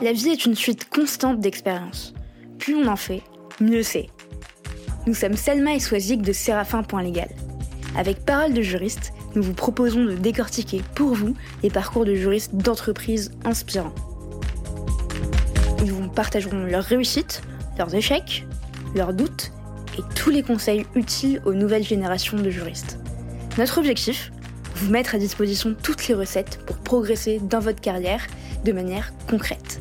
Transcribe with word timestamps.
La 0.00 0.12
vie 0.12 0.28
est 0.28 0.44
une 0.44 0.54
suite 0.54 0.88
constante 0.88 1.40
d'expériences. 1.40 2.14
Plus 2.60 2.76
on 2.76 2.86
en 2.86 2.94
fait, 2.94 3.20
mieux 3.60 3.82
c'est. 3.82 4.06
Nous 5.08 5.14
sommes 5.14 5.34
Selma 5.34 5.74
et 5.74 5.80
Swazik 5.80 6.22
de 6.22 6.32
Séraphin.légal. 6.32 7.28
Avec 7.96 8.24
Parole 8.24 8.52
de 8.52 8.62
juriste, 8.62 9.12
nous 9.34 9.42
vous 9.42 9.54
proposons 9.54 10.04
de 10.04 10.14
décortiquer 10.14 10.82
pour 10.94 11.14
vous 11.14 11.34
les 11.64 11.70
parcours 11.70 12.04
de 12.04 12.14
juristes 12.14 12.54
d'entreprises 12.54 13.32
inspirants. 13.44 13.94
Ils 15.82 15.90
vous 15.90 16.08
partageront 16.08 16.64
leurs 16.64 16.84
réussites, 16.84 17.42
leurs 17.76 17.92
échecs, 17.92 18.46
leurs 18.94 19.14
doutes 19.14 19.50
et 19.98 20.02
tous 20.14 20.30
les 20.30 20.44
conseils 20.44 20.86
utiles 20.94 21.42
aux 21.44 21.54
nouvelles 21.54 21.82
générations 21.82 22.38
de 22.38 22.50
juristes. 22.50 23.00
Notre 23.58 23.78
objectif 23.78 24.30
Vous 24.76 24.92
mettre 24.92 25.16
à 25.16 25.18
disposition 25.18 25.74
toutes 25.82 26.06
les 26.06 26.14
recettes 26.14 26.60
pour 26.66 26.76
progresser 26.76 27.40
dans 27.42 27.58
votre 27.58 27.80
carrière 27.80 28.24
de 28.64 28.70
manière 28.70 29.12
concrète. 29.28 29.80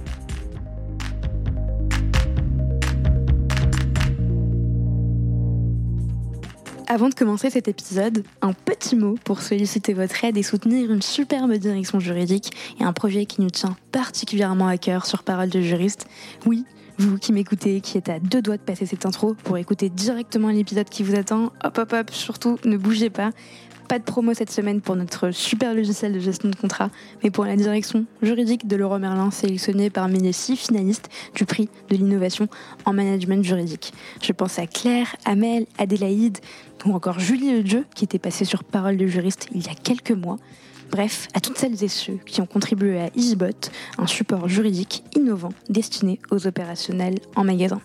Avant 6.97 7.09
de 7.09 7.13
commencer 7.13 7.51
cet 7.51 7.67
épisode, 7.67 8.23
un 8.41 8.53
petit 8.53 8.95
mot 8.95 9.19
pour 9.23 9.43
solliciter 9.43 9.93
votre 9.93 10.23
aide 10.23 10.35
et 10.35 10.41
soutenir 10.41 10.91
une 10.91 11.03
superbe 11.03 11.53
direction 11.53 11.99
juridique 11.99 12.51
et 12.79 12.83
un 12.83 12.91
projet 12.91 13.27
qui 13.27 13.39
nous 13.39 13.51
tient 13.51 13.77
particulièrement 13.91 14.67
à 14.67 14.79
cœur 14.79 15.05
sur 15.05 15.21
Parole 15.21 15.49
de 15.49 15.61
juriste. 15.61 16.07
Oui, 16.47 16.65
vous 16.97 17.19
qui 17.19 17.33
m'écoutez, 17.33 17.81
qui 17.81 17.99
êtes 17.99 18.09
à 18.09 18.17
deux 18.17 18.41
doigts 18.41 18.57
de 18.57 18.63
passer 18.63 18.87
cette 18.87 19.05
intro 19.05 19.35
pour 19.43 19.59
écouter 19.59 19.89
directement 19.89 20.49
l'épisode 20.49 20.89
qui 20.89 21.03
vous 21.03 21.13
attend, 21.13 21.51
hop 21.63 21.77
hop 21.77 21.93
hop, 21.93 22.09
surtout 22.09 22.57
ne 22.65 22.77
bougez 22.77 23.11
pas. 23.11 23.29
Pas 23.87 23.99
de 23.99 24.03
promo 24.03 24.33
cette 24.33 24.51
semaine 24.51 24.81
pour 24.81 24.97
notre 24.97 25.31
super 25.31 25.73
logiciel 25.73 26.11
de 26.11 26.19
gestion 26.19 26.49
de 26.49 26.55
contrat, 26.55 26.89
mais 27.23 27.31
pour 27.31 27.45
la 27.45 27.55
direction 27.55 28.05
juridique 28.21 28.67
de 28.67 28.75
Leroy 28.75 28.99
Merlin, 28.99 29.31
sélectionnée 29.31 29.89
parmi 29.89 30.19
les 30.19 30.33
six 30.33 30.57
finalistes 30.57 31.09
du 31.35 31.45
prix 31.45 31.69
de 31.89 31.95
l'innovation 31.95 32.49
en 32.83 32.91
management 32.91 33.45
juridique. 33.45 33.93
Je 34.21 34.33
pense 34.33 34.59
à 34.59 34.67
Claire, 34.67 35.15
Amel, 35.23 35.67
Adélaïde 35.77 36.39
ou 36.85 36.93
encore 36.93 37.19
Julie 37.19 37.63
Dieu 37.63 37.85
qui 37.95 38.03
était 38.03 38.19
passée 38.19 38.43
sur 38.43 38.65
Parole 38.65 38.97
de 38.97 39.07
juriste 39.07 39.47
il 39.55 39.65
y 39.65 39.69
a 39.69 39.75
quelques 39.75 40.11
mois. 40.11 40.37
Bref, 40.91 41.29
à 41.33 41.39
toutes 41.39 41.57
celles 41.57 41.81
et 41.81 41.87
ceux 41.87 42.17
qui 42.25 42.41
ont 42.41 42.45
contribué 42.45 42.99
à 42.99 43.09
EasyBot, 43.15 43.69
un 43.97 44.07
support 44.07 44.49
juridique 44.49 45.03
innovant 45.15 45.53
destiné 45.69 46.19
aux 46.29 46.45
opérationnels 46.45 47.19
en 47.37 47.45
magasin. 47.45 47.79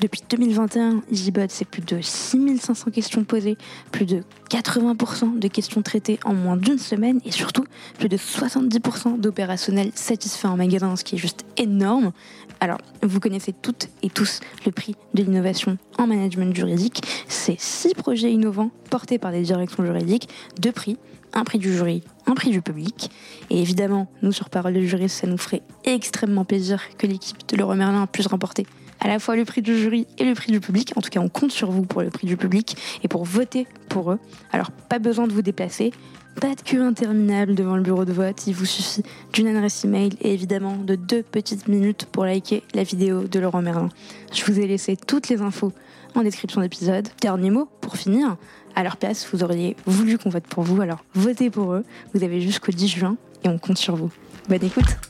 Depuis 0.00 0.22
2021, 0.30 1.02
EasyBot, 1.12 1.48
c'est 1.48 1.66
plus 1.66 1.82
de 1.82 2.00
6500 2.00 2.90
questions 2.90 3.22
posées, 3.24 3.58
plus 3.92 4.06
de 4.06 4.22
80% 4.48 5.38
de 5.38 5.48
questions 5.48 5.82
traitées 5.82 6.18
en 6.24 6.32
moins 6.32 6.56
d'une 6.56 6.78
semaine 6.78 7.20
et 7.26 7.30
surtout 7.30 7.66
plus 7.98 8.08
de 8.08 8.16
70% 8.16 9.20
d'opérationnels 9.20 9.90
satisfaits 9.94 10.46
en 10.46 10.56
magasin, 10.56 10.96
ce 10.96 11.04
qui 11.04 11.16
est 11.16 11.18
juste 11.18 11.44
énorme. 11.58 12.12
Alors, 12.60 12.78
vous 13.02 13.20
connaissez 13.20 13.52
toutes 13.52 13.90
et 14.02 14.08
tous 14.08 14.40
le 14.64 14.72
prix 14.72 14.96
de 15.12 15.22
l'innovation 15.22 15.76
en 15.98 16.06
management 16.06 16.56
juridique. 16.56 17.02
C'est 17.28 17.60
six 17.60 17.92
projets 17.92 18.32
innovants 18.32 18.70
portés 18.88 19.18
par 19.18 19.32
des 19.32 19.42
directions 19.42 19.84
juridiques, 19.84 20.30
deux 20.58 20.72
prix 20.72 20.96
un 21.32 21.44
prix 21.44 21.58
du 21.58 21.72
jury, 21.72 22.02
un 22.26 22.34
prix 22.34 22.50
du 22.50 22.60
public. 22.60 23.10
Et 23.50 23.60
évidemment, 23.60 24.08
nous, 24.22 24.32
sur 24.32 24.50
Parole 24.50 24.74
de 24.74 24.80
Jury, 24.80 25.08
ça 25.08 25.28
nous 25.28 25.38
ferait 25.38 25.62
extrêmement 25.84 26.44
plaisir 26.44 26.82
que 26.98 27.06
l'équipe 27.06 27.36
de 27.48 27.56
Leroy 27.56 27.76
Merlin 27.76 28.08
puisse 28.08 28.26
remporter 28.26 28.66
à 29.00 29.08
la 29.08 29.18
fois 29.18 29.36
le 29.36 29.44
prix 29.44 29.62
du 29.62 29.76
jury 29.76 30.06
et 30.18 30.24
le 30.24 30.34
prix 30.34 30.52
du 30.52 30.60
public. 30.60 30.92
En 30.96 31.00
tout 31.00 31.10
cas, 31.10 31.20
on 31.20 31.28
compte 31.28 31.52
sur 31.52 31.70
vous 31.70 31.82
pour 31.82 32.02
le 32.02 32.10
prix 32.10 32.26
du 32.26 32.36
public 32.36 32.76
et 33.02 33.08
pour 33.08 33.24
voter 33.24 33.66
pour 33.88 34.12
eux. 34.12 34.18
Alors, 34.52 34.70
pas 34.70 34.98
besoin 34.98 35.26
de 35.26 35.32
vous 35.32 35.42
déplacer. 35.42 35.92
Pas 36.40 36.54
de 36.54 36.60
queue 36.62 36.80
interminable 36.80 37.54
devant 37.54 37.76
le 37.76 37.82
bureau 37.82 38.04
de 38.04 38.12
vote, 38.12 38.46
il 38.46 38.54
vous 38.54 38.64
suffit 38.64 39.02
d'une 39.32 39.48
adresse 39.48 39.84
email 39.84 40.10
et 40.20 40.32
évidemment 40.32 40.76
de 40.76 40.94
deux 40.94 41.22
petites 41.22 41.66
minutes 41.66 42.06
pour 42.10 42.24
liker 42.24 42.62
la 42.72 42.84
vidéo 42.84 43.24
de 43.24 43.40
Laurent 43.40 43.62
Merlin. 43.62 43.88
Je 44.32 44.44
vous 44.44 44.60
ai 44.60 44.66
laissé 44.66 44.96
toutes 44.96 45.28
les 45.28 45.42
infos 45.42 45.72
en 46.14 46.22
description 46.22 46.60
d'épisode. 46.60 47.08
Dernier 47.20 47.50
mot 47.50 47.68
pour 47.80 47.96
finir, 47.96 48.36
à 48.76 48.84
leur 48.84 48.96
place, 48.96 49.28
vous 49.32 49.42
auriez 49.42 49.76
voulu 49.86 50.18
qu'on 50.18 50.30
vote 50.30 50.46
pour 50.46 50.62
vous, 50.62 50.80
alors 50.80 51.04
votez 51.14 51.50
pour 51.50 51.72
eux. 51.74 51.84
Vous 52.14 52.22
avez 52.22 52.40
jusqu'au 52.40 52.72
10 52.72 52.88
juin 52.88 53.16
et 53.44 53.48
on 53.48 53.58
compte 53.58 53.78
sur 53.78 53.96
vous. 53.96 54.10
Bonne 54.48 54.64
écoute 54.64 55.09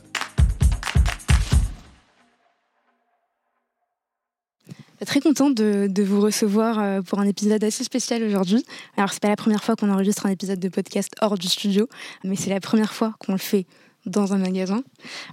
Très 5.06 5.21
contente 5.21 5.55
de, 5.55 5.87
de, 5.91 6.03
vous 6.03 6.21
recevoir 6.21 6.78
euh, 6.78 7.00
pour 7.00 7.21
un 7.21 7.27
épisode 7.27 7.65
assez 7.65 7.84
spécial 7.84 8.22
aujourd'hui. 8.22 8.65
Alors 8.99 9.12
c'est 9.12 9.22
pas 9.22 9.28
la 9.28 9.37
première 9.37 9.65
fois 9.65 9.75
qu'on 9.75 9.91
enregistre 9.91 10.27
un 10.27 10.31
épisode 10.31 10.61
de 10.61 10.69
podcast 10.69 11.15
hors 11.22 11.38
du 11.38 11.49
studio, 11.49 11.88
mais 12.22 12.37
c'est 12.37 12.50
la 12.50 12.61
première 12.61 12.93
fois 12.93 13.15
qu'on 13.19 13.33
le 13.33 13.38
fait 13.38 13.66
dans 14.10 14.32
un 14.32 14.38
magasin. 14.38 14.82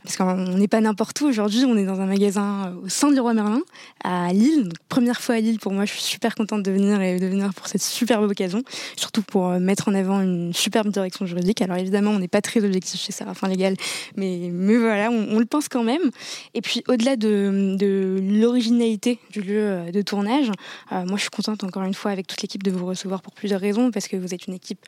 Parce 0.03 0.15
qu'on 0.15 0.35
n'est 0.35 0.67
pas 0.67 0.81
n'importe 0.81 1.19
où 1.21 1.25
aujourd'hui, 1.25 1.65
on 1.65 1.75
est 1.77 1.85
dans 1.85 1.99
un 1.99 2.05
magasin 2.05 2.73
au 2.83 2.89
sein 2.89 3.11
du 3.11 3.19
Roi 3.19 3.33
Merlin, 3.33 3.61
à 4.03 4.31
Lille. 4.33 4.69
première 4.89 5.21
fois 5.21 5.35
à 5.35 5.39
Lille 5.39 5.59
pour 5.59 5.73
moi, 5.73 5.85
je 5.85 5.93
suis 5.93 6.03
super 6.03 6.35
contente 6.35 6.63
de 6.63 6.71
venir 6.71 7.01
et 7.01 7.19
de 7.19 7.27
venir 7.27 7.53
pour 7.53 7.67
cette 7.67 7.81
superbe 7.81 8.29
occasion. 8.29 8.63
Surtout 8.95 9.21
pour 9.21 9.47
euh, 9.47 9.59
mettre 9.59 9.89
en 9.89 9.93
avant 9.93 10.21
une 10.21 10.53
superbe 10.53 10.89
direction 10.89 11.25
juridique. 11.25 11.61
Alors 11.61 11.77
évidemment, 11.77 12.11
on 12.11 12.19
n'est 12.19 12.27
pas 12.27 12.41
très 12.41 12.63
objectif 12.63 12.99
chez 13.01 13.11
Séraphin 13.11 13.47
Légal, 13.47 13.75
mais, 14.15 14.49
mais 14.51 14.77
voilà, 14.77 15.09
on, 15.11 15.39
le 15.39 15.45
pense 15.45 15.67
quand 15.67 15.83
même. 15.83 16.11
Et 16.53 16.61
puis 16.61 16.83
au-delà 16.87 17.15
de, 17.15 18.19
l'originalité 18.21 19.19
du 19.31 19.41
lieu 19.41 19.59
euh, 19.59 19.91
de 19.91 20.01
tournage, 20.01 20.51
euh, 20.91 21.05
moi 21.05 21.17
je 21.17 21.21
suis 21.21 21.29
contente 21.29 21.63
encore 21.63 21.83
une 21.83 21.93
fois 21.93 22.11
avec 22.11 22.27
toute 22.27 22.41
l'équipe 22.41 22.63
de 22.63 22.71
vous 22.71 22.85
recevoir 22.85 23.21
pour 23.21 23.33
plusieurs 23.33 23.61
raisons, 23.61 23.91
parce 23.91 24.07
que 24.07 24.17
vous 24.17 24.33
êtes 24.33 24.47
une 24.47 24.53
équipe 24.53 24.85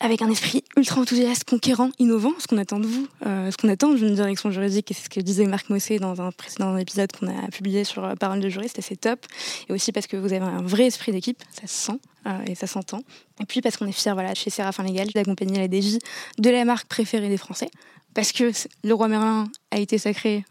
avec 0.00 0.22
un 0.22 0.30
esprit 0.30 0.64
ultra 0.76 1.00
enthousiaste, 1.00 1.44
conquérant, 1.44 1.90
innovant, 1.98 2.32
ce 2.38 2.46
qu'on 2.46 2.58
attend 2.58 2.78
de 2.78 2.86
vous, 2.86 3.06
euh, 3.26 3.50
ce 3.50 3.56
qu'on 3.56 3.68
attend 3.68 3.92
d'une 3.92 4.14
direction 4.14 4.50
juridique, 4.50 4.90
et 4.90 4.94
c'est 4.94 5.04
ce 5.04 5.08
que 5.08 5.20
disait 5.20 5.46
Marc 5.46 5.70
Mossé 5.70 5.98
dans 5.98 6.20
un 6.20 6.30
précédent 6.30 6.76
épisode 6.76 7.10
qu'on 7.12 7.26
a 7.28 7.48
publié 7.48 7.84
sur 7.84 8.04
euh, 8.04 8.14
Parole 8.14 8.40
de 8.40 8.48
juriste, 8.48 8.78
c'est 8.80 9.00
top. 9.00 9.26
Et 9.68 9.72
aussi 9.72 9.92
parce 9.92 10.06
que 10.06 10.16
vous 10.16 10.32
avez 10.32 10.44
un 10.44 10.62
vrai 10.62 10.86
esprit 10.86 11.12
d'équipe, 11.12 11.42
ça 11.50 11.66
se 11.66 11.74
sent 11.74 12.00
euh, 12.26 12.44
et 12.46 12.54
ça 12.54 12.66
s'entend. 12.66 13.00
Et 13.40 13.46
puis 13.46 13.60
parce 13.60 13.76
qu'on 13.76 13.86
est 13.86 13.92
fiers, 13.92 14.12
voilà, 14.12 14.34
chez 14.34 14.50
Séraphin 14.50 14.84
Légal, 14.84 15.08
d'accompagner 15.08 15.58
la 15.58 15.66
DJ 15.66 15.98
de 16.38 16.50
la 16.50 16.64
marque 16.64 16.86
préférée 16.86 17.28
des 17.28 17.36
Français, 17.36 17.70
parce 18.14 18.32
que 18.32 18.52
le 18.84 18.94
roi 18.94 19.08
Merlin 19.08 19.48
a 19.70 19.78
été 19.78 19.98
sacré 19.98 20.44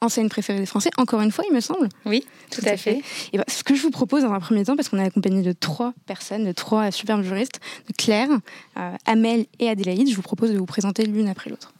enseigne 0.00 0.28
préférée 0.28 0.60
des 0.60 0.66
Français, 0.66 0.90
encore 0.96 1.20
une 1.20 1.30
fois, 1.30 1.44
il 1.48 1.54
me 1.54 1.60
semble. 1.60 1.88
Oui, 2.04 2.24
tout, 2.50 2.62
à, 2.66 2.76
fait. 2.76 3.02
Et 3.32 3.38
ben, 3.38 3.44
ce 3.48 3.64
que 3.64 3.74
je 3.74 3.82
vous 3.82 3.90
propose 3.90 4.22
dans 4.22 4.32
un 4.32 4.40
premier 4.40 4.64
temps, 4.64 4.76
parce 4.76 4.88
qu'on 4.88 4.98
est 4.98 5.04
accompagné 5.04 5.42
de 5.42 5.52
trois 5.52 5.92
personnes, 6.06 6.44
de 6.44 6.52
trois 6.52 6.90
superbes 6.90 7.22
juristes, 7.22 7.60
de 7.88 7.92
Claire, 7.92 8.28
euh, 8.76 8.92
Amel 9.06 9.46
et 9.58 9.68
Adélaïde, 9.68 10.08
je 10.10 10.16
vous 10.16 10.22
propose 10.22 10.52
de 10.52 10.58
vous 10.58 10.66
présenter 10.66 11.04
l'une 11.04 11.28
après 11.28 11.50
l'autre. 11.50 11.72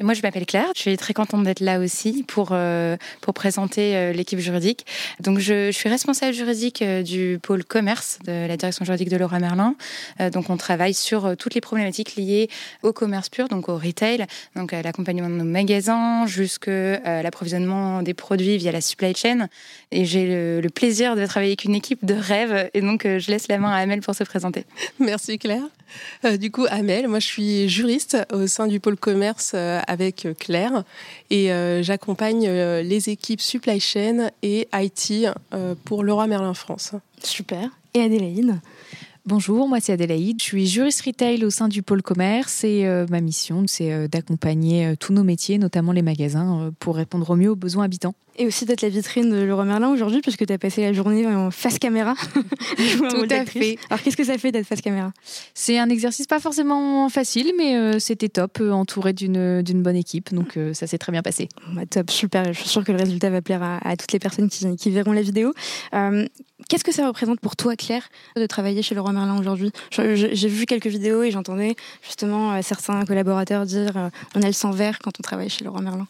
Moi, 0.00 0.14
je 0.14 0.22
m'appelle 0.22 0.46
Claire. 0.46 0.70
Je 0.76 0.80
suis 0.82 0.96
très 0.96 1.12
contente 1.12 1.42
d'être 1.42 1.58
là 1.58 1.80
aussi 1.80 2.22
pour, 2.22 2.50
euh, 2.52 2.96
pour 3.20 3.34
présenter 3.34 3.96
euh, 3.96 4.12
l'équipe 4.12 4.38
juridique. 4.38 4.86
Donc, 5.18 5.40
je, 5.40 5.72
suis 5.72 5.88
responsable 5.88 6.32
juridique 6.32 6.82
euh, 6.82 7.02
du 7.02 7.40
pôle 7.42 7.64
commerce 7.64 8.20
de 8.24 8.46
la 8.46 8.56
direction 8.56 8.84
juridique 8.84 9.08
de 9.08 9.16
Laura 9.16 9.40
Merlin. 9.40 9.74
donc, 10.32 10.50
on 10.50 10.56
travaille 10.56 10.94
sur 10.94 11.36
toutes 11.36 11.54
les 11.54 11.60
problématiques 11.60 12.14
liées 12.16 12.48
au 12.82 12.92
commerce 12.92 13.28
pur, 13.28 13.48
donc 13.48 13.68
au 13.68 13.76
retail, 13.76 14.24
donc 14.54 14.72
à 14.72 14.82
l'accompagnement 14.82 15.28
de 15.28 15.34
nos 15.34 15.44
magasins, 15.44 16.26
jusqu'à 16.26 17.22
l'approvisionnement 17.22 18.02
des 18.02 18.14
produits 18.14 18.56
via 18.56 18.72
la 18.72 18.80
supply 18.80 19.14
chain. 19.14 19.48
Et 19.90 20.04
j'ai 20.04 20.26
le, 20.26 20.60
le, 20.60 20.68
plaisir 20.68 21.16
de 21.16 21.24
travailler 21.26 21.52
avec 21.52 21.64
une 21.64 21.74
équipe 21.74 22.04
de 22.04 22.14
rêve. 22.14 22.70
Et 22.74 22.82
donc, 22.82 23.04
je 23.04 23.30
laisse 23.30 23.48
la 23.48 23.58
main 23.58 23.70
à 23.70 23.76
Amel 23.76 24.00
pour 24.00 24.14
se 24.14 24.24
présenter. 24.24 24.64
Merci 24.98 25.38
Claire. 25.38 25.62
du 26.38 26.50
coup, 26.50 26.66
Amel, 26.68 27.08
moi, 27.08 27.20
je 27.20 27.26
suis 27.26 27.68
juriste 27.68 28.18
au 28.32 28.46
sein 28.46 28.66
du 28.66 28.80
pôle 28.80 28.96
commerce 28.96 29.54
avec 29.86 30.26
euh, 30.26 30.34
Claire 30.34 30.84
et 31.30 31.52
euh, 31.52 31.82
j'accompagne 31.82 32.46
euh, 32.46 32.82
les 32.82 33.08
équipes 33.10 33.40
supply 33.40 33.80
chain 33.80 34.30
et 34.42 34.68
IT 34.72 35.26
pour 35.84 36.04
Leroy 36.04 36.26
Merlin 36.26 36.54
France. 36.54 36.92
Super. 37.22 37.70
Et 37.94 38.00
Adélaïde 38.00 38.60
Bonjour, 39.26 39.68
moi 39.68 39.78
c'est 39.78 39.92
Adélaïde, 39.92 40.40
je 40.40 40.44
suis 40.44 40.66
juriste 40.66 41.02
retail 41.02 41.44
au 41.44 41.50
sein 41.50 41.68
du 41.68 41.82
pôle 41.82 42.00
commerce 42.00 42.64
et 42.64 42.86
ma 43.10 43.20
mission 43.20 43.64
c'est 43.66 44.08
d'accompagner 44.08 44.94
tous 44.98 45.12
nos 45.12 45.22
métiers, 45.22 45.58
notamment 45.58 45.92
les 45.92 46.00
magasins, 46.00 46.72
pour 46.80 46.96
répondre 46.96 47.28
au 47.28 47.36
mieux 47.36 47.50
aux 47.50 47.56
besoins 47.56 47.84
habitants 47.84 48.14
et 48.38 48.46
aussi 48.46 48.64
d'être 48.64 48.82
la 48.82 48.88
vitrine 48.88 49.30
de 49.30 49.36
Leroy 49.36 49.64
Merlin 49.64 49.88
aujourd'hui, 49.88 50.20
puisque 50.20 50.46
tu 50.46 50.52
as 50.52 50.58
passé 50.58 50.82
la 50.82 50.92
journée 50.92 51.26
en 51.26 51.50
face 51.50 51.78
caméra. 51.78 52.14
Tout 53.10 53.26
à 53.30 53.44
fait. 53.44 53.78
Alors, 53.90 54.00
qu'est-ce 54.00 54.16
que 54.16 54.24
ça 54.24 54.38
fait 54.38 54.52
d'être 54.52 54.66
face 54.66 54.80
caméra? 54.80 55.12
C'est 55.54 55.78
un 55.78 55.88
exercice 55.90 56.26
pas 56.26 56.38
forcément 56.38 57.08
facile, 57.08 57.52
mais 57.58 57.76
euh, 57.76 57.98
c'était 57.98 58.28
top, 58.28 58.58
euh, 58.60 58.70
entouré 58.70 59.12
d'une, 59.12 59.62
bonne 59.82 59.96
équipe. 59.96 60.32
Donc, 60.32 60.56
euh, 60.56 60.72
ça 60.72 60.86
s'est 60.86 60.98
très 60.98 61.10
bien 61.10 61.22
passé. 61.22 61.48
Bah, 61.72 61.82
top, 61.90 62.10
super. 62.12 62.52
Je 62.52 62.60
suis 62.60 62.68
sûre 62.68 62.84
que 62.84 62.92
le 62.92 62.98
résultat 62.98 63.28
va 63.28 63.42
plaire 63.42 63.62
à, 63.62 63.96
toutes 63.96 64.12
les 64.12 64.20
personnes 64.20 64.48
qui, 64.48 64.76
qui 64.76 64.90
verront 64.90 65.12
la 65.12 65.22
vidéo. 65.22 65.52
qu'est-ce 66.68 66.84
que 66.84 66.92
ça 66.92 67.06
représente 67.08 67.40
pour 67.40 67.56
toi, 67.56 67.74
Claire, 67.74 68.08
de 68.36 68.46
travailler 68.46 68.82
chez 68.82 68.94
Leroy 68.94 69.12
Merlin 69.12 69.38
aujourd'hui? 69.38 69.72
J'ai 69.90 70.48
vu 70.48 70.64
quelques 70.64 70.86
vidéos 70.86 71.24
et 71.24 71.32
j'entendais 71.32 71.74
justement 72.04 72.60
certains 72.62 73.04
collaborateurs 73.04 73.66
dire 73.66 74.10
on 74.36 74.42
a 74.42 74.46
le 74.46 74.52
sang 74.52 74.70
vert 74.70 74.98
quand 75.00 75.12
on 75.18 75.22
travaille 75.22 75.48
chez 75.48 75.64
Leroy 75.64 75.80
Merlin. 75.80 76.06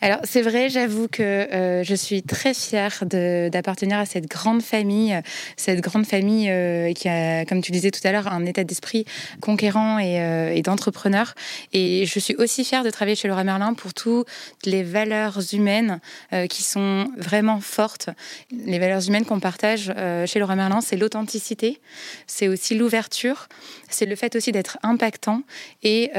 Alors 0.00 0.20
c'est 0.24 0.42
vrai, 0.42 0.68
j'avoue 0.68 1.08
que 1.08 1.22
euh, 1.22 1.82
je 1.82 1.94
suis 1.94 2.22
très 2.22 2.54
fière 2.54 3.04
d'appartenir 3.04 3.98
à 3.98 4.06
cette 4.06 4.26
grande 4.26 4.62
famille, 4.62 5.18
cette 5.56 5.80
grande 5.80 6.06
famille 6.06 6.50
euh, 6.50 6.92
qui 6.92 7.08
a, 7.08 7.44
comme 7.44 7.62
tu 7.62 7.72
disais 7.72 7.90
tout 7.90 8.00
à 8.04 8.12
l'heure, 8.12 8.28
un 8.28 8.44
état 8.46 8.64
d'esprit 8.64 9.04
conquérant 9.40 9.98
et, 9.98 10.20
euh, 10.20 10.54
et 10.54 10.62
d'entrepreneur. 10.62 11.34
Et 11.72 12.06
je 12.06 12.18
suis 12.18 12.34
aussi 12.36 12.64
fière 12.64 12.84
de 12.84 12.90
travailler 12.90 13.16
chez 13.16 13.28
Laura 13.28 13.44
Merlin 13.44 13.74
pour 13.74 13.94
toutes 13.94 14.26
les 14.64 14.82
valeurs 14.82 15.40
humaines 15.52 16.00
qui 16.48 16.62
sont 16.62 17.08
vraiment 17.16 17.60
fortes. 17.60 18.10
Les 18.50 18.78
valeurs 18.78 19.06
humaines 19.06 19.24
qu'on 19.24 19.40
partage 19.40 19.92
chez 20.26 20.38
Laura 20.38 20.56
Merlin, 20.56 20.80
c'est 20.80 20.96
l'authenticité, 20.96 21.80
c'est 22.26 22.48
aussi 22.48 22.74
l'ouverture, 22.74 23.48
c'est 23.90 24.06
le 24.06 24.16
fait 24.16 24.36
aussi 24.36 24.52
d'être 24.52 24.78
impactant 24.82 25.42
et 25.82 26.10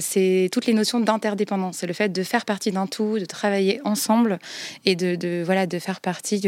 c'est 0.00 0.48
toutes 0.52 0.66
les 0.66 0.74
notions 0.74 1.00
d'interdépendance, 1.00 1.78
c'est 1.78 1.86
le 1.86 1.94
fait 1.94 2.08
de 2.10 2.22
faire 2.22 2.44
partie 2.44 2.70
d'un 2.70 2.86
tout, 2.86 3.18
de 3.18 3.24
travailler 3.24 3.80
ensemble 3.84 4.38
et 4.84 4.96
de, 4.96 5.42
voilà, 5.44 5.66
de 5.66 5.78
faire 5.78 6.00
partie, 6.00 6.42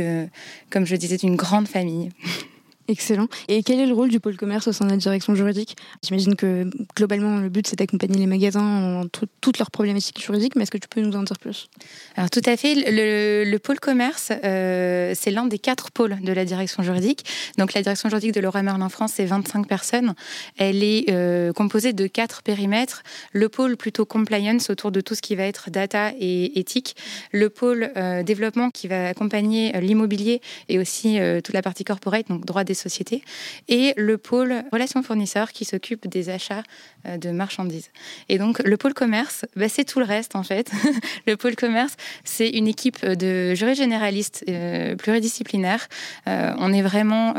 comme 0.70 0.86
je 0.86 0.96
disais, 0.96 1.16
d'une 1.16 1.36
grande 1.36 1.68
famille. 1.68 2.10
Excellent. 2.90 3.28
Et 3.48 3.62
quel 3.62 3.80
est 3.80 3.86
le 3.86 3.92
rôle 3.92 4.08
du 4.08 4.18
pôle 4.18 4.38
commerce 4.38 4.66
au 4.66 4.72
sein 4.72 4.86
de 4.86 4.90
la 4.90 4.96
direction 4.96 5.34
juridique? 5.34 5.76
J'imagine 6.02 6.36
que 6.36 6.70
globalement, 6.96 7.38
le 7.38 7.50
but, 7.50 7.66
c'est 7.66 7.76
d'accompagner 7.76 8.16
les 8.16 8.26
magasins 8.26 9.02
en 9.02 9.06
toutes 9.08 9.58
leurs 9.58 9.70
problématiques 9.70 10.22
juridiques, 10.24 10.56
mais 10.56 10.62
est-ce 10.62 10.70
que 10.70 10.78
tu 10.78 10.88
peux 10.88 11.02
nous 11.02 11.14
en 11.14 11.22
dire 11.22 11.38
plus? 11.38 11.68
Alors 12.16 12.30
tout 12.30 12.40
à 12.46 12.56
fait. 12.56 12.74
Le, 12.74 13.58
pôle 13.58 13.78
commerce, 13.78 14.32
euh, 14.42 15.12
c'est 15.14 15.30
l'un 15.30 15.44
des 15.44 15.58
quatre 15.58 15.90
pôles 15.90 16.16
de 16.22 16.32
la 16.32 16.46
direction 16.46 16.82
juridique. 16.82 17.26
Donc 17.58 17.74
la 17.74 17.82
direction 17.82 18.08
juridique 18.08 18.32
de 18.32 18.40
Laura 18.40 18.62
Merlin 18.62 18.88
France, 18.88 19.12
c'est 19.16 19.26
25 19.26 19.68
personnes. 19.68 20.14
Elle 20.56 20.82
est 20.82 21.10
euh, 21.10 21.52
composée 21.52 21.92
de 21.92 22.06
quatre 22.06 22.42
périmètres. 22.42 23.02
Le 23.32 23.50
pôle 23.50 23.76
plutôt 23.76 24.06
compliance 24.06 24.70
autour 24.70 24.92
de 24.92 25.02
tout 25.02 25.14
ce 25.14 25.20
qui 25.20 25.36
va 25.36 25.42
être 25.42 25.68
data 25.68 26.12
et 26.18 26.58
éthique. 26.58 26.96
Le 27.32 27.50
pôle 27.50 27.90
euh, 27.98 28.22
développement 28.22 28.70
qui 28.70 28.88
va 28.88 29.08
accompagner 29.08 29.78
l'immobilier 29.78 30.40
et 30.70 30.78
aussi 30.78 31.18
toute 31.44 31.54
la 31.54 31.62
partie 31.62 31.84
corporate, 31.84 32.28
donc 32.28 32.46
droit 32.46 32.64
des 32.64 32.77
sociétés, 32.78 33.22
et 33.68 33.94
le 33.96 34.18
pôle 34.18 34.64
relations 34.72 35.02
fournisseurs 35.02 35.52
qui 35.52 35.64
s'occupe 35.64 36.08
des 36.08 36.30
achats 36.30 36.62
euh, 37.06 37.16
de 37.16 37.30
marchandises. 37.30 37.90
Et 38.28 38.38
donc 38.38 38.60
le 38.64 38.76
pôle 38.76 38.94
commerce, 38.94 39.44
bah, 39.56 39.68
c'est 39.68 39.84
tout 39.84 39.98
le 39.98 40.04
reste 40.04 40.36
en 40.36 40.42
fait. 40.42 40.70
le 41.26 41.36
pôle 41.36 41.56
commerce, 41.56 41.94
c'est 42.24 42.48
une 42.48 42.68
équipe 42.68 43.04
de 43.04 43.54
juristes 43.54 43.80
généralistes 43.80 44.44
euh, 44.48 44.96
pluridisciplinaires. 44.96 45.88
Euh, 46.26 46.52
on 46.58 46.72
est 46.72 46.82
vraiment 46.82 47.34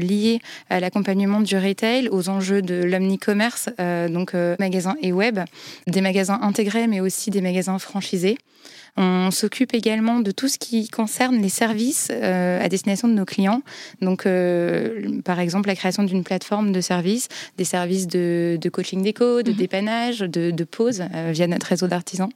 lié 0.00 0.40
à 0.68 0.80
l'accompagnement 0.80 1.40
du 1.40 1.56
retail, 1.56 2.08
aux 2.08 2.28
enjeux 2.28 2.62
de 2.62 2.82
l'omnicommerce, 2.82 3.68
donc 3.78 4.34
magasins 4.58 4.96
et 5.00 5.12
web, 5.12 5.40
des 5.86 6.00
magasins 6.00 6.38
intégrés 6.42 6.86
mais 6.86 7.00
aussi 7.00 7.30
des 7.30 7.40
magasins 7.40 7.78
franchisés. 7.78 8.38
On 8.96 9.30
s'occupe 9.30 9.74
également 9.74 10.20
de 10.20 10.30
tout 10.30 10.48
ce 10.48 10.58
qui 10.58 10.88
concerne 10.88 11.40
les 11.40 11.48
services 11.48 12.08
euh, 12.10 12.64
à 12.64 12.68
destination 12.68 13.08
de 13.08 13.14
nos 13.14 13.24
clients. 13.24 13.62
Donc, 14.00 14.26
euh, 14.26 15.20
par 15.22 15.40
exemple, 15.40 15.68
la 15.68 15.76
création 15.76 16.02
d'une 16.02 16.24
plateforme 16.24 16.72
de 16.72 16.80
services, 16.80 17.28
des 17.56 17.64
services 17.64 18.06
de, 18.06 18.58
coaching 18.72 19.02
déco, 19.02 19.42
de 19.42 19.52
mhm. 19.52 19.56
dépannage, 19.56 20.18
de, 20.20 20.64
pause 20.64 21.02
euh, 21.14 21.30
via 21.32 21.46
notre 21.46 21.66
réseau 21.66 21.86
d'artisans. 21.86 22.30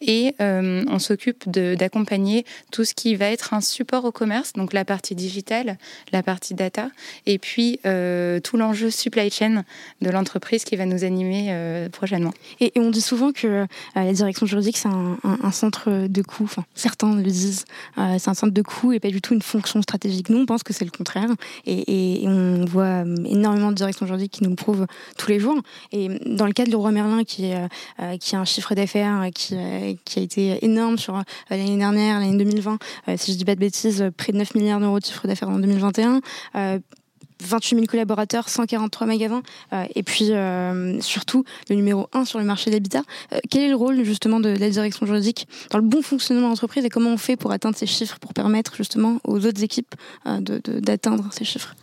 Et 0.00 0.34
on 0.40 0.98
s'occupe 0.98 1.48
d'accompagner 1.48 2.44
tout 2.70 2.84
ce 2.84 2.94
qui 2.94 3.16
va 3.16 3.26
être 3.26 3.54
un 3.54 3.60
support 3.60 4.04
au 4.04 4.12
commerce, 4.12 4.52
donc 4.52 4.72
la 4.72 4.84
partie 4.84 5.14
digitale, 5.14 5.78
la 6.12 6.22
partie 6.22 6.54
data, 6.54 6.90
et 7.26 7.38
puis 7.38 7.80
tout 7.82 8.56
l'enjeu 8.56 8.90
supply 8.90 9.30
chain 9.30 9.64
de 10.02 10.10
l'entreprise 10.10 10.64
qui 10.64 10.76
va 10.76 10.86
nous 10.86 11.04
animer 11.04 11.88
prochainement. 11.92 12.32
Et, 12.60 12.72
on 12.76 12.90
dit 12.90 13.00
souvent 13.00 13.32
que 13.32 13.66
la 13.94 14.12
direction 14.12 14.46
juridique, 14.46 14.76
c'est 14.76 14.88
un 14.88 15.52
centre 15.52 15.83
de 15.90 16.22
coût. 16.22 16.44
Enfin, 16.44 16.64
certains 16.74 17.14
le 17.14 17.22
disent. 17.22 17.64
Euh, 17.98 18.16
c'est 18.18 18.30
un 18.30 18.34
centre 18.34 18.52
de 18.52 18.62
coût 18.62 18.92
et 18.92 19.00
pas 19.00 19.10
du 19.10 19.20
tout 19.20 19.34
une 19.34 19.42
fonction 19.42 19.80
stratégique. 19.82 20.28
Nous, 20.30 20.38
on 20.38 20.46
pense 20.46 20.62
que 20.62 20.72
c'est 20.72 20.84
le 20.84 20.90
contraire. 20.90 21.28
Et, 21.66 22.24
on 22.26 22.64
voit 22.64 23.04
euh, 23.04 23.16
énormément 23.24 23.70
de 23.70 23.76
directions 23.76 24.06
juridiques 24.06 24.32
qui 24.32 24.44
nous 24.44 24.50
le 24.50 24.56
prouvent 24.56 24.86
tous 25.18 25.28
les 25.28 25.38
jours. 25.38 25.60
Et 25.92 26.08
dans 26.26 26.46
le 26.46 26.52
cas 26.52 26.64
de 26.64 26.70
Leroy 26.70 26.90
Merlin, 26.90 27.24
qui, 27.24 27.52
euh, 27.52 27.66
a 27.98 28.36
un 28.36 28.44
chiffre 28.44 28.74
d'affaires 28.74 29.28
qui, 29.34 29.54
qui, 30.04 30.18
a 30.18 30.22
été 30.22 30.64
énorme 30.64 30.98
sur 30.98 31.22
l'année 31.50 31.76
dernière, 31.76 32.20
l'année 32.20 32.36
2020, 32.36 32.78
si 33.16 33.32
je 33.32 33.36
dis 33.36 33.44
pas 33.44 33.54
de 33.54 33.60
bêtises, 33.60 34.10
près 34.16 34.32
de 34.32 34.38
9 34.38 34.54
milliards 34.54 34.80
d'euros 34.80 34.98
de 34.98 35.04
chiffre 35.04 35.26
d'affaires 35.26 35.50
en 35.50 35.58
2021 35.58 36.20
28 37.44 37.76
000 37.76 37.86
collaborateurs, 37.86 38.48
143 38.48 39.06
magasins, 39.06 39.42
euh, 39.72 39.84
et 39.94 40.02
puis 40.02 40.32
euh, 40.32 41.00
surtout 41.00 41.44
le 41.68 41.76
numéro 41.76 42.08
1 42.12 42.24
sur 42.24 42.38
le 42.38 42.44
marché 42.44 42.70
de 42.70 42.76
l'habitat. 42.76 43.02
Euh, 43.32 43.38
quel 43.50 43.62
est 43.62 43.68
le 43.68 43.76
rôle 43.76 44.02
justement 44.04 44.40
de, 44.40 44.48
la 44.48 44.70
direction 44.70 45.06
juridique 45.06 45.46
dans 45.70 45.78
le 45.78 45.84
bon 45.84 46.02
fonctionnement 46.02 46.42
de 46.42 46.48
l'entreprise 46.48 46.84
et 46.84 46.88
comment 46.88 47.10
on 47.10 47.18
fait 47.18 47.36
pour 47.36 47.52
atteindre 47.52 47.76
ces 47.76 47.86
chiffres, 47.86 48.18
pour 48.18 48.34
permettre 48.34 48.74
justement 48.76 49.18
aux 49.24 49.44
autres 49.46 49.62
équipes 49.62 49.94
d'atteindre 50.24 51.28
ces 51.32 51.44
chiffres? 51.44 51.74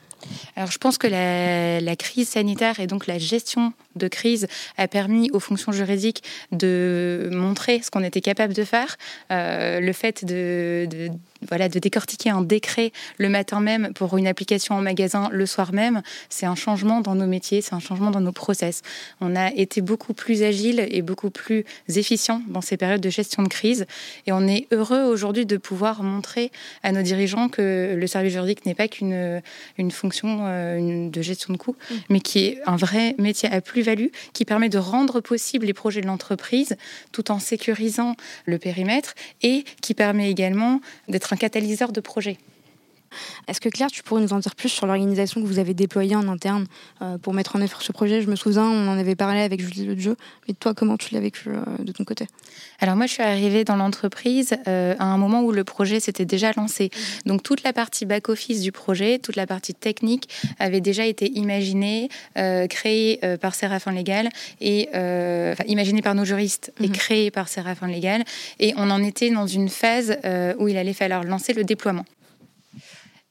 Alors 0.56 0.70
je 0.70 0.78
pense 0.78 0.98
que 0.98 1.08
la, 1.08 1.96
crise 1.96 2.30
sanitaire 2.30 2.80
et 2.80 2.88
donc 2.88 3.08
la 3.08 3.18
gestion 3.18 3.74
de 3.96 4.08
crise 4.08 4.48
a 4.78 4.88
permis 4.88 5.30
aux 5.32 5.40
fonctions 5.40 5.72
juridiques 5.72 6.24
de 6.52 7.30
montrer 7.32 7.82
ce 7.82 7.90
qu'on 7.90 8.04
était 8.04 8.22
capable 8.22 8.54
de 8.54 8.64
faire. 8.64 8.98
le 9.30 9.92
fait 9.94 10.24
de 10.24 11.12
voilà, 11.48 11.70
de 11.70 11.80
décortiquer 11.80 12.30
un 12.30 12.42
décret 12.42 12.92
le 13.18 13.30
matin 13.30 13.60
même 13.60 13.94
pour 13.94 14.18
une 14.18 14.28
application 14.28 14.76
en 14.76 14.82
magasin 14.82 15.30
le 15.32 15.46
soir 15.46 15.74
même, 15.74 16.02
c'est 16.30 16.46
un 16.46 16.56
changement 16.56 17.02
dans 17.02 17.16
nos 17.16 17.28
métiers, 17.28 17.62
c'est 17.62 17.74
un 17.74 17.80
changement 17.80 18.12
dans 18.12 18.22
nos 18.22 18.32
process. 18.32 18.82
On 19.20 19.36
a 19.36 19.52
été 19.54 19.82
beaucoup 19.82 20.14
plus 20.14 20.44
agile 20.44 20.86
et 20.90 21.02
beaucoup 21.02 21.30
plus 21.30 21.66
efficient 21.88 22.42
dans 22.48 22.62
ces 22.62 22.78
périodes 22.78 23.02
de 23.02 23.10
gestion 23.10 23.44
de 23.44 23.48
crise 23.48 23.86
et 24.28 24.32
on 24.32 24.48
est 24.48 24.68
heureux 24.72 25.04
aujourd'hui 25.04 25.46
de 25.46 25.58
pouvoir 25.58 26.04
montrer 26.04 26.52
à 26.84 26.92
nos 26.92 27.02
dirigeants 27.02 27.50
que 27.50 27.96
le 27.98 28.08
service 28.08 28.34
juridique 28.34 28.66
n'est 28.66 28.76
pas 28.76 28.88
qu'une 28.88 29.42
une 29.78 29.92
fonction 29.92 30.42
euh, 30.46 31.10
de 31.10 31.22
gestion 31.22 31.54
de 31.54 31.58
coûts, 31.58 31.76
mmh. 31.76 31.96
mais 32.10 32.20
qui 32.20 32.40
est 32.46 32.62
un 32.66 32.76
vrai 32.76 33.16
métier 33.18 33.50
à 33.52 33.62
plus-value 33.62 34.08
qui 34.34 34.46
permet 34.46 34.70
de 34.70 34.78
rendre 34.78 35.20
possible 35.22 35.66
les 35.66 35.74
projets 35.74 36.02
de 36.02 36.08
l'entreprise 36.08 36.76
tout 37.12 37.32
en 37.32 37.40
sécurisant 37.40 38.16
le 38.46 38.58
périmètre 38.58 39.14
et 39.42 39.64
qui 39.82 39.94
permet 39.94 40.30
également 40.30 40.82
d'être 41.08 41.31
un 41.32 41.38
catalyseur 41.38 41.92
de 41.92 42.02
projet. 42.02 42.38
Est-ce 43.48 43.62
que 43.62 43.70
Claire, 43.70 43.92
tu 43.92 44.04
pourrais 44.04 44.22
nous 44.22 44.34
en 44.34 44.40
dire 44.40 44.56
plus 44.56 44.70
sur 44.70 44.86
l'organisation 44.86 45.42
que 45.42 45.46
vous 45.46 45.60
avez 45.60 45.74
déployée 45.74 46.16
en 46.16 46.28
interne 46.28 46.66
euh, 47.02 47.18
pour 47.18 47.34
mettre 47.34 47.56
en 47.56 47.62
œuvre 47.62 47.82
ce 47.82 47.92
projet? 47.92 48.22
Je 48.22 48.30
me 48.30 48.36
souviens, 48.36 48.64
on 48.64 48.88
en 48.88 48.98
avait 48.98 49.16
parlé 49.16 49.42
avec 49.42 49.62
Julie 49.62 49.86
Le 49.86 50.00
Jeu, 50.00 50.16
mais 50.48 50.54
toi, 50.54 50.74
comment 50.74 50.98
tu 50.98 51.14
l'as 51.14 51.20
vécu 51.20 51.50
euh, 51.50 51.62
de 51.80 51.92
ton 51.92 52.04
côté? 52.04 52.28
Alors 52.80 52.96
moi, 52.96 53.06
je 53.06 53.14
suis 53.14 53.24
arrivée 53.24 53.64
dans 53.64 53.76
l'entreprise 53.76 54.56
euh, 54.68 54.96
à 55.00 55.06
un 55.06 55.18
moment 55.18 55.42
où 55.44 55.52
le 55.52 55.64
projet 55.64 56.00
s'était 56.00 56.26
déjà 56.26 56.52
lancé. 56.56 56.90
Donc 57.26 57.44
toute 57.44 57.64
la 57.64 57.74
partie 57.74 58.06
back-office 58.06 58.62
du 58.62 58.72
projet, 58.72 59.20
toute 59.20 59.36
la 59.36 59.48
partie 59.48 59.74
technique 59.74 60.30
avait 60.60 60.82
déjà 60.82 61.06
été 61.06 61.32
imaginée, 61.32 62.10
créée 62.70 63.20
par 63.40 63.56
Séraphin 63.56 63.92
Légal, 63.92 64.30
et 64.60 64.88
enfin, 64.90 65.64
imaginée 65.68 66.02
par 66.02 66.16
nos 66.16 66.26
juristes 66.26 66.74
et 66.80 66.88
mhm. 66.88 66.94
créée 66.94 67.32
par 67.32 67.48
Séraphin 67.48 67.88
Légal. 67.88 68.24
Et 68.60 68.74
on 68.78 68.90
en 68.90 69.04
était 69.04 69.30
dans 69.30 69.48
une 69.48 69.70
phase 69.70 70.18
où 70.58 70.68
il 70.68 70.78
allait 70.78 70.94
falloir 70.94 71.24
lancer 71.24 71.54
le 71.54 71.64
déploiement. 71.64 72.06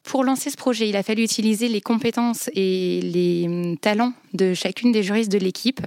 Pour 0.02 0.24
lancer 0.24 0.50
ce 0.50 0.56
projet, 0.56 0.88
il 0.88 0.96
a 0.96 1.02
fallu 1.02 1.22
utiliser 1.22 1.68
les 1.68 1.80
compétences 1.80 2.50
et 2.54 3.00
les 3.02 3.44
hum, 3.46 3.76
talents 3.78 4.12
de 4.34 4.54
chacune 4.54 4.92
des 4.92 5.02
juristes 5.02 5.30
de 5.30 5.38
l'équipe. 5.38 5.80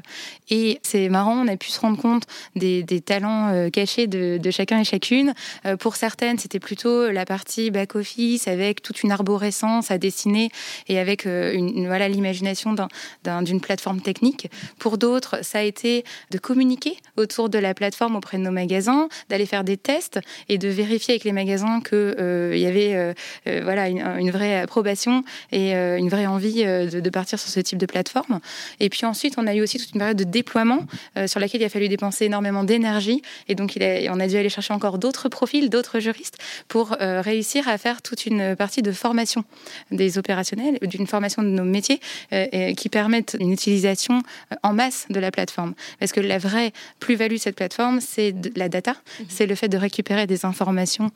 Et 0.50 0.80
c'est 0.84 1.10
marrant, 1.10 1.46
on 1.46 1.48
a 1.48 1.58
pu 1.58 1.70
se 1.70 1.80
rendre 1.80 1.98
compte 1.98 2.24
des, 2.56 2.84
talents 3.02 3.50
euh, 3.50 3.70
cachés 3.70 4.08
de, 4.08 4.52
chacun 4.52 4.80
et 4.80 4.84
chacune. 4.84 5.34
Euh, 5.66 5.78
pour 5.78 5.96
certaines, 5.96 6.38
c'était 6.38 6.60
plutôt 6.60 7.10
la 7.10 7.26
partie 7.26 7.72
back-office 7.72 8.48
avec 8.48 8.82
toute 8.82 9.04
une 9.04 9.12
arborescence 9.12 9.92
à 9.92 9.98
dessiner 9.98 10.50
et 10.88 11.00
avec 11.00 11.26
euh, 11.26 11.54
voilà 11.88 12.08
l'imagination 12.08 12.76
d'une 13.24 13.62
plateforme 13.62 14.02
technique. 14.02 14.50
Pour 14.80 14.98
d'autres, 14.98 15.44
ça 15.44 15.60
a 15.60 15.62
été 15.62 16.04
de 16.32 16.38
communiquer 16.38 16.98
autour 17.18 17.50
de 17.50 17.58
la 17.58 17.74
plateforme 17.74 18.16
auprès 18.16 18.38
de 18.38 18.44
nos 18.44 18.52
magasins, 18.52 19.08
d'aller 19.30 19.46
faire 19.46 19.64
des 19.64 19.78
tests 19.78 20.20
et 20.50 20.58
de 20.58 20.68
vérifier 20.68 21.14
avec 21.14 21.24
les 21.24 21.32
magasins 21.32 21.82
qu'il 21.82 22.58
y 22.58 22.66
avait 22.66 23.14
voilà, 23.46 23.90
une, 23.90 24.32
vraie 24.32 24.60
approbation 24.60 25.24
et 25.52 25.74
une 25.74 26.10
vraie 26.10 26.28
envie 26.28 26.64
de 26.64 27.10
partir 27.10 27.40
sur 27.40 27.50
ce 27.50 27.60
type 27.60 27.78
de 27.78 27.86
plateforme. 27.86 28.33
Et 28.80 28.90
puis 28.90 29.06
ensuite, 29.06 29.36
on 29.38 29.48
a 29.48 29.56
eu 29.56 29.62
aussi 29.62 29.78
toute 29.78 29.92
une 29.94 30.00
période 30.00 30.18
de 30.18 30.24
déploiement 30.24 30.86
euh, 31.18 31.28
sur 31.28 31.40
laquelle 31.40 31.62
il 31.62 31.66
a 31.66 31.70
fallu 31.70 31.88
dépenser 31.88 32.26
énormément 32.26 32.64
d'énergie. 32.64 33.22
Et 33.48 33.56
donc, 33.56 33.76
il 33.76 33.84
on 34.12 34.20
a 34.20 34.28
dû 34.28 34.38
aller 34.38 34.50
chercher 34.50 34.74
encore 34.74 34.98
d'autres 34.98 35.30
profils, 35.30 35.70
d'autres 35.70 36.00
juristes 36.00 36.38
pour 36.68 36.96
euh, 37.02 37.22
réussir 37.22 37.68
à 37.68 37.78
faire 37.78 38.02
toute 38.02 38.26
une 38.26 38.56
partie 38.56 38.82
de 38.82 38.92
formation 38.92 39.44
des 39.92 40.18
opérationnels, 40.18 40.78
d'une 40.82 41.08
formation 41.08 41.44
de 41.44 41.50
nos 41.50 41.64
métiers 41.64 42.00
euh, 42.32 42.74
qui 42.74 42.90
permettent 42.90 43.36
une 43.40 43.52
utilisation 43.52 44.22
en 44.64 44.74
masse 44.74 45.06
de 45.10 45.20
la 45.20 45.32
plateforme. 45.32 45.74
Parce 46.00 46.12
que 46.12 46.20
la 46.20 46.38
vraie 46.38 46.72
plus-value 47.00 47.34
de 47.34 47.40
cette 47.40 47.56
plateforme, 47.56 48.00
c'est 48.00 48.34
la 48.56 48.70
data, 48.70 48.96
mhm. 49.20 49.26
c'est 49.30 49.46
le 49.46 49.56
fait 49.56 49.68
de 49.68 49.78
récupérer 49.78 50.28
des 50.28 50.46
informations 50.46 51.12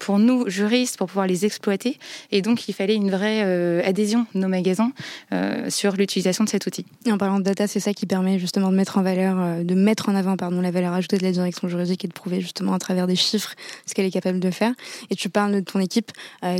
pour 0.00 0.18
nous, 0.18 0.48
juristes, 0.48 0.96
pour 0.96 1.08
pouvoir 1.08 1.26
les 1.26 1.44
exploiter. 1.44 1.98
Et 2.30 2.42
donc, 2.42 2.68
il 2.68 2.72
fallait 2.72 2.94
une 2.94 3.10
vraie 3.10 3.82
adhésion 3.84 4.26
de 4.34 4.40
nos 4.40 4.48
magasins 4.48 4.92
sur 5.68 5.96
l'utilisation 5.96 6.31
l'utilisation 6.32 6.44
de 6.44 6.48
cet 6.48 6.66
outil. 6.66 6.84
Et 7.06 7.12
en 7.12 7.18
parlant 7.18 7.38
de 7.38 7.44
data, 7.44 7.66
c'est 7.66 7.80
ça 7.80 7.92
qui 7.92 8.06
permet 8.06 8.38
justement 8.38 8.70
de 8.70 8.76
mettre 8.76 8.98
en 8.98 9.02
valeur, 9.02 9.64
de 9.64 9.74
mettre 9.74 10.08
en 10.08 10.14
avant 10.14 10.36
pardon, 10.36 10.60
la 10.60 10.70
valeur 10.70 10.92
ajoutée 10.92 11.18
de 11.18 11.22
la 11.22 11.32
direction 11.32 11.68
juridique 11.68 12.04
et 12.04 12.08
de 12.08 12.12
prouver 12.12 12.40
justement 12.40 12.74
à 12.74 12.78
travers 12.78 13.06
des 13.06 13.16
chiffres 13.16 13.54
ce 13.86 13.94
qu'elle 13.94 14.06
est 14.06 14.10
capable 14.10 14.40
de 14.40 14.50
faire. 14.50 14.72
Et 15.10 15.14
tu 15.14 15.28
parles 15.28 15.52
de 15.52 15.60
ton 15.60 15.80
équipe 15.80 16.12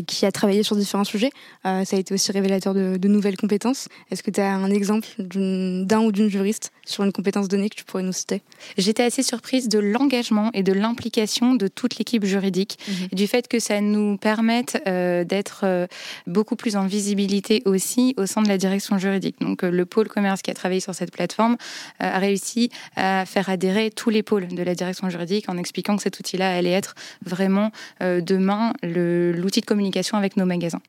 qui 0.07 0.27
a 0.27 0.33
travaillé 0.33 0.63
sur 0.63 0.77
différents 0.77 1.05
sujets. 1.05 1.31
ça 1.65 1.83
a 1.91 1.97
été 1.97 2.15
aussi 2.15 2.33
révélateur 2.33 2.75
de, 2.75 2.97
de 2.97 3.09
nouvelles 3.09 3.37
compétences. 3.37 3.89
Est-ce 4.11 4.23
que 4.23 4.31
tu 4.31 4.41
as 4.41 4.53
un 4.53 4.71
exemple 4.71 5.09
d'un 5.19 6.01
ou 6.01 6.13
d'une 6.13 6.29
juriste 6.29 6.73
sur 6.85 7.05
une 7.05 7.13
compétence 7.13 7.49
donnée 7.49 7.69
que 7.69 7.77
tu 7.77 7.85
pourrais 7.85 8.03
nous 8.03 8.13
citer? 8.13 8.43
J'étais 8.77 9.05
assez 9.05 9.23
surprise 9.23 9.69
de 9.69 9.79
l'engagement 9.79 10.51
et 10.55 10.63
de 10.63 10.73
l'implication 10.73 11.55
de 11.55 11.69
toute 11.69 11.99
l'équipe 11.99 12.25
juridique, 12.25 12.79
mhm. 12.89 13.09
du 13.13 13.27
fait 13.27 13.49
que 13.49 13.59
ça 13.59 13.81
nous 13.81 14.17
permette 14.17 14.83
euh, 14.87 15.25
d'être 15.25 15.63
euh, 15.65 15.87
beaucoup 16.27 16.57
plus 16.57 16.77
en 16.77 16.87
visibilité 16.87 17.63
aussi 17.65 18.15
au 18.17 18.27
sein 18.27 18.43
de 18.43 18.49
la 18.49 18.59
direction 18.59 18.99
juridique. 18.99 19.37
Donc 19.41 19.62
euh, 19.65 19.71
le 19.71 19.87
pôle 19.87 20.09
commerce 20.09 20.43
qui 20.43 20.51
a 20.51 20.55
travaillé 20.55 20.81
sur 20.81 20.95
cette 20.95 21.13
plateforme 21.13 21.57
a 21.99 22.19
réussi 22.19 22.71
à 22.97 23.25
faire 23.27 23.49
adhérer 23.49 23.91
tous 23.91 24.11
les 24.11 24.23
pôles 24.23 24.49
de 24.49 24.63
la 24.63 24.75
direction 24.75 25.09
juridique 25.09 25.49
en 25.49 25.57
expliquant 25.57 25.97
que 25.97 26.03
cet 26.03 26.19
outil-là 26.19 26.55
allait 26.57 26.73
être 26.73 26.95
vraiment 27.25 27.71
demain 28.01 28.73
l'outil 28.83 29.61
de 29.61 29.67
communication 29.67 30.17
avec 30.19 30.37
nos 30.37 30.47
magasins. 30.47 30.81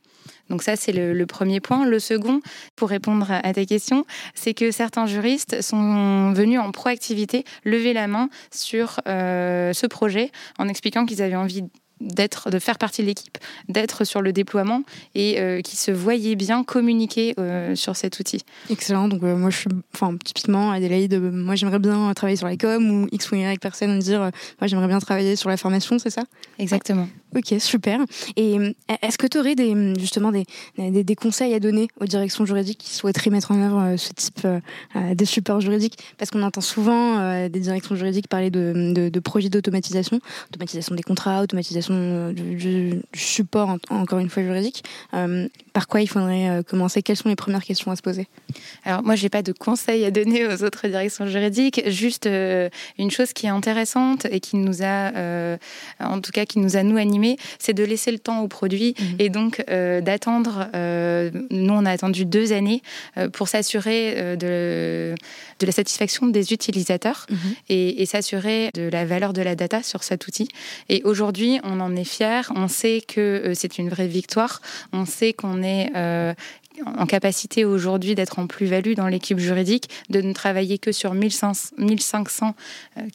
Donc 0.50 0.64
ça, 0.64 0.76
c'est 0.76 0.92
le, 0.92 1.26
premier 1.26 1.60
point. 1.60 1.86
Le 1.86 2.00
second, 2.00 2.42
pour 2.76 2.90
répondre 2.90 3.32
à 3.32 3.54
ta 3.54 3.66
question, 3.66 4.06
c'est 4.36 4.54
que 4.54 4.72
certains 4.72 5.06
juristes 5.06 5.62
sont 5.62 6.34
venus 6.34 6.60
en 6.60 6.72
proactivité 6.72 7.44
lever 7.64 7.94
la 7.94 8.08
main 8.08 8.30
sur 8.52 9.00
euh, 9.08 9.74
ce 9.74 9.88
projet 9.88 10.32
en 10.60 10.68
expliquant 10.68 11.06
qu'ils 11.06 11.22
avaient 11.22 11.36
envie 11.36 11.64
d'être, 12.04 12.50
de 12.50 12.60
faire 12.60 12.78
partie 12.78 13.02
de 13.02 13.08
l'équipe, 13.08 13.38
d'être 13.70 14.04
sur 14.04 14.22
le 14.22 14.32
déploiement 14.34 14.84
et 15.16 15.40
euh, 15.40 15.62
qui 15.62 15.76
se 15.78 15.92
voyaient 15.92 16.36
bien 16.36 16.64
communiquer 16.64 17.34
euh, 17.40 17.76
sur 17.76 17.96
cet 17.96 18.20
outil. 18.20 18.42
Excellent. 18.70 19.08
Donc 19.08 19.22
moi 19.22 19.50
je 19.50 19.58
suis, 19.58 19.70
enfin 19.94 20.16
typiquement 20.24 20.72
Adélaïde, 20.72 21.20
moi 21.20 21.56
j'aimerais 21.56 21.80
bien 21.80 22.14
travailler 22.14 22.38
sur 22.38 22.48
la 22.48 22.58
com 22.58 22.90
ou 22.90 23.08
X 23.12 23.32
ou 23.32 23.36
Y 23.36 23.60
personne 23.60 23.96
me 23.96 24.02
dire, 24.02 24.20
moi 24.60 24.68
j'aimerais 24.68 24.88
bien 24.88 25.00
travailler 25.00 25.36
sur 25.36 25.50
la 25.50 25.58
formation, 25.58 25.98
c'est 26.00 26.10
ça? 26.10 26.24
Exactement. 26.60 27.08
Ok, 27.36 27.56
super. 27.60 28.00
Et 28.36 28.60
euh, 28.60 28.72
est-ce 29.02 29.18
que 29.18 29.28
tu 29.28 29.40
aurais 29.40 29.56
des, 29.56 29.94
justement 30.00 30.32
des, 30.32 30.46
des, 30.78 31.16
conseils 31.16 31.54
à 31.54 31.60
donner 31.60 31.88
aux 32.00 32.06
directions 32.06 32.46
juridiques 32.46 32.80
qui 32.80 32.94
souhaiteraient 32.94 33.32
mettre 33.32 33.52
en 33.52 33.62
œuvre 33.62 33.80
euh, 33.80 33.98
ce 33.98 34.14
type 34.14 34.46
euh, 34.46 35.16
de 35.16 35.26
support 35.26 35.60
juridique 35.62 35.98
Parce 36.18 36.32
qu'on 36.32 36.44
entend 36.44 36.62
souvent 36.62 37.48
des 37.48 37.60
directions 37.60 37.96
juridiques 37.96 38.28
parler 38.28 38.52
de, 38.52 38.94
de, 39.10 39.20
projets 39.20 39.50
d'automatisation, 39.50 40.20
automatisation 40.50 40.96
des 40.96 41.04
contrats, 41.04 41.42
automatisation 41.42 42.32
du, 42.32 43.02
support, 43.14 43.78
encore 43.90 44.20
une 44.20 44.30
fois, 44.30 44.44
juridique. 44.44 44.84
Par 45.74 45.88
quoi 45.88 46.02
il 46.02 46.08
faudrait 46.08 46.64
commencer? 46.68 47.02
Quelles 47.02 47.18
sont 47.18 47.30
les 47.30 47.36
premières 47.36 47.64
questions 47.64 47.92
à 47.92 47.96
se 47.96 48.02
poser? 48.02 48.28
Alors 48.84 49.04
moi, 49.04 49.16
j'ai 49.16 49.30
pas 49.30 49.42
de 49.42 49.52
conseils 49.52 50.06
à 50.06 50.12
donner 50.12 50.48
aux 50.48 50.64
autres 50.64 50.88
directions 50.88 51.26
juridiques. 51.28 51.82
Juste 51.88 52.28
une 52.28 53.12
chose 53.12 53.34
qui 53.34 53.48
est 53.48 53.50
intéressante 53.50 54.26
et 54.30 54.40
qui 54.40 54.58
nous 54.58 54.84
a, 54.84 55.58
en 56.00 56.22
tout 56.22 56.32
cas, 56.32 56.46
qui 56.46 56.60
nous 56.60 56.78
a 56.78 56.84
nous 56.84 56.98
animés 56.98 57.38
c'est 57.60 57.74
de 57.74 57.84
laisser 57.84 58.12
le 58.12 58.20
temps 58.20 58.42
au 58.42 58.48
produit 58.48 58.96
mhm. 59.00 59.16
et 59.20 59.30
donc 59.30 59.64
euh, 59.70 60.02
d'attendre. 60.02 60.68
Euh, 60.76 61.32
nous, 61.50 61.74
on 61.74 61.86
a 61.86 61.92
attendu 61.92 62.26
deux 62.26 62.54
années 62.54 62.82
euh, 63.18 63.30
pour 63.30 63.48
s'assurer 63.48 64.36
de, 64.36 65.16
de, 65.60 65.66
la 65.66 65.72
satisfaction 65.72 66.28
des 66.28 66.54
utilisateurs 66.54 67.26
mhm. 67.30 67.38
et, 67.70 68.06
s'assurer 68.06 68.70
de 68.74 68.90
la 68.90 69.06
valeur 69.06 69.34
de 69.34 69.42
la 69.42 69.56
data 69.56 69.82
sur 69.82 70.04
cet 70.04 70.28
outil. 70.28 70.48
Et 70.90 71.02
aujourd'hui, 71.04 71.60
on 71.64 71.80
en 71.80 71.96
est 71.96 72.04
fier. 72.04 72.52
On 72.56 72.68
sait 72.68 73.02
que 73.02 73.54
c'est 73.56 73.78
une 73.78 73.90
vraie 73.90 74.08
victoire. 74.08 74.62
On 74.92 75.06
sait 75.06 75.34
qu'on 75.34 75.63
est 75.64 75.92
en 76.86 77.06
capacité 77.06 77.66
aujourd'hui 77.66 78.16
d'être 78.16 78.40
en 78.40 78.48
plus-value 78.48 78.94
dans 78.94 79.08
l'équipe 79.08 79.38
juridique, 79.38 79.90
de 80.10 80.22
ne 80.22 80.34
travailler 80.34 80.78
que 80.78 80.92
sur 80.92 81.14
1500 81.14 82.56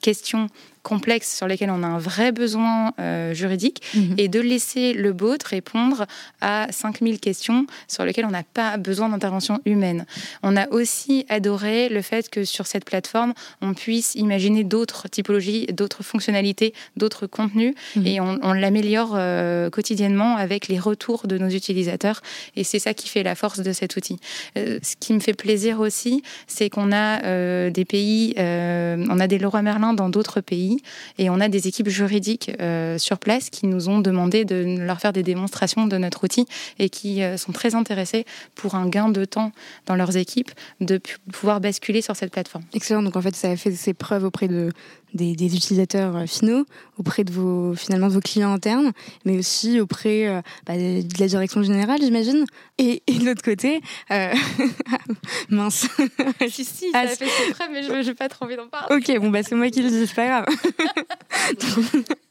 questions 0.00 0.46
complexes 0.88 1.36
sur 1.36 1.46
lesquels 1.46 1.70
on 1.70 1.82
a 1.82 1.86
un 1.86 1.98
vrai 1.98 2.32
besoin 2.32 2.94
euh, 2.98 3.34
juridique 3.34 3.82
mhm. 3.94 4.14
et 4.16 4.28
de 4.28 4.40
laisser 4.40 4.94
le 4.94 5.12
bot 5.12 5.36
répondre 5.44 6.06
à 6.40 6.66
5000 6.70 7.20
questions 7.20 7.66
sur 7.88 8.06
lesquelles 8.06 8.24
on 8.24 8.30
n'a 8.30 8.42
pas 8.42 8.78
besoin 8.78 9.10
d'intervention 9.10 9.60
humaine. 9.66 10.06
On 10.42 10.56
a 10.56 10.66
aussi 10.70 11.26
adoré 11.28 11.90
le 11.90 12.00
fait 12.00 12.30
que 12.30 12.44
sur 12.44 12.66
cette 12.66 12.86
plateforme, 12.86 13.34
on 13.60 13.74
puisse 13.74 14.14
imaginer 14.14 14.64
d'autres 14.64 15.08
typologies, 15.08 15.66
d'autres 15.66 16.02
fonctionnalités, 16.02 16.72
d'autres 16.96 17.26
contenus 17.26 17.74
mhm. 17.94 18.06
et 18.06 18.20
on, 18.20 18.54
l'améliore 18.54 19.12
euh, 19.14 19.68
quotidiennement 19.68 20.36
avec 20.36 20.68
les 20.68 20.78
retours 20.78 21.26
de 21.26 21.36
nos 21.36 21.50
utilisateurs 21.50 22.22
et 22.56 22.64
c'est 22.64 22.78
ça 22.78 22.94
qui 22.94 23.08
fait 23.10 23.22
la 23.22 23.34
force 23.34 23.60
de 23.60 23.72
cet 23.72 23.96
outil. 23.96 24.18
Euh, 24.56 24.78
ce 24.82 24.96
qui 24.98 25.12
me 25.12 25.20
fait 25.20 25.34
plaisir 25.34 25.80
aussi, 25.80 26.22
c'est 26.46 26.70
qu'on 26.70 26.92
a 26.92 27.68
des 27.68 27.84
pays, 27.84 28.34
on 28.38 29.20
a 29.20 29.26
des 29.26 29.38
Leroy 29.38 29.60
Merlin 29.60 29.92
dans 29.92 30.08
d'autres 30.08 30.40
pays 30.40 30.77
et 31.18 31.30
on 31.30 31.40
a 31.40 31.48
des 31.48 31.68
équipes 31.68 31.88
juridiques 31.88 32.50
euh, 32.60 32.98
sur 32.98 33.18
place 33.18 33.50
qui 33.50 33.66
nous 33.66 33.88
ont 33.88 34.00
demandé 34.00 34.44
de 34.44 34.78
leur 34.78 35.00
faire 35.00 35.12
des 35.12 35.22
démonstrations 35.22 35.86
de 35.86 35.98
notre 35.98 36.24
outil 36.24 36.46
et 36.78 36.88
qui 36.88 37.22
euh, 37.22 37.36
sont 37.36 37.52
très 37.52 37.74
intéressés 37.74 38.24
pour 38.54 38.74
un 38.74 38.88
gain 38.88 39.08
de 39.08 39.24
temps 39.24 39.52
dans 39.86 39.94
leurs 39.94 40.16
équipes 40.16 40.50
de 40.80 41.00
pouvoir 41.32 41.60
basculer 41.60 42.02
sur 42.02 42.16
cette 42.16 42.32
plateforme. 42.32 42.64
Excellent. 42.74 43.02
Donc 43.02 43.16
en 43.16 43.22
fait, 43.22 43.34
ça 43.34 43.50
a 43.50 43.56
fait 43.56 43.72
ses 43.72 43.94
preuves 43.94 44.24
auprès 44.24 44.48
de, 44.48 44.72
des, 45.14 45.32
utilisateurs 45.32 46.16
euh, 46.16 46.26
finaux, 46.26 46.64
auprès 46.98 47.24
de 47.24 47.32
vos 47.32 47.74
finalement 47.74 48.08
de 48.08 48.14
vos 48.14 48.20
clients 48.20 48.52
internes, 48.52 48.92
mais 49.24 49.38
aussi 49.38 49.80
auprès 49.80 50.42
bah, 50.66 50.76
de 50.76 51.02
la 51.18 51.26
direction 51.26 51.62
générale, 51.62 52.00
j'imagine. 52.00 52.44
Et, 52.78 53.02
de 53.08 53.24
l'autre 53.24 53.42
côté, 53.42 53.80
mince. 55.48 55.88
si 56.48 56.64
si, 56.64 56.90
ça 56.92 57.00
a 57.00 57.06
fait 57.06 57.26
ses 57.26 57.52
preuves, 57.52 57.70
mais 57.72 57.82
je 57.82 58.08
n'ai 58.08 58.14
pas 58.14 58.28
trop 58.28 58.44
envie 58.44 58.56
d'en 58.56 58.68
parler. 58.68 58.96
Ok, 58.96 59.20
bon 59.20 59.30
bah 59.30 59.42
c'est 59.42 59.54
moi 59.54 59.70
qui 59.70 59.82
le 59.82 59.90
dis, 59.90 60.06
c'est 60.06 60.14
pas 60.14 60.26
grave. 60.26 60.46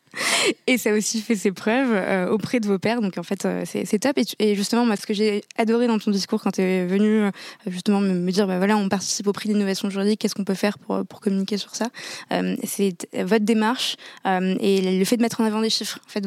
et 0.67 0.77
ça 0.77 0.91
a 0.91 0.93
aussi 0.93 1.21
fait 1.21 1.35
ses 1.35 1.51
preuves 1.51 1.91
euh, 1.91 2.29
auprès 2.29 2.59
de 2.59 2.67
vos 2.67 2.79
pères. 2.79 3.01
Donc 3.01 3.17
en 3.17 3.23
fait, 3.23 3.45
euh, 3.45 3.63
c'est 3.65 3.99
top. 3.99 4.17
Et, 4.39 4.55
justement, 4.55 4.85
ce 4.95 5.05
que 5.05 5.13
j'ai 5.13 5.43
adoré 5.57 5.87
dans 5.87 5.99
ton 5.99 6.11
discours 6.11 6.41
quand 6.41 6.51
tu 6.51 6.61
es 6.61 6.85
venu 6.85 7.21
euh, 7.21 7.31
justement 7.67 7.99
me, 7.99 8.31
dire, 8.31 8.47
bah 8.47 8.57
voilà, 8.57 8.77
on 8.77 8.89
participe 8.89 9.27
au 9.27 9.33
prix 9.33 9.49
d'innovation 9.49 9.89
juridique, 9.89 10.19
qu'est-ce 10.19 10.35
qu'on 10.35 10.43
peut 10.43 10.53
faire 10.53 10.77
pour, 10.79 11.19
communiquer 11.21 11.57
sur 11.57 11.75
ça 11.75 11.87
C'est 12.63 12.95
votre 13.13 13.45
démarche 13.45 13.95
et 14.25 14.99
le 14.99 15.05
fait 15.05 15.17
de 15.17 15.21
mettre 15.21 15.41
en 15.41 15.45
avant 15.45 15.61
des 15.61 15.69
chiffres. 15.69 15.99
En 16.05 16.09
fait, 16.09 16.25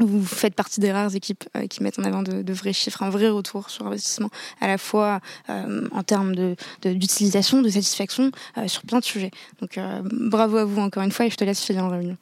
vous, 0.00 0.24
faites 0.24 0.54
partie 0.54 0.80
des 0.80 0.90
rares 0.90 1.14
équipes 1.14 1.44
qui 1.68 1.82
mettent 1.82 1.98
en 1.98 2.04
avant 2.04 2.22
de, 2.22 2.52
vrais 2.52 2.72
chiffres, 2.72 3.02
un 3.02 3.10
vrai 3.10 3.28
retour 3.28 3.70
sur 3.70 3.86
investissement, 3.86 4.30
à 4.60 4.66
la 4.66 4.78
fois 4.78 5.20
en 5.48 6.02
termes 6.02 6.34
d'utilisation, 6.82 7.58
de, 7.58 7.66
de, 7.66 7.70
satisfaction, 7.70 8.32
sur 8.66 8.82
plein 8.82 9.00
de 9.00 9.04
sujets. 9.04 9.30
Donc 9.60 9.78
bravo 10.04 10.56
à 10.56 10.64
vous 10.64 10.80
encore 10.80 11.02
une 11.02 11.12
fois 11.12 11.26
et 11.26 11.30
je 11.30 11.36
te 11.36 11.44
laisse 11.44 11.62
filer 11.62 11.80
en 11.80 11.88
réunion. 11.88 12.16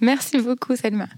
Merci 0.00 0.38
beaucoup, 0.38 0.76
Selma. 0.76 1.08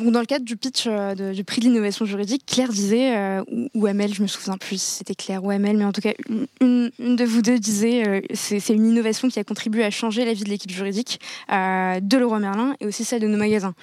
Donc, 0.00 0.12
dans 0.12 0.20
le 0.20 0.26
cadre 0.26 0.44
du 0.44 0.56
pitch 0.56 0.84
euh, 0.86 1.32
du 1.32 1.44
prix 1.44 1.60
de 1.60 1.66
l'innovation 1.66 2.04
juridique, 2.04 2.44
Claire 2.46 2.70
disait, 2.70 3.16
euh, 3.16 3.42
ou, 3.74 3.86
Amel, 3.86 4.14
je 4.14 4.22
me 4.22 4.26
souviens 4.26 4.56
plus 4.56 4.80
si 4.80 4.96
c'était 4.96 5.14
Claire 5.14 5.44
ou 5.44 5.50
Amel, 5.50 5.76
mais 5.76 5.84
en 5.84 5.92
tout 5.92 6.00
cas, 6.00 6.12
une, 6.60 6.90
de 6.98 7.24
vous 7.24 7.42
deux 7.42 7.58
disait 7.58 8.06
euh, 8.06 8.20
c'est 8.32 8.68
une 8.70 8.86
innovation 8.86 9.28
qui 9.28 9.38
a 9.38 9.44
contribué 9.44 9.84
à 9.84 9.90
changer 9.90 10.24
la 10.24 10.32
vie 10.32 10.44
de 10.44 10.48
l'équipe 10.48 10.70
juridique 10.70 11.20
de 11.50 12.16
Leroy 12.16 12.38
Merlin 12.38 12.74
et 12.80 12.86
aussi 12.86 13.04
celle 13.04 13.20
de 13.20 13.26
nos 13.26 13.36
magasins. 13.36 13.74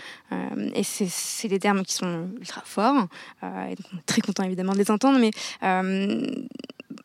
et 0.74 0.84
c'est 0.84 1.48
des 1.48 1.60
termes 1.60 1.84
qui 1.84 1.94
sont 1.94 2.28
ultra 2.40 2.62
forts, 2.66 3.08
et 3.44 3.76
donc 3.76 4.06
très 4.06 4.22
content 4.22 4.44
évidemment 4.44 4.74
de 4.74 4.78
les 4.78 4.92
entendre, 4.92 5.20
mais 5.20 5.32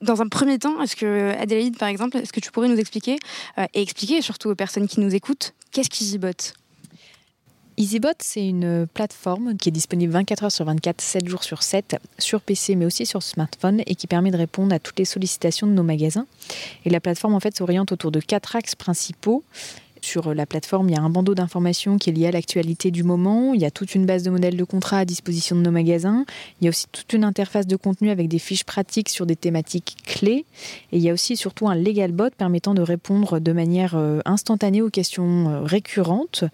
dans 0.00 0.22
un 0.22 0.28
premier 0.28 0.58
temps, 0.58 0.80
est-ce 0.82 0.96
que 0.96 1.32
Adélaïde, 1.38 1.76
par 1.76 1.88
exemple, 1.88 2.16
est-ce 2.16 2.32
que 2.32 2.40
tu 2.40 2.50
pourrais 2.50 2.68
nous 2.68 2.78
expliquer 2.78 3.18
et 3.74 3.82
expliquer 3.82 4.22
surtout 4.22 4.50
aux 4.50 4.54
personnes 4.54 4.88
qui 4.88 5.00
nous 5.00 5.14
écoutent, 5.14 5.54
qu'est-ce 5.72 5.90
qu'EasyBot 5.90 6.54
EasyBot, 7.78 8.08
c'est 8.18 8.46
une 8.46 8.86
plateforme 8.86 9.56
qui 9.56 9.70
est 9.70 9.72
disponible 9.72 10.12
24 10.12 10.44
heures 10.44 10.52
sur 10.52 10.64
24, 10.66 11.00
7 11.00 11.28
jours 11.28 11.42
sur 11.42 11.62
7, 11.62 11.96
sur 12.18 12.40
PC 12.40 12.76
mais 12.76 12.84
aussi 12.84 13.06
sur 13.06 13.22
smartphone 13.22 13.82
et 13.86 13.94
qui 13.94 14.06
permet 14.06 14.30
de 14.30 14.36
répondre 14.36 14.74
à 14.74 14.78
toutes 14.78 14.98
les 14.98 15.04
sollicitations 15.04 15.66
de 15.66 15.72
nos 15.72 15.82
magasins. 15.82 16.26
Et 16.84 16.90
la 16.90 17.00
plateforme 17.00 17.34
en 17.34 17.40
fait 17.40 17.56
s'oriente 17.56 17.90
autour 17.92 18.10
de 18.10 18.20
quatre 18.20 18.56
axes 18.56 18.74
principaux. 18.74 19.42
Sur 20.02 20.34
la 20.34 20.46
plateforme, 20.46 20.88
il 20.88 20.96
y 20.96 20.98
a 20.98 21.00
un 21.00 21.08
bandeau 21.08 21.34
d'informations 21.34 21.96
qui 21.96 22.10
est 22.10 22.12
lié 22.12 22.26
à 22.26 22.32
l'actualité 22.32 22.90
du 22.90 23.04
moment. 23.04 23.54
Il 23.54 23.60
y 23.60 23.64
a 23.64 23.70
toute 23.70 23.94
une 23.94 24.04
base 24.04 24.24
de 24.24 24.30
modèles 24.30 24.56
de 24.56 24.64
contrats 24.64 24.98
à 24.98 25.04
disposition 25.04 25.54
de 25.54 25.62
nos 25.62 25.70
magasins. 25.70 26.26
Il 26.60 26.64
y 26.64 26.66
a 26.66 26.70
aussi 26.70 26.86
toute 26.90 27.12
une 27.12 27.22
interface 27.22 27.68
de 27.68 27.76
contenu 27.76 28.10
avec 28.10 28.26
des 28.26 28.40
fiches 28.40 28.64
pratiques 28.64 29.08
sur 29.08 29.26
des 29.26 29.36
thématiques 29.36 29.96
clés. 30.04 30.44
Et 30.90 30.96
il 30.96 31.00
y 31.00 31.08
a 31.08 31.12
aussi 31.12 31.36
surtout 31.36 31.68
un 31.68 31.76
legal 31.76 32.10
bot 32.10 32.30
permettant 32.36 32.74
de 32.74 32.82
répondre 32.82 33.38
de 33.38 33.52
manière 33.52 33.94
euh, 33.94 34.18
instantanée 34.24 34.82
aux 34.82 34.90
questions 34.90 35.48
euh, 35.48 35.60
récurrentes 35.62 36.44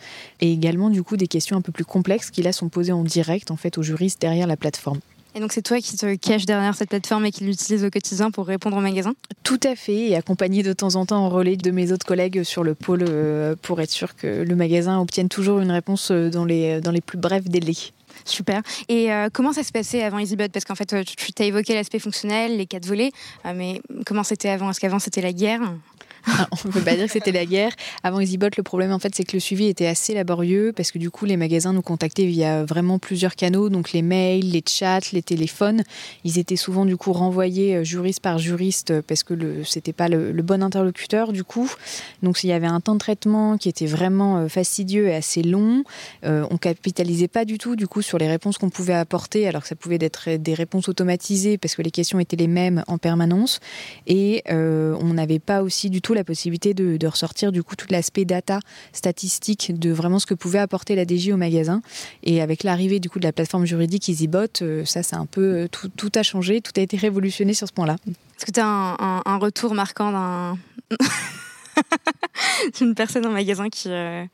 et 0.43 0.53
également 0.53 0.91
du 0.91 1.03
coup 1.03 1.17
des 1.17 1.27
questions 1.27 1.57
un 1.57 1.63
peu 1.63 1.73
plus 1.73 1.87
complexes 1.87 2.31
qui 2.31 2.43
là 2.43 2.53
sont 2.53 2.69
posées 2.69 2.93
en 2.93 3.03
direct 3.03 3.51
en 3.51 3.57
fait 3.57 3.79
aux 3.79 3.83
juristes 3.83 4.21
derrière 4.21 4.47
la 4.47 4.59
plateforme. 4.59 5.01
Et 5.39 5.41
donc 5.41 5.53
c'est 5.53 5.63
toi 5.63 5.81
qui 5.81 5.97
te 5.97 6.17
caches 6.17 6.47
derrière 6.47 6.75
cette 6.75 6.89
plateforme 6.89 7.25
et 7.25 7.31
qui 7.31 7.45
l'utilise 7.45 7.85
au 7.85 7.91
quotidien 7.91 8.33
pour 8.33 8.45
répondre 8.45 8.77
aux 8.77 8.81
magasins 8.81 9.15
Tout 9.45 9.61
à 9.63 9.77
fait, 9.77 10.09
et 10.09 10.17
accompagné 10.17 10.65
de 10.65 10.73
temps 10.73 10.97
en 10.97 11.07
temps 11.07 11.25
en 11.25 11.29
relais 11.29 11.57
de 11.57 11.71
mes 11.71 11.93
autres 11.93 12.05
collègues 12.05 12.43
sur 12.43 12.65
le 12.65 12.75
pôle 12.75 13.05
euh, 13.09 13.55
pour 13.63 13.81
être 13.81 13.93
sûr 13.93 14.17
que 14.17 14.27
le 14.27 14.57
magasin 14.57 14.99
obtienne 14.99 15.29
toujours 15.29 15.61
une 15.61 15.71
réponse 15.71 16.11
euh, 16.11 16.29
dans 16.29 16.45
les, 16.45 16.81
dans 16.81 16.91
les 16.91 17.01
plus 17.01 17.19
brefs 17.19 17.45
délais. 17.45 17.77
Super. 18.25 18.63
Et 18.89 19.11
comment 19.33 19.53
ça 19.53 19.63
se 19.63 19.71
passait 19.71 20.03
avant 20.03 20.19
EasyBot? 20.19 20.49
Parce 20.49 20.65
qu'en 20.65 20.75
fait, 20.75 21.05
tu 21.05 21.33
t'as 21.33 21.45
évoqué 21.45 21.75
l'aspect 21.75 22.01
fonctionnel, 22.01 22.57
les 22.57 22.67
quatre 22.67 22.85
volets, 22.85 23.13
mais 23.55 23.81
comment 24.05 24.25
c'était 24.25 24.49
avant? 24.49 24.71
Est-ce 24.71 24.81
qu'avant 24.81 24.99
c'était 24.99 25.23
la 25.23 25.33
guerre? 25.33 25.61
on 26.65 26.69
ne 26.69 26.73
peut 26.73 26.81
pas 26.81 26.97
dire 26.97 27.07
que 27.07 27.13
c'était 27.13 27.33
la 27.33 27.47
guerre. 27.47 27.73
Avant 28.03 28.21
EasyBot, 28.21 28.49
le 28.57 28.63
problème 28.63 28.93
en 28.93 28.99
fait, 28.99 29.15
c'est 29.15 29.25
que 29.25 29.37
le 29.37 29.41
suivi 29.41 29.67
était 29.67 29.87
assez 29.87 30.15
laborieux 30.15 30.73
parce 30.75 30.91
que 30.91 30.99
du 30.99 31.11
coup, 31.11 31.25
les 31.25 31.37
magasins 31.37 31.73
nous 31.73 31.83
contactaient 31.83 32.27
via 32.27 32.65
vraiment 32.65 32.99
plusieurs 32.99 33.37
canaux, 33.37 33.69
donc 33.69 33.93
les 33.93 34.03
mails, 34.03 34.51
les 34.51 34.63
chats, 34.67 35.01
les 35.13 35.23
téléphones. 35.23 35.83
Ils 36.25 36.39
étaient 36.39 36.57
souvent 36.57 36.85
du 36.85 36.97
coup 36.97 37.13
renvoyés 37.13 37.77
euh, 37.77 37.85
juriste 37.85 38.21
par 38.21 38.39
juriste 38.39 38.91
euh, 38.91 39.03
parce 39.07 39.23
que 39.23 39.35
le 39.35 39.65
c'était 39.65 39.93
pas 39.93 40.09
le, 40.09 40.33
bon 40.43 40.63
interlocuteur 40.63 41.33
du 41.33 41.45
coup. 41.45 41.71
Donc 42.23 42.43
il 42.45 42.49
y 42.49 42.53
avait 42.53 42.67
un 42.67 42.81
temps 42.81 42.95
de 42.95 42.99
traitement 42.99 43.59
qui 43.59 43.69
était 43.69 43.87
vraiment 43.87 44.39
euh, 44.39 44.49
fastidieux 44.49 45.09
et 45.09 45.15
assez 45.15 45.43
long. 45.43 45.85
Euh, 46.25 46.47
on 46.51 46.57
capitalisait 46.57 47.29
pas 47.29 47.45
du 47.45 47.59
tout 47.59 47.77
du 47.77 47.87
coup 47.87 48.03
sur 48.03 48.19
les 48.19 48.29
réponses 48.29 48.59
qu'on 48.59 48.71
pouvait 48.71 48.95
apporter, 48.95 49.49
alors 49.49 49.63
que 49.63 49.69
ça 49.69 49.75
pouvait 49.75 49.99
être 50.01 50.37
des 50.37 50.55
réponses 50.55 50.89
automatisées 50.89 51.59
parce 51.59 51.75
que 51.75 51.83
les 51.83 51.91
questions 51.91 52.19
étaient 52.19 52.37
les 52.37 52.47
mêmes 52.47 52.85
en 52.87 52.99
permanence. 52.99 53.61
Et 54.07 54.43
on 54.49 55.15
n'avait 55.15 55.39
pas 55.39 55.63
aussi 55.63 55.91
du 55.91 56.01
tout 56.01 56.08
la 56.15 56.25
possibilité 56.25 56.75
de, 56.75 57.07
ressortir 57.07 57.53
du 57.53 57.63
coup 57.63 57.77
tout 57.77 57.87
l'aspect 57.91 58.25
data, 58.25 58.61
statistique 58.93 59.79
de 59.79 59.91
vraiment 59.91 60.19
ce 60.19 60.27
que 60.27 60.35
pouvait 60.35 60.59
apporter 60.59 60.95
la 60.95 61.05
DJ 61.05 61.31
au 61.31 61.37
magasin. 61.37 61.83
Et 62.23 62.43
avec 62.43 62.65
l'arrivée 62.65 63.01
du 63.01 63.09
coup 63.09 63.19
de 63.19 63.25
la 63.25 63.33
plateforme 63.33 63.65
juridique 63.65 64.09
EasyBot, 64.09 64.63
euh, 64.63 64.85
ça, 64.85 65.03
c'est 65.03 65.17
un 65.17 65.27
peu 65.27 65.65
euh, 65.65 65.69
tout, 65.69 66.13
a 66.15 66.23
changé, 66.23 66.61
tout 66.61 66.73
a 66.77 66.81
été 66.81 66.97
révolutionné 66.97 67.55
sur 67.55 67.67
ce 67.67 67.73
point-là. 67.73 67.97
Est-ce 68.07 68.47
que 68.47 68.53
tu 68.53 68.61
as 68.61 68.67
un, 68.67 69.39
retour 69.39 69.75
marquant 69.75 70.13
d'un 70.13 70.59
d'une 72.79 72.95
personne 72.95 73.27
en 73.27 73.31
magasin 73.31 73.69
qui 73.69 73.89
euh, 73.89 74.25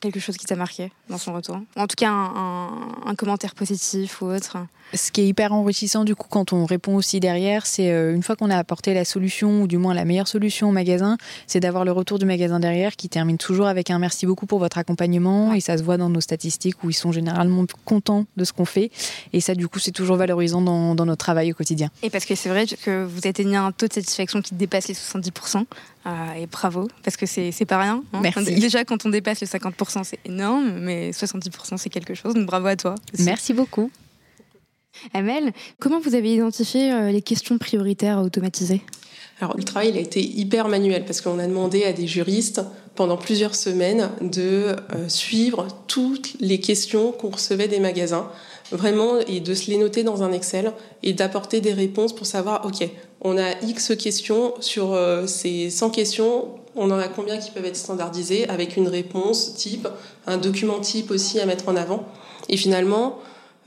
quelque 0.00 0.20
chose 0.20 0.36
qui 0.36 0.46
t'a 0.46 0.56
marqué 0.56 0.92
dans 1.08 1.18
son 1.18 1.34
retour? 1.34 1.60
En 1.76 1.86
tout 1.86 1.96
cas, 1.96 2.10
un, 2.10 3.14
commentaire 3.16 3.54
positif 3.54 4.22
ou 4.22 4.26
autre? 4.26 4.58
Ce 4.94 5.10
qui 5.10 5.22
est 5.22 5.26
hyper 5.26 5.52
enrichissant 5.52 6.04
du 6.04 6.14
coup 6.14 6.26
quand 6.28 6.52
on 6.52 6.64
répond 6.64 6.96
aussi 6.96 7.20
derrière, 7.20 7.66
c'est 7.66 7.90
euh, 7.90 8.14
une 8.14 8.22
fois 8.22 8.36
qu'on 8.36 8.50
a 8.50 8.56
apporté 8.56 8.94
la 8.94 9.04
solution 9.04 9.62
ou 9.62 9.66
du 9.66 9.78
moins 9.78 9.94
la 9.94 10.04
meilleure 10.04 10.28
solution 10.28 10.68
au 10.68 10.72
magasin, 10.72 11.16
c'est 11.46 11.60
d'avoir 11.60 11.84
le 11.84 11.92
retour 11.92 12.18
du 12.18 12.26
magasin 12.26 12.60
derrière 12.60 12.96
qui 12.96 13.08
termine 13.08 13.38
toujours 13.38 13.66
avec 13.66 13.90
un 13.90 13.98
merci 13.98 14.26
beaucoup 14.26 14.46
pour 14.46 14.58
votre 14.58 14.78
accompagnement 14.78 15.52
et 15.52 15.60
ça 15.60 15.78
se 15.78 15.82
voit 15.82 15.96
dans 15.96 16.08
nos 16.08 16.20
statistiques 16.20 16.82
où 16.84 16.90
ils 16.90 16.94
sont 16.94 17.12
généralement 17.12 17.64
contents 17.84 18.26
de 18.36 18.44
ce 18.44 18.52
qu'on 18.52 18.64
fait 18.64 18.90
et 19.32 19.40
ça 19.40 19.54
du 19.54 19.68
coup 19.68 19.78
c'est 19.78 19.92
toujours 19.92 20.16
valorisant 20.16 20.60
dans, 20.60 20.94
dans, 20.94 21.06
notre 21.06 21.24
travail 21.24 21.52
au 21.52 21.54
quotidien. 21.54 21.90
Et 22.02 22.10
parce 22.10 22.24
que 22.24 22.34
c'est 22.34 22.48
vrai 22.48 22.66
que 22.66 23.04
vous 23.04 23.26
atteignez 23.26 23.56
un 23.56 23.72
taux 23.72 23.88
de 23.88 23.92
satisfaction 23.92 24.42
qui 24.42 24.54
dépasse 24.54 24.88
les 24.88 24.94
70%. 24.94 25.64
Euh, 26.04 26.32
et 26.34 26.46
bravo, 26.46 26.88
parce 27.04 27.16
que 27.16 27.26
c'est 27.26 27.64
pas 27.64 27.80
rien. 27.80 28.02
Hein. 28.12 28.20
Merci. 28.22 28.54
Déjà, 28.56 28.84
quand 28.84 29.06
on 29.06 29.08
dépasse 29.08 29.40
les 29.40 29.46
50%, 29.46 30.02
c'est 30.04 30.18
énorme, 30.24 30.78
mais 30.80 31.10
70%, 31.10 31.76
c'est 31.76 31.90
quelque 31.90 32.14
chose. 32.14 32.34
Donc 32.34 32.46
bravo 32.46 32.66
à 32.66 32.76
toi. 32.76 32.94
Merci 33.20 33.52
beaucoup. 33.52 33.90
Amel, 35.14 35.52
comment 35.78 36.00
vous 36.00 36.14
avez 36.14 36.34
identifié 36.34 36.92
euh, 36.92 37.10
les 37.10 37.22
questions 37.22 37.58
prioritaires 37.58 38.18
à 38.18 38.22
automatiser? 38.22 38.82
Alors, 39.40 39.56
le 39.56 39.64
travail 39.64 39.88
il 39.88 39.96
a 39.96 40.00
été 40.00 40.22
hyper 40.22 40.68
manuel 40.68 41.04
parce 41.04 41.20
qu'on 41.20 41.38
a 41.38 41.46
demandé 41.46 41.84
à 41.84 41.92
des 41.92 42.06
juristes 42.06 42.60
pendant 42.94 43.16
plusieurs 43.16 43.54
semaines 43.54 44.10
de 44.20 44.76
euh, 44.94 45.08
suivre 45.08 45.66
toutes 45.88 46.34
les 46.40 46.60
questions 46.60 47.12
qu'on 47.12 47.30
recevait 47.30 47.68
des 47.68 47.80
magasins, 47.80 48.30
vraiment, 48.70 49.18
et 49.26 49.40
de 49.40 49.54
se 49.54 49.70
les 49.70 49.78
noter 49.78 50.04
dans 50.04 50.22
un 50.22 50.32
Excel 50.32 50.72
et 51.02 51.12
d'apporter 51.12 51.60
des 51.60 51.72
réponses 51.72 52.14
pour 52.14 52.26
savoir, 52.26 52.64
OK, 52.66 52.88
on 53.20 53.38
a 53.38 53.60
X 53.62 53.96
questions 53.96 54.54
sur 54.60 54.92
euh, 54.92 55.26
ces 55.26 55.70
100 55.70 55.90
questions, 55.90 56.48
on 56.76 56.90
en 56.90 56.98
a 56.98 57.08
combien 57.08 57.38
qui 57.38 57.50
peuvent 57.50 57.64
être 57.64 57.76
standardisées 57.76 58.48
avec 58.48 58.76
une 58.76 58.88
réponse 58.88 59.54
type, 59.54 59.88
un 60.26 60.36
document 60.36 60.80
type 60.80 61.10
aussi 61.10 61.40
à 61.40 61.46
mettre 61.46 61.68
en 61.68 61.76
avant. 61.76 62.06
Et 62.48 62.56
finalement, 62.56 63.18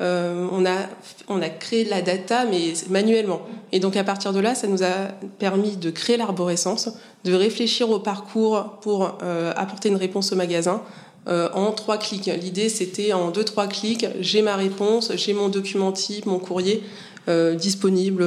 euh, 0.02 0.48
on, 0.52 0.66
a, 0.66 0.88
on 1.30 1.40
créé 1.60 1.86
la 1.86 2.02
data, 2.02 2.46
mais 2.46 2.74
manuellement. 2.90 3.42
Et 3.72 3.80
donc 3.80 3.96
à 3.96 4.04
partir 4.04 4.34
de 4.34 4.40
là, 4.40 4.56
ça 4.56 4.68
nous 4.68 4.84
a 4.84 5.10
permis 5.40 5.78
de 5.78 5.90
créer 5.90 6.18
l'arborescence, 6.18 6.90
de 7.24 7.34
réfléchir 7.34 7.90
au 7.90 8.00
parcours 8.00 8.78
pour 8.82 9.18
euh, 9.24 9.54
apporter 9.56 9.90
une 9.90 9.96
réponse 9.96 10.32
au 10.32 10.36
magasin, 10.36 10.82
en 11.28 11.72
trois 11.72 11.98
clics. 11.98 12.30
L'idée, 12.40 12.70
c'était 12.70 13.12
en 13.12 13.32
deux, 13.32 13.44
trois 13.44 13.66
clics, 13.66 14.06
j'ai 14.20 14.44
ma 14.44 14.56
réponse, 14.56 15.12
j'ai 15.16 15.34
mon 15.34 15.50
document 15.50 15.92
type, 15.92 16.28
mon 16.28 16.38
courrier 16.38 16.84
disponible 17.56 18.24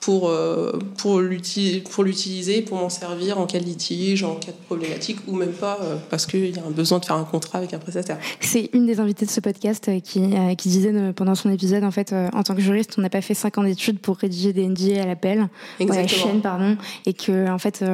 pour, 0.00 0.28
euh, 0.28 0.78
pour 0.98 1.20
l'utiliser, 1.20 2.62
pour 2.62 2.78
m'en 2.78 2.88
servir 2.88 3.38
en 3.38 3.46
cas 3.46 3.58
de 3.58 3.64
litige, 3.64 4.22
en 4.22 4.36
cas 4.36 4.52
de 4.52 4.66
problématique, 4.66 5.18
ou 5.26 5.34
même 5.34 5.52
pas 5.52 5.78
euh, 5.82 5.96
parce 6.10 6.26
qu'il 6.26 6.54
y 6.54 6.58
a 6.58 6.64
un 6.64 6.70
besoin 6.70 6.98
de 6.98 7.04
faire 7.04 7.16
un 7.16 7.24
contrat 7.24 7.58
avec 7.58 7.74
un 7.74 7.78
prestataire. 7.78 8.18
C'est 8.40 8.70
une 8.72 8.86
des 8.86 9.00
invitées 9.00 9.26
de 9.26 9.30
ce 9.30 9.40
podcast 9.40 9.88
euh, 9.88 10.00
qui, 10.00 10.22
qui 10.58 10.68
disait 10.68 10.92
pendant 11.12 11.34
son 11.34 11.50
épisode, 11.50 11.84
en 11.84 11.90
fait, 11.90 12.12
en 12.12 12.42
tant 12.42 12.54
que 12.54 12.60
juriste, 12.60 12.94
on 12.98 13.02
n'a 13.02 13.10
pas 13.10 13.20
fait 13.20 13.34
cinq 13.34 13.58
ans 13.58 13.64
d'études 13.64 13.98
pour 13.98 14.16
rédiger 14.16 14.52
des 14.52 14.66
NDA 14.68 15.02
à 15.02 15.06
l'appel, 15.06 15.48
à 15.80 15.84
la 15.84 16.06
chaîne, 16.06 16.40
pardon, 16.40 16.76
et 17.04 17.12
que 17.12 17.50
en 17.50 17.58
fait, 17.58 17.84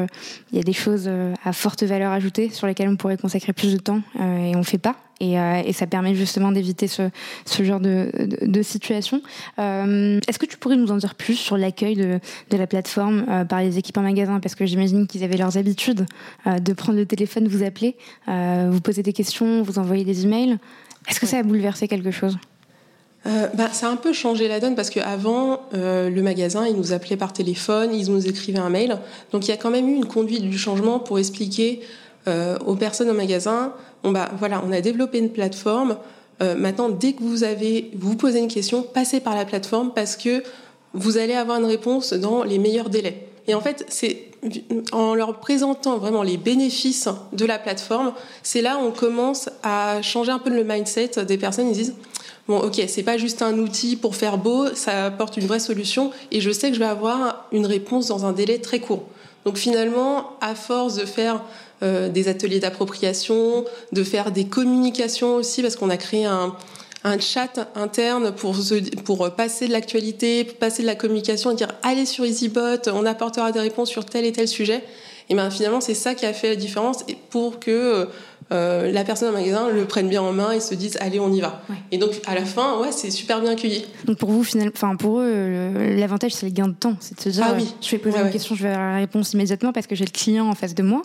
il 0.53 0.57
y 0.57 0.61
a 0.61 0.65
des 0.65 0.73
choses 0.73 1.11
à 1.45 1.53
forte 1.53 1.83
valeur 1.83 2.13
ajoutée 2.13 2.51
sur 2.51 2.67
lesquelles 2.67 2.89
on 2.89 2.97
pourrait 2.97 3.17
consacrer 3.17 3.53
plus 3.53 3.73
de 3.73 3.79
temps, 3.79 4.03
et 4.19 4.55
on 4.57 4.63
fait 4.63 4.79
pas. 4.79 4.97
Euh, 5.21 5.63
et, 5.65 5.73
ça 5.73 5.87
permet 5.87 6.15
justement 6.15 6.53
d'éviter 6.53 6.89
ce, 6.89 7.11
genre 7.61 7.81
de, 7.81 8.63
situation. 8.63 9.23
Euh, 9.59 10.21
est-ce 10.29 10.39
que 10.39 10.47
tu 10.47 10.57
pourrais 10.57 10.77
nous 10.77 10.91
en 10.91 10.97
dire 10.97 11.15
plus 11.15 11.37
sur 11.37 11.57
l'accueil 11.57 11.97
de, 11.97 12.21
la 12.51 12.67
plateforme 12.67 13.25
euh, 13.29 13.45
par 13.45 13.61
les 13.61 13.79
équipes 13.79 13.99
en 13.99 14.03
magasin? 14.03 14.41
Parce 14.41 14.55
que 14.55 14.67
j'imagine 14.67 15.07
qu'ils 15.07 15.25
avaient 15.25 15.37
leurs 15.37 15.57
habitudes 15.57 16.07
de 16.47 16.73
prendre 16.73 16.99
le 16.99 17.07
téléphone, 17.07 17.49
vous 17.49 17.63
appeler, 17.63 17.97
vous 18.27 18.81
poser 18.81 19.03
des 19.03 19.13
questions, 19.13 19.63
vous 19.63 19.79
envoyer 19.79 20.05
des 20.05 20.25
emails. 20.25 20.59
Est-ce 21.09 21.21
que 21.21 21.27
ça 21.27 21.39
a 21.39 21.43
bouleversé 21.43 21.89
quelque 21.89 22.11
chose? 22.11 22.37
Bah, 23.25 23.69
ça 23.73 23.87
a 23.87 23.91
un 23.91 23.97
peu 23.97 24.13
changé 24.13 24.49
la 24.49 24.59
donne 24.59 24.75
parce 24.75 24.91
qu'avant, 24.91 25.61
le 25.73 26.21
magasin, 26.21 26.67
il 26.67 26.77
nous 26.77 26.93
appelait 26.93 27.17
par 27.17 27.33
téléphone, 27.33 27.95
ils 27.95 28.11
nous 28.11 28.27
écrivaient 28.27 28.59
un 28.59 28.71
mail. 28.71 28.99
Donc 29.33 29.47
il 29.47 29.51
y 29.51 29.55
a 29.55 29.57
quand 29.57 29.71
même 29.71 29.89
eu 29.89 29.95
une 29.95 30.07
conduite 30.07 30.43
du 30.43 30.59
changement 30.59 30.99
pour 30.99 31.19
expliquer 31.19 31.81
aux 32.27 32.77
personnes 32.77 33.11
au 33.11 33.15
magasin 33.15 33.73
bah, 34.11 34.31
voilà, 34.39 34.63
on 34.67 34.73
a 34.73 34.81
développé 34.81 35.19
une 35.19 35.31
plateforme. 35.31 35.97
Euh, 36.43 36.57
maintenant, 36.57 36.89
dès 36.89 37.13
que 37.13 37.23
vous 37.23 37.45
avez, 37.45 37.91
vous 37.95 38.17
posez 38.17 38.41
une 38.41 38.49
question, 38.49 38.83
passez 38.83 39.21
par 39.21 39.37
la 39.37 39.45
plateforme 39.45 39.93
parce 39.95 40.17
que 40.17 40.43
vous 40.93 41.19
allez 41.19 41.35
avoir 41.35 41.61
une 41.61 41.67
réponse 41.67 42.13
dans 42.13 42.43
les 42.43 42.59
meilleurs 42.59 42.91
délais. 42.91 43.29
Et 43.47 43.55
en 43.55 43.61
fait, 43.61 43.85
c'est 43.89 44.29
en 44.93 45.15
leur 45.15 45.39
présentant 45.39 45.99
vraiment 45.99 46.23
les 46.23 46.37
bénéfices 46.37 47.09
de 47.33 47.45
la 47.45 47.59
plateforme, 47.59 48.13
c'est 48.43 48.61
là 48.61 48.77
où 48.79 48.87
on 48.87 48.91
commence 48.91 49.49
à 49.63 50.03
changer 50.03 50.33
un 50.33 50.39
peu 50.41 50.51
le 50.51 50.65
mindset 50.65 51.25
des 51.27 51.39
personnes. 51.39 51.69
Ils 51.69 51.75
disent 51.75 51.95
bon, 52.49 52.59
ok, 52.59 52.83
c'est 52.89 53.05
pas 53.05 53.19
juste 53.19 53.43
un 53.43 53.57
outil 53.59 53.95
pour 53.97 54.17
faire 54.17 54.39
beau, 54.39 54.67
ça 54.75 55.07
apporte 55.07 55.37
une 55.37 55.47
vraie 55.47 55.61
solution, 55.61 56.11
et 56.33 56.41
je 56.41 56.51
sais 56.51 56.69
que 56.69 56.75
je 56.75 56.81
vais 56.81 56.87
avoir 56.87 57.47
une 57.53 57.67
réponse 57.67 58.09
dans 58.09 58.27
un 58.27 58.33
délai 58.33 58.59
très 58.59 58.81
court. 58.81 59.05
Donc 59.45 59.57
finalement, 59.59 60.37
à 60.41 60.55
force 60.55 60.97
de 60.97 61.05
faire 61.05 61.43
euh, 61.83 62.09
des 62.09 62.29
ateliers 62.29 62.61
d'appropriation, 62.61 63.65
de 63.93 64.05
faire 64.05 64.31
des 64.31 64.45
communications 64.45 65.37
aussi, 65.37 65.63
parce 65.63 65.77
qu'on 65.77 65.91
a 65.91 65.97
créé 65.97 66.25
un, 66.25 66.55
chat 67.19 67.69
interne 67.75 68.33
pour, 68.33 68.55
pour 69.05 69.35
passer 69.35 69.67
de 69.67 69.73
l'actualité, 69.73 70.45
passer 70.45 70.83
de 70.83 70.87
la 70.87 70.95
communication 70.95 71.51
et 71.51 71.55
dire 71.57 71.73
allez 71.83 72.07
sur 72.07 72.25
EasyBot, 72.25 72.89
on 72.93 73.05
apportera 73.05 73.51
des 73.51 73.59
réponses 73.59 73.89
sur 73.89 74.05
tel 74.05 74.25
et 74.25 74.31
tel 74.31 74.47
sujet. 74.47 74.85
Et 75.29 75.35
bien 75.35 75.51
finalement, 75.51 75.81
c'est 75.81 75.95
ça 75.95 76.15
qui 76.15 76.27
a 76.27 76.33
fait 76.33 76.51
la 76.51 76.57
différence 76.57 77.05
pour 77.31 77.59
que 77.59 78.07
euh, 78.53 78.93
la 78.93 79.03
personne 79.03 79.31
au 79.31 79.33
magasin 79.33 79.69
le 79.69 79.85
prenne 79.87 80.09
bien 80.09 80.21
en 80.21 80.33
main 80.33 80.53
et 80.53 80.61
se 80.61 80.75
dise 80.75 80.99
allez, 81.01 81.19
on 81.19 81.33
y 81.33 81.41
va. 81.41 81.63
Et 81.91 81.99
donc 81.99 82.11
à 82.27 82.35
la 82.35 82.45
fin, 82.45 82.79
ouais, 82.81 82.93
c'est 82.93 83.11
super 83.11 83.41
bien 83.41 83.53
accueilli. 83.53 83.85
Donc 84.05 84.19
pour 84.19 84.31
vous, 84.31 84.45
finalement, 84.45 84.73
enfin 84.75 84.95
pour 84.97 85.21
eux, 85.21 85.73
l'avantage 85.97 86.33
c'est 86.33 86.47
le 86.47 86.53
gain 86.53 86.69
de 86.69 86.75
temps, 86.75 86.97
c'est 87.01 87.17
de 87.17 87.23
se 87.23 87.29
dire 87.31 87.45
ah, 87.49 87.55
oui. 87.57 87.73
je 87.81 87.91
vais 87.91 87.99
poser 87.99 88.19
une 88.19 88.31
question, 88.31 88.55
je 88.55 88.63
vais 88.63 88.71
avoir 88.71 88.93
la 88.93 88.99
réponse 88.99 89.33
immédiatement 89.33 89.73
parce 89.73 89.87
que 89.87 89.95
j'ai 89.95 90.05
le 90.05 90.11
client 90.11 90.49
en 90.49 90.55
face 90.55 90.75
de 90.75 90.83
moi. 90.83 91.03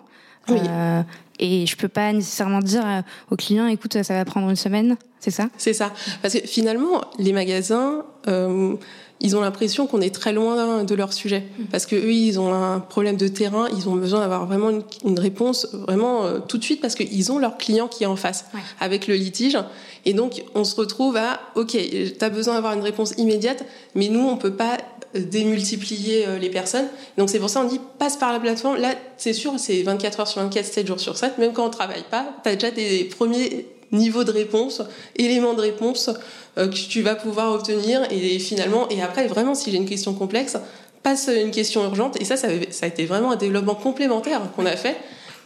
Euh, 0.49 1.01
et 1.39 1.65
je 1.65 1.77
peux 1.77 1.87
pas 1.87 2.11
nécessairement 2.13 2.59
dire 2.59 2.83
euh, 2.85 3.01
au 3.31 3.35
client, 3.35 3.67
écoute, 3.67 4.01
ça 4.03 4.13
va 4.13 4.25
prendre 4.25 4.49
une 4.49 4.55
semaine, 4.55 4.97
c'est 5.19 5.31
ça? 5.31 5.49
C'est 5.57 5.73
ça. 5.73 5.91
Parce 6.21 6.33
que 6.33 6.47
finalement, 6.47 7.01
les 7.19 7.31
magasins, 7.31 8.05
euh, 8.27 8.75
ils 9.19 9.35
ont 9.35 9.41
l'impression 9.41 9.87
qu'on 9.87 10.01
est 10.01 10.13
très 10.13 10.33
loin 10.33 10.83
de 10.83 10.95
leur 10.95 11.13
sujet. 11.13 11.43
Mm. 11.59 11.63
Parce 11.65 11.85
que 11.85 11.95
eux, 11.95 12.11
ils 12.11 12.39
ont 12.39 12.53
un 12.53 12.79
problème 12.79 13.17
de 13.17 13.27
terrain, 13.27 13.67
ils 13.75 13.87
ont 13.87 13.95
besoin 13.95 14.19
d'avoir 14.21 14.45
vraiment 14.45 14.69
une, 15.05 15.19
réponse 15.19 15.67
vraiment 15.73 16.39
tout 16.47 16.57
de 16.57 16.63
suite 16.63 16.81
parce 16.81 16.95
qu'ils 16.95 17.31
ont 17.31 17.39
leur 17.39 17.57
client 17.57 17.87
qui 17.87 18.03
est 18.03 18.07
en 18.07 18.15
face 18.15 18.45
avec 18.79 19.07
le 19.07 19.15
litige. 19.15 19.57
Et 20.05 20.13
donc, 20.13 20.43
on 20.55 20.63
se 20.63 20.75
retrouve 20.75 21.17
à, 21.17 21.39
OK, 21.55 21.71
tu 21.71 22.13
as 22.23 22.29
besoin 22.29 22.55
d'avoir 22.55 22.73
une 22.73 22.81
réponse 22.81 23.13
immédiate, 23.17 23.65
mais 23.93 24.09
nous, 24.09 24.21
on 24.21 24.37
peut 24.37 24.53
pas 24.53 24.77
démultiplier 25.19 26.27
euh, 26.27 26.39
les 26.39 26.49
personnes. 26.49 26.87
Donc 27.17 27.29
c'est 27.29 27.39
pour 27.39 27.49
ça 27.49 27.61
qu'on 27.61 27.67
dit 27.67 27.81
passe 27.99 28.17
par 28.17 28.33
la 28.33 28.39
plateforme. 28.39 28.77
Là, 28.77 28.95
c'est 29.17 29.33
sûr, 29.33 29.53
c'est 29.57 29.81
24 29.83 30.19
heures 30.19 30.27
sur 30.27 30.41
24, 30.41 30.65
7 30.65 30.87
jours 30.87 30.99
sur 30.99 31.17
7. 31.17 31.37
Même 31.37 31.53
quand 31.53 31.65
on 31.65 31.69
travaille 31.69 32.03
pas, 32.09 32.25
tu 32.43 32.49
as 32.49 32.55
déjà 32.55 32.71
des 32.71 33.05
premiers 33.05 33.67
niveaux 33.91 34.23
de 34.23 34.31
réponse, 34.31 34.81
éléments 35.15 35.53
de 35.53 35.61
réponse 35.61 36.09
euh, 36.57 36.67
que 36.67 36.75
tu 36.75 37.01
vas 37.01 37.15
pouvoir 37.15 37.53
obtenir. 37.53 38.01
Et 38.11 38.39
finalement, 38.39 38.87
et 38.89 39.01
après, 39.01 39.27
vraiment, 39.27 39.55
si 39.55 39.71
j'ai 39.71 39.77
une 39.77 39.89
question 39.89 40.13
complexe, 40.13 40.57
passe 41.03 41.29
une 41.33 41.51
question 41.51 41.83
urgente. 41.83 42.19
Et 42.19 42.25
ça, 42.25 42.37
ça, 42.37 42.47
a 42.47 42.87
été 42.87 43.05
vraiment 43.05 43.31
un 43.31 43.35
développement 43.35 43.75
complémentaire 43.75 44.41
qu'on 44.55 44.65
a 44.65 44.75
fait 44.75 44.97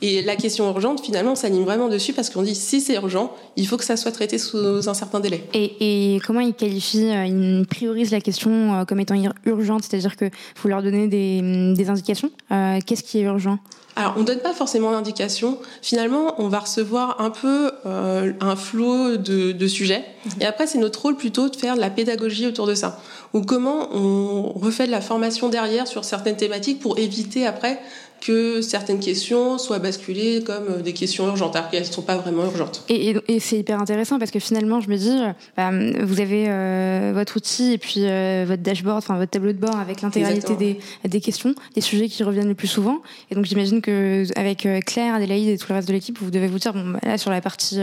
Et 0.04 0.24
la 0.24 0.36
question 0.36 0.68
urgente, 0.68 1.02
finalement, 1.02 1.34
on 1.34 1.36
s'anime 1.36 1.64
vraiment 1.64 1.88
dessus 1.88 2.14
parce 2.14 2.32
qu'on 2.32 2.42
dit 2.42 2.56
si 2.56 2.82
c'est 2.82 2.96
urgent, 2.96 3.36
il 3.56 3.68
faut 3.68 3.78
que 3.78 3.84
ça 3.84 3.96
soit 3.96 4.12
traité 4.12 4.40
sous 4.40 4.90
un 4.90 4.94
certain 4.96 5.20
délai. 5.20 5.48
Et, 5.54 6.20
comment 6.26 6.40
ils 6.40 6.56
qualifient, 6.56 7.12
euh, 7.12 7.26
ils 7.26 7.68
priorisent 7.68 8.12
la 8.12 8.22
question 8.22 8.74
euh, 8.74 8.86
comme 8.86 9.00
étant 9.00 9.16
urgente, 9.46 9.84
c'est-à-dire 9.84 10.18
que 10.18 10.26
vous 10.62 10.70
leur 10.70 10.82
donnez 10.82 11.08
des, 11.08 11.90
indications. 11.90 12.32
Euh, 12.52 12.80
qu'est-ce 12.86 13.04
qui 13.04 13.20
est 13.20 13.24
urgent? 13.24 13.60
Alors, 13.96 14.14
on 14.18 14.22
ne 14.22 14.26
donne 14.26 14.40
pas 14.40 14.54
forcément 14.54 14.92
d'indication. 14.92 15.60
Finalement, 15.84 16.34
on 16.40 16.48
va 16.48 16.60
recevoir 16.60 17.20
un 17.20 17.30
peu 17.30 17.72
un 17.84 18.56
flot 18.56 19.18
de, 19.18 19.52
de 19.52 19.68
sujets. 19.68 20.06
Et 20.40 20.46
après, 20.46 20.66
c'est 20.66 20.78
notre 20.78 21.02
rôle 21.02 21.18
plutôt 21.18 21.50
de 21.50 21.56
faire 21.58 21.76
de 21.76 21.82
la 21.82 21.90
pédagogie 21.90 22.48
autour 22.48 22.68
de 22.68 22.74
ça. 22.74 23.02
Ou 23.34 23.42
comment 23.42 23.90
on 23.94 24.54
refait 24.54 24.88
de 24.88 24.92
la 24.92 25.02
formation 25.02 25.50
derrière 25.50 25.88
sur 25.88 26.06
certaines 26.06 26.38
thématiques 26.38 26.80
pour 26.80 27.00
éviter 27.00 27.46
après 27.46 27.80
que 28.22 28.62
certaines 28.62 29.00
questions 29.00 29.58
soient 29.58 29.80
basculées 29.80 30.44
comme 30.46 30.68
euh, 30.70 30.82
des 30.82 30.94
questions 30.94 31.28
urgentes, 31.28 31.56
alors 31.56 31.70
qu'elles 31.70 31.82
ne 31.82 31.92
sont 31.92 32.04
pas 32.04 32.16
vraiment 32.16 32.46
urgentes. 32.46 32.86
Et, 32.88 33.16
c'est 33.40 33.58
hyper 33.58 33.82
intéressant 33.82 34.20
parce 34.20 34.32
que 34.32 34.40
finalement, 34.40 34.80
je 34.80 34.90
me 34.90 34.96
dis, 34.96 35.10
euh, 35.10 35.32
bah, 35.58 35.72
vous 36.04 36.22
avez 36.22 36.46
euh, 36.48 37.12
votre 37.14 37.38
outil 37.38 37.74
et 37.74 37.78
puis 37.78 38.02
votre 38.46 38.62
dashboard, 38.62 39.00
enfin 39.00 39.18
votre 39.18 39.32
tableau 39.32 39.52
de 39.52 39.58
bord 39.58 39.78
avec 39.78 40.02
l'intégralité 40.02 40.56
des, 40.56 40.80
des, 41.04 41.22
questions, 41.22 41.56
des 41.76 41.82
sujets 41.82 42.08
qui 42.08 42.24
reviennent 42.24 42.48
le 42.48 42.56
plus 42.56 42.68
souvent. 42.68 43.00
Et 43.32 43.36
donc 43.36 43.46
j'imagine 43.46 43.82
que 43.82 44.26
avec 44.36 44.68
Claire, 44.86 45.16
Adélaïde 45.16 45.50
et 45.50 45.58
tout 45.58 45.68
le 45.70 45.76
reste 45.76 45.88
de 45.88 45.94
l'équipe, 45.94 46.18
vous 46.22 46.30
devez 46.30 46.48
vous 46.48 46.60
dire, 46.60 46.74
bon, 46.74 46.92
bah, 46.92 47.00
là 47.04 47.18
sur 47.18 47.32
la 47.32 47.42
partie 47.42 47.80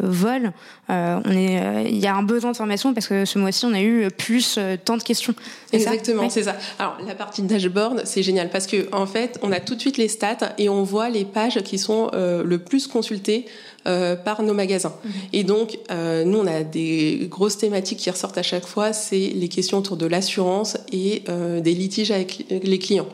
vol, 0.00 0.52
on 0.88 1.30
est, 1.30 1.84
il 1.88 1.98
y 1.98 2.06
a 2.06 2.16
un 2.16 2.22
besoin 2.24 2.50
de 2.50 2.56
formation 2.56 2.92
parce 2.92 3.06
que 3.06 3.24
ce 3.24 3.38
mois-ci, 3.38 3.64
on 3.66 3.74
a 3.74 3.80
eu 3.80 4.08
plus 4.10 4.58
tant 4.84 4.96
de 4.96 5.02
questions. 5.02 5.34
Exactement, 5.72 6.28
c'est 6.28 6.42
ça. 6.42 6.56
Alors 6.78 6.98
la 7.06 7.14
partie 7.14 7.42
dashboard, 7.42 8.02
c'est 8.04 8.22
génial 8.22 8.50
parce 8.50 8.66
que 8.66 8.88
en 8.92 9.06
fait, 9.06 9.38
on 9.42 9.52
a 9.52 9.60
tout 9.68 9.74
de 9.74 9.80
suite 9.80 9.98
les 9.98 10.08
stats 10.08 10.54
et 10.56 10.68
on 10.68 10.82
voit 10.82 11.10
les 11.10 11.26
pages 11.26 11.60
qui 11.62 11.78
sont 11.78 12.10
euh, 12.14 12.42
le 12.42 12.58
plus 12.58 12.86
consultées 12.86 13.44
euh, 13.86 14.16
par 14.16 14.42
nos 14.42 14.54
magasins. 14.54 14.94
Mhm. 15.04 15.12
Et 15.34 15.44
donc, 15.44 15.78
euh, 15.90 16.24
nous, 16.24 16.38
on 16.38 16.46
a 16.46 16.62
des 16.62 17.26
grosses 17.30 17.58
thématiques 17.58 17.98
qui 17.98 18.10
ressortent 18.10 18.38
à 18.38 18.42
chaque 18.42 18.66
fois, 18.66 18.94
c'est 18.94 19.32
les 19.34 19.48
questions 19.48 19.78
autour 19.78 19.98
de 19.98 20.06
l'assurance 20.06 20.78
et 20.92 21.22
des 21.60 21.74
litiges 21.74 22.10
avec 22.10 22.46
les 22.50 22.78
clients. 22.78 23.08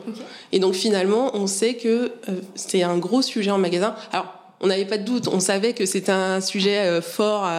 Et 0.51 0.59
donc, 0.59 0.73
finalement, 0.73 1.31
on 1.33 1.47
sait 1.47 1.73
que 1.73 2.11
c'est 2.55 2.83
un 2.83 2.97
gros 2.97 3.21
sujet 3.21 3.51
en 3.51 3.57
magasin. 3.57 3.95
Alors, 4.11 4.27
on 4.61 4.67
n'avait 4.67 4.85
pas 4.85 4.97
de 4.97 5.03
doute, 5.03 5.27
on 5.27 5.39
savait 5.39 5.73
que 5.73 5.85
c'était 5.85 6.11
un 6.11 6.39
sujet 6.39 7.01
fort 7.01 7.49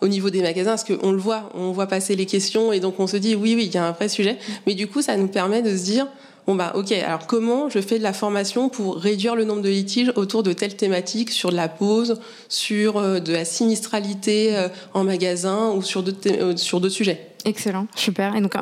au 0.00 0.08
niveau 0.08 0.30
des 0.30 0.42
magasins 0.42 0.72
parce 0.72 0.84
qu'on 0.84 1.12
le 1.12 1.18
voit, 1.18 1.48
on 1.54 1.72
voit 1.72 1.86
passer 1.86 2.14
les 2.14 2.26
questions 2.26 2.72
et 2.72 2.80
donc 2.80 3.00
on 3.00 3.06
se 3.06 3.16
dit 3.16 3.34
oui, 3.34 3.54
oui, 3.56 3.66
il 3.66 3.74
y 3.74 3.78
a 3.78 3.86
un 3.86 3.92
vrai 3.92 4.08
sujet. 4.08 4.32
Mhm. 4.32 4.54
Mais 4.66 4.74
du 4.74 4.86
coup, 4.86 5.00
ça 5.02 5.16
nous 5.16 5.28
permet 5.28 5.62
de 5.62 5.74
se 5.74 5.84
dire 5.84 6.06
Bon 6.46 6.56
bah 6.56 6.72
ok, 6.74 6.90
alors 6.90 7.28
comment 7.28 7.68
je 7.68 7.78
fais 7.78 7.98
de 7.98 8.02
la 8.02 8.12
formation 8.12 8.68
pour 8.68 8.96
réduire 8.96 9.36
le 9.36 9.44
nombre 9.44 9.62
de 9.62 9.68
litiges 9.68 10.12
autour 10.16 10.42
de 10.42 10.52
telles 10.52 10.76
thématiques, 10.76 11.30
sur 11.30 11.50
de 11.50 11.56
la 11.56 11.68
pause, 11.68 12.18
sur 12.48 12.96
euh, 12.96 13.20
de 13.20 13.32
la 13.32 13.44
sinistralité 13.44 14.56
euh, 14.56 14.68
en 14.92 15.04
magasin 15.04 15.70
ou 15.70 15.82
sur 15.82 16.02
d'autres 16.02 16.28
euh, 16.28 16.56
sur 16.56 16.90
sujets? 16.90 17.28
Excellent, 17.44 17.86
super. 17.94 18.34
Et 18.34 18.40
donc 18.40 18.54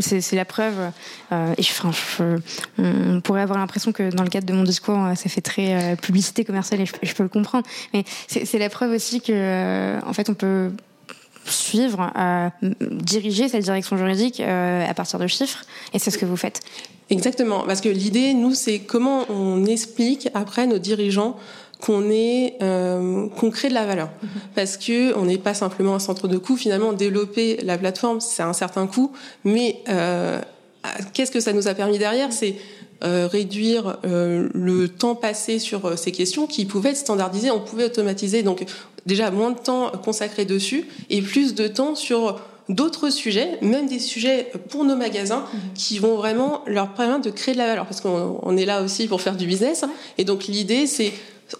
c'est 0.00 0.34
la 0.34 0.44
preuve. 0.44 0.74
et 1.32 1.62
je, 1.62 2.38
on 2.78 3.20
pourrait 3.20 3.40
avoir 3.40 3.58
l'impression 3.58 3.90
que 3.90 4.10
dans 4.10 4.22
le 4.22 4.28
cadre 4.28 4.46
de 4.46 4.52
mon 4.52 4.62
discours, 4.62 4.98
ça 5.16 5.28
fait 5.28 5.40
très 5.40 5.96
publicité 6.00 6.44
commerciale 6.44 6.80
et 6.80 6.86
je, 6.86 6.92
je, 7.02 7.12
peux 7.12 7.24
le 7.24 7.28
comprendre. 7.28 7.66
Mais 7.92 8.04
c'est 8.28 8.58
la 8.58 8.68
preuve 8.68 8.92
aussi 8.92 9.20
que 9.20 9.98
en 10.06 10.12
fait 10.12 10.30
on 10.30 10.34
peut 10.34 10.70
suivre, 11.44 12.12
diriger 12.80 13.48
cette 13.48 13.64
direction 13.64 13.96
juridique 13.96 14.38
à 14.38 14.94
partir 14.94 15.18
de 15.18 15.26
chiffres. 15.26 15.64
Et 15.92 15.98
c'est 15.98 16.12
ce 16.12 16.18
que 16.18 16.26
vous 16.26 16.36
faites. 16.36 16.60
Exactement, 17.10 17.64
parce 17.66 17.80
que 17.80 17.88
l'idée, 17.88 18.34
nous, 18.34 18.54
c'est 18.54 18.78
comment 18.78 19.24
on 19.28 19.64
explique 19.66 20.28
après 20.34 20.66
nos 20.66 20.78
dirigeants 20.78 21.36
qu'on 21.80 22.10
est 22.10 22.56
euh, 22.62 23.26
qu'on 23.28 23.50
crée 23.50 23.68
de 23.68 23.74
la 23.74 23.86
valeur. 23.86 24.10
Mhm. 24.22 24.28
parce 24.54 24.76
que 24.76 25.14
on 25.16 25.24
n'est 25.24 25.38
pas 25.38 25.54
simplement 25.54 25.94
un 25.94 25.98
centre 25.98 26.28
de 26.28 26.36
coût 26.36 26.56
finalement 26.56 26.92
développer 26.92 27.56
la 27.62 27.78
plateforme 27.78 28.20
c'est 28.20 28.42
un 28.42 28.52
certain 28.52 28.86
coût. 28.86 29.12
Mais 29.44 29.80
euh, 29.88 30.40
qu'est-ce 31.14 31.30
que 31.30 31.40
ça 31.40 31.52
nous 31.52 31.68
a 31.68 31.74
permis 31.74 31.98
derrière? 31.98 32.32
C'est 32.32 32.56
euh, 33.02 33.28
réduire 33.32 33.96
euh, 34.04 34.50
le 34.52 34.86
temps 34.86 35.14
passé 35.14 35.58
sur 35.58 35.86
euh, 35.86 35.96
ces 35.96 36.12
questions 36.12 36.46
qui 36.46 36.66
pouvaient 36.66 36.90
être 36.90 36.98
standardisées, 36.98 37.50
on 37.50 37.60
pouvait 37.60 37.86
automatiser. 37.86 38.42
Donc 38.42 38.66
déjà 39.06 39.30
moins 39.30 39.52
de 39.52 39.58
temps 39.58 39.90
consacré 40.04 40.44
dessus 40.44 40.86
et 41.08 41.22
plus 41.22 41.54
de 41.54 41.66
temps 41.66 41.94
sur 41.94 42.42
d'autres 42.70 43.10
sujets, 43.10 43.58
même 43.62 43.86
des 43.86 43.98
sujets 43.98 44.50
pour 44.68 44.84
nos 44.84 44.96
magasins 44.96 45.44
mhm. 45.52 45.60
qui 45.74 45.98
vont 45.98 46.16
vraiment 46.16 46.62
leur 46.66 46.94
permettre 46.94 47.22
de 47.22 47.30
créer 47.30 47.54
de 47.54 47.58
la 47.58 47.66
valeur 47.66 47.86
parce 47.86 48.00
qu'on 48.00 48.56
est 48.56 48.64
là 48.64 48.82
aussi 48.82 49.06
pour 49.06 49.20
faire 49.20 49.36
du 49.36 49.46
business. 49.46 49.84
Et 50.18 50.24
donc 50.24 50.46
l'idée, 50.46 50.86
c'est 50.86 51.12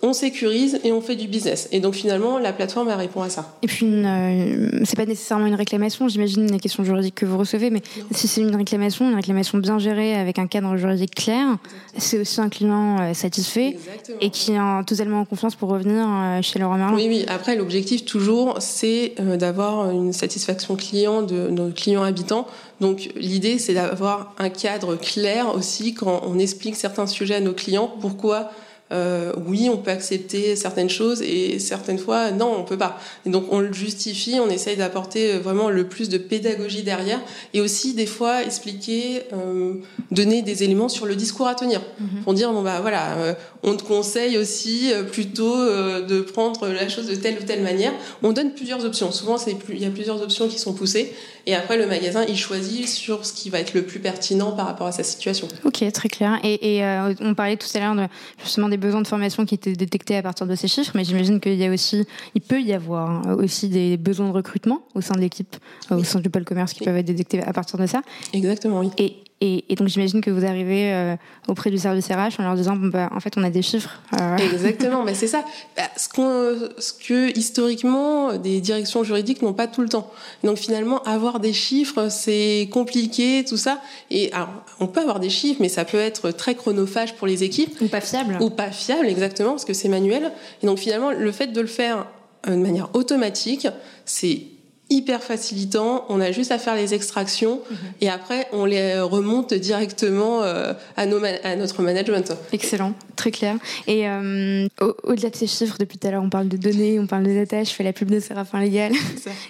on 0.03 0.13
sécurise 0.13 0.81
et 0.85 0.93
on 0.93 1.01
fait 1.01 1.17
du 1.17 1.29
business. 1.29 1.69
Et 1.73 1.81
donc 1.81 1.95
finalement, 1.95 2.39
la 2.39 2.53
plateforme 2.53 2.89
elle 2.91 2.99
répond 2.99 3.23
à 3.23 3.29
ça. 3.29 3.57
Et 3.63 3.67
puis, 3.67 3.87
euh, 3.87 4.69
c'est 4.85 4.97
pas 4.97 5.07
nécessairement 5.07 5.47
une 5.47 5.55
réclamation, 5.55 6.09
j'imagine 6.09 6.51
les 6.51 6.59
questions 6.59 6.85
juridiques 6.85 7.15
que 7.15 7.27
vous 7.27 7.39
recevez, 7.39 7.71
mais 7.71 7.83
si 8.13 8.29
c'est 8.29 8.41
une 8.41 8.55
réclamation, 8.55 9.09
une 9.09 9.17
réclamation 9.17 9.59
bien 9.59 9.79
gérée 9.79 10.15
avec 10.15 10.39
un 10.39 10.47
cadre 10.47 10.77
juridique 10.77 11.15
clair, 11.15 11.57
c'est 11.97 12.21
aussi 12.21 12.41
un 12.41 12.49
client 12.49 13.01
euh, 13.01 13.15
satisfait 13.15 13.77
et 14.21 14.31
qui 14.31 14.53
est 14.53 14.85
totalement 14.87 15.21
en 15.21 15.25
confiance 15.25 15.55
pour 15.55 15.71
revenir 15.71 16.07
euh, 16.09 16.43
chez 16.43 16.59
Laurent 16.59 16.77
Merlin. 16.77 16.95
Oui, 16.95 17.07
oui. 17.09 17.25
Après, 17.29 17.57
l'objectif 17.57 18.05
toujours, 18.05 18.57
c'est 18.61 19.15
d'avoir 19.37 19.91
une 19.91 20.13
satisfaction 20.13 20.77
client 20.77 21.23
de 21.23 21.49
nos 21.49 21.71
clients 21.71 22.03
habitants. 22.03 22.47
Donc 22.81 23.11
l'idée, 23.17 23.59
c'est 23.59 23.75
d'avoir 23.75 24.35
un 24.39 24.49
cadre 24.49 24.97
clair 24.97 25.55
aussi 25.55 25.95
quand 25.95 26.23
on 26.27 26.39
explique 26.39 26.77
certains 26.77 27.07
sujets 27.07 27.37
à 27.37 27.41
nos 27.41 27.53
clients. 27.53 27.93
Pourquoi 28.01 28.51
euh, 28.93 29.33
oui, 29.47 29.69
on 29.73 29.77
peut 29.77 29.91
accepter 29.91 30.57
certaines 30.57 30.91
choses 30.91 31.23
et 31.23 31.59
certaines 31.59 31.99
fois, 31.99 32.31
non, 32.31 32.55
on 32.59 32.65
peut 32.65 32.79
pas. 32.79 32.99
Et 33.27 33.31
donc, 33.31 33.45
on 33.51 33.61
le 33.61 33.73
justifie, 33.73 34.39
on 34.41 34.49
essaye 34.51 34.77
d'apporter 34.77 35.39
vraiment 35.39 35.71
le 35.71 35.85
plus 35.85 36.09
de 36.09 36.19
pédagogie 36.19 36.83
derrière 36.83 37.21
et 37.55 37.61
aussi, 37.61 37.95
des 37.95 38.07
fois, 38.07 38.43
expliquer, 38.43 39.23
euh, 39.33 39.75
donner 40.11 40.43
des 40.43 40.63
éléments 40.63 40.89
sur 40.89 41.07
le 41.07 41.15
discours 41.17 41.47
à 41.47 41.55
tenir 41.55 41.81
mhm. 41.99 42.23
pour 42.25 42.35
dire, 42.35 42.53
bon, 42.53 42.63
bah 42.63 42.81
voilà, 42.81 43.17
euh, 43.19 43.35
on 43.63 43.77
te 43.77 43.83
conseille 43.83 44.39
aussi 44.39 44.93
euh, 44.93 45.03
plutôt 45.03 45.55
euh, 45.55 46.05
de 46.07 46.21
prendre 46.21 46.69
la 46.69 46.89
chose 46.89 47.07
de 47.07 47.15
telle 47.15 47.39
ou 47.41 47.45
telle 47.45 47.63
manière. 47.63 47.93
On 48.23 48.33
donne 48.33 48.53
plusieurs 48.53 48.85
options. 48.85 49.13
Souvent, 49.13 49.37
il 49.69 49.79
y 49.79 49.87
a 49.87 49.91
plusieurs 49.91 50.23
options 50.23 50.49
qui 50.49 50.59
sont 50.59 50.73
poussées 50.73 51.15
et 51.47 51.55
après, 51.55 51.77
le 51.77 51.87
magasin, 51.87 52.25
il 52.29 52.37
choisit 52.37 52.89
sur 52.89 53.25
ce 53.25 53.33
qui 53.33 53.51
va 53.51 53.61
être 53.61 53.75
le 53.75 53.83
plus 53.83 53.99
pertinent 53.99 54.53
par 54.53 54.67
rapport 54.67 54.87
à 54.87 54.93
sa 54.93 55.03
situation. 55.03 55.49
Ok, 55.65 55.85
très 55.93 56.09
clair. 56.09 56.39
Et, 56.45 56.77
et 56.77 56.85
on 57.21 57.35
parlait 57.35 57.57
tout 57.57 57.69
à 57.75 57.81
l'heure 57.81 58.09
justement 58.43 58.69
des 58.69 58.77
besoins 58.81 59.03
de 59.03 59.07
formation 59.07 59.45
qui 59.45 59.55
étaient 59.55 59.75
détectés 59.75 60.17
à 60.17 60.23
partir 60.23 60.47
de 60.47 60.55
ces 60.55 60.69
chiffres, 60.69 60.93
mais 60.95 61.05
j'imagine 61.05 61.41
qu'il 61.41 61.55
y 61.55 61.65
a 61.65 61.71
aussi, 61.71 62.07
il 62.35 62.41
peut 62.41 62.61
y 62.61 62.73
avoir 62.73 63.11
hein, 63.11 63.37
aussi 63.39 63.69
des 63.69 63.97
besoins 63.97 64.29
de 64.29 64.33
recrutement 64.33 64.83
au 64.95 65.01
sein 65.01 65.15
de 65.15 65.21
l'équipe, 65.21 65.57
euh, 65.93 65.97
au 65.97 66.05
sein 66.05 66.21
du 66.21 66.31
pôle 66.31 66.45
commerce 66.45 66.73
qui 66.73 66.85
peuvent 66.85 66.97
être 66.97 67.07
détectés 67.07 67.43
à 67.43 67.53
partir 67.53 67.79
de 67.79 67.87
ça. 67.87 68.03
Exactement, 68.33 68.81
oui. 68.81 68.91
Et, 68.99 69.17
et, 69.43 69.75
donc 69.75 69.89
j'imagine 69.89 70.21
que 70.21 70.31
vous 70.31 70.45
arrivez 70.45 70.93
euh, 70.93 71.17
auprès 71.49 71.71
du 71.71 71.79
service 71.79 72.09
RH 72.09 72.39
en 72.41 72.43
leur 72.43 72.55
disant 72.57 72.77
bon, 72.77 72.89
bah, 72.89 73.09
en 73.11 73.21
fait 73.21 73.39
on 73.39 73.43
a 73.43 73.49
des 73.49 73.63
chiffres. 73.63 73.99
Euh. 74.21 74.37
Exactement, 74.37 75.03
mais 75.03 75.15
c'est 75.15 75.29
ça. 75.29 75.45
Bah, 75.77 75.85
ce, 75.97 76.11
qu'on, 76.11 76.57
ce 76.79 76.93
que 76.93 77.37
historiquement 77.39 78.35
des 78.37 78.61
directions 78.61 79.03
juridiques 79.03 79.41
n'ont 79.41 79.55
pas 79.55 79.67
tout 79.67 79.81
le 79.81 79.89
temps. 79.89 80.11
Donc 80.45 80.59
finalement 80.59 81.03
avoir 81.05 81.41
des 81.41 81.55
chiffres 81.55 82.09
c'est 82.11 82.69
compliqué 82.71 83.43
tout 83.49 83.57
ça. 83.57 83.81
Et 84.11 84.31
alors, 84.33 84.51
on 84.79 84.87
peut 84.87 85.01
avoir 85.01 85.21
des 85.21 85.31
chiffres, 85.31 85.61
mais 85.61 85.71
ça 85.71 85.87
peut 85.87 85.99
être 85.99 86.33
très 86.33 86.55
chronophage 86.55 87.15
pour 87.15 87.27
les 87.27 87.43
équipes. 87.43 87.81
Ou 87.81 87.89
pas 87.89 88.03
fiable. 88.03 88.37
Ou 88.41 88.51
pas 88.51 88.71
fiable 88.71 89.07
exactement 89.07 89.53
parce 89.53 89.65
que 89.65 89.75
c'est 89.75 89.89
manuel. 89.89 90.33
Et 90.63 90.67
donc 90.67 90.79
finalement 90.79 91.13
le 91.13 91.33
fait 91.33 91.47
de 91.47 91.61
le 91.63 91.67
faire 91.67 92.07
de 92.47 92.55
manière 92.57 92.91
automatique, 92.95 93.69
c'est 94.05 94.43
hyper 94.91 95.23
facilitant. 95.23 96.05
On 96.09 96.21
a 96.21 96.33
juste 96.33 96.53
à 96.53 96.59
faire 96.59 96.75
les 96.75 96.95
extractions 96.95 97.61
mhm. 97.71 97.77
et 98.01 98.11
après 98.11 98.47
on 98.53 98.65
les 98.65 98.99
remonte 99.01 99.55
directement 99.55 100.43
euh, 100.43 100.73
à, 100.97 101.07
nos 101.07 101.21
à 101.25 101.57
notre 101.57 101.83
management. 101.83 102.33
Excellent, 102.53 102.93
très 103.17 103.31
clair. 103.31 103.57
Et 103.87 104.09
euh, 104.09 104.69
au-delà 105.05 105.31
de 105.31 105.37
ces 105.37 105.47
chiffres, 105.47 105.77
depuis 105.79 105.99
tout 105.99 106.07
à 106.07 106.11
l'heure 106.11 106.23
on 106.23 106.31
parle 106.31 106.49
de 106.49 106.57
données, 106.57 106.99
on 106.99 107.07
parle 107.07 107.25
de 107.25 107.35
data, 107.35 107.65
je 107.65 107.71
fais 107.71 107.85
la 107.85 107.93
pub 107.93 108.11
de 108.11 108.21
Séraphin 108.21 108.61
Légal. 108.61 108.93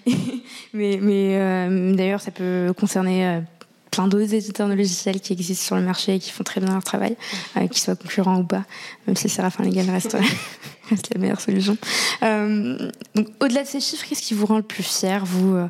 mais 0.73 0.99
mais 1.01 1.37
euh, 1.37 1.95
d'ailleurs 1.95 2.21
ça 2.21 2.31
peut 2.31 2.73
concerner 2.79 3.41
plein 3.91 4.09
d'autres 4.09 4.35
éditeurs 4.35 4.69
de 4.69 4.75
logiciels 4.75 5.21
qui 5.21 5.33
existent 5.33 5.65
sur 5.65 5.77
le 5.77 5.83
marché 5.83 6.15
et 6.15 6.19
qui 6.19 6.31
font 6.31 6.45
très 6.45 6.61
bien 6.61 6.73
leur 6.73 6.85
travail, 6.85 7.17
euh, 7.57 7.67
qu'ils 7.67 7.83
soient 7.83 7.97
concurrents 7.97 8.39
ou 8.39 8.45
pas, 8.45 8.65
même 9.07 9.17
si 9.17 9.29
Séraphin 9.29 9.65
Légal 9.65 9.91
reste, 9.91 10.17
reste 10.97 11.15
la 11.15 11.21
meilleure 11.21 11.41
solution. 11.41 11.77
Euh, 12.23 12.91
au-delà 13.41 13.63
de 13.63 13.69
ces 13.69 13.81
chiffres, 13.81 14.05
qu'est-ce 14.09 14.23
qui 14.23 14.35
vous 14.35 14.47
rend 14.47 14.57
le 14.57 14.63
plus 14.63 14.83
fier, 14.83 15.25
vous, 15.25 15.55
euh, 15.55 15.69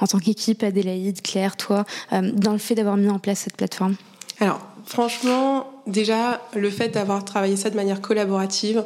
en 0.00 0.06
tant 0.06 0.18
qu'équipe, 0.18 0.62
Adélaïde, 0.62 1.22
Claire, 1.22 1.56
toi, 1.56 1.84
euh, 2.12 2.30
dans 2.32 2.52
le 2.52 2.58
fait 2.58 2.74
d'avoir 2.74 2.96
mis 2.96 3.08
en 3.08 3.18
place 3.18 3.40
cette 3.40 3.56
plateforme? 3.56 3.96
Alors, 4.40 4.60
franchement, 4.86 5.66
déjà, 5.86 6.40
le 6.54 6.70
fait 6.70 6.88
d'avoir 6.88 7.24
travaillé 7.24 7.56
ça 7.56 7.70
de 7.70 7.76
manière 7.76 8.00
collaborative, 8.00 8.84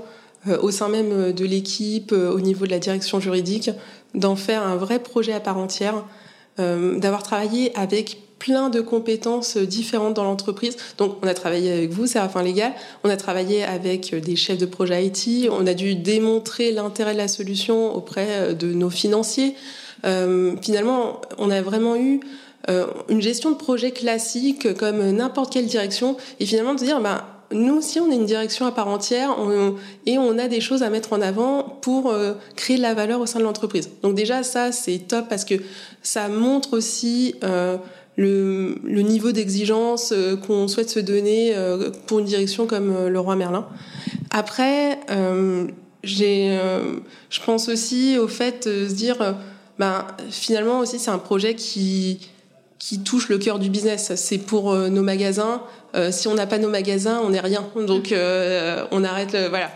au 0.60 0.72
sein 0.72 0.88
même 0.88 1.32
de 1.32 1.44
l'équipe, 1.44 2.10
au 2.10 2.40
niveau 2.40 2.66
de 2.66 2.72
la 2.72 2.80
direction 2.80 3.20
juridique, 3.20 3.70
d'en 4.14 4.34
faire 4.34 4.66
un 4.66 4.74
vrai 4.74 4.98
projet 4.98 5.32
à 5.32 5.38
part 5.38 5.56
entière, 5.56 6.02
d'avoir 6.58 7.22
travaillé 7.22 7.72
avec 7.78 8.18
plein 8.42 8.70
de 8.70 8.81
compétences 8.81 9.57
différentes 9.57 10.14
dans 10.14 10.24
l'entreprise. 10.24 10.76
Donc, 10.98 11.16
on 11.22 11.28
a 11.28 11.35
travaillé 11.35 11.72
avec 11.72 11.90
vous, 11.90 12.09
Séraphin 12.09 12.42
Légal, 12.42 12.72
on 13.05 13.09
a 13.09 13.16
travaillé 13.16 13.62
avec 13.62 14.12
des 14.16 14.35
chefs 14.35 14.59
de 14.59 14.66
projet 14.66 15.07
IT, 15.07 15.48
on 15.48 15.64
a 15.68 15.74
dû 15.74 15.94
démontrer 15.94 16.72
l'intérêt 16.72 17.12
de 17.12 17.18
la 17.18 17.28
solution 17.28 17.94
auprès 17.94 18.52
de 18.55 18.72
nos 18.72 18.90
financiers. 18.90 19.55
Euh, 20.05 20.57
finalement, 20.61 21.20
on 21.38 21.52
a 21.52 21.62
vraiment 21.62 21.94
eu 21.94 22.18
euh, 22.68 22.87
une 23.09 23.22
gestion 23.22 23.52
de 23.52 23.57
projet 23.57 23.92
classique 23.92 24.74
comme 24.74 25.11
n'importe 25.12 25.52
quelle 25.52 25.66
direction, 25.66 26.16
et 26.40 26.46
finalement 26.46 26.74
de 26.74 26.81
dire, 26.81 27.00
bah, 27.00 27.42
nous 27.52 27.76
aussi, 27.76 28.00
on 28.00 28.11
est 28.11 28.16
une 28.16 28.26
direction 28.26 28.66
à 28.66 28.72
part 28.72 28.88
entière 28.88 29.37
et 30.07 30.18
on 30.18 30.38
a 30.38 30.48
des 30.48 30.61
choses 30.61 30.83
à 30.83 30.90
mettre 30.90 31.12
en 31.12 31.20
avant 31.20 31.62
pour 31.83 32.11
euh, 32.11 32.33
créer 32.57 32.76
de 32.76 32.83
la 32.83 32.94
valeur 32.94 33.20
au 33.20 33.26
sein 33.26 33.38
de 33.38 33.44
l'entreprise. 33.44 33.90
Donc 34.02 34.14
déjà, 34.14 34.42
ça, 34.42 34.72
c'est 34.72 34.98
top 35.07 35.28
parce 35.28 35.44
que 35.44 35.55
ça 36.02 36.28
montre 36.28 36.74
aussi 36.74 37.35
euh, 37.44 37.76
le, 38.16 38.77
le, 38.85 39.03
niveau 39.03 39.33
d'exigence 39.33 40.12
euh, 40.12 40.37
qu'on 40.37 40.68
souhaite 40.68 40.90
se 40.90 41.01
donner 41.01 41.57
euh, 41.57 41.90
pour 42.07 42.18
une 42.18 42.27
direction 42.27 42.66
comme 42.66 43.09
le 43.09 43.20
roi 43.20 43.37
Merlin. 43.37 43.66
Après, 44.31 44.98
j'ai, 46.03 46.59
je 47.29 47.40
pense 47.44 47.68
aussi 47.68 48.16
au 48.18 48.29
fait 48.29 48.66
de 48.66 48.88
se 48.88 48.94
dire, 48.94 49.37
ben, 49.79 50.07
finalement 50.31 50.79
aussi, 50.79 50.98
c'est 50.98 51.11
un 51.11 51.18
projet 51.18 51.55
qui 51.55 52.31
qui 52.79 52.98
touche 53.05 53.29
le 53.29 53.38
cœur 53.38 53.61
du 53.61 53.70
business. 53.70 54.12
C'est 54.16 54.38
pour 54.38 54.75
nos 54.75 55.03
magasins, 55.03 55.62
euh, 55.94 56.11
si 56.11 56.29
on 56.29 56.35
n'a 56.35 56.46
pas 56.46 56.59
nos 56.59 56.70
magasins, 56.70 57.20
on 57.22 57.31
n'est 57.31 57.40
rien. 57.40 57.64
Donc 57.87 58.12
euh, 58.12 58.85
on 58.90 59.05
arrête, 59.05 59.37
voilà. 59.51 59.70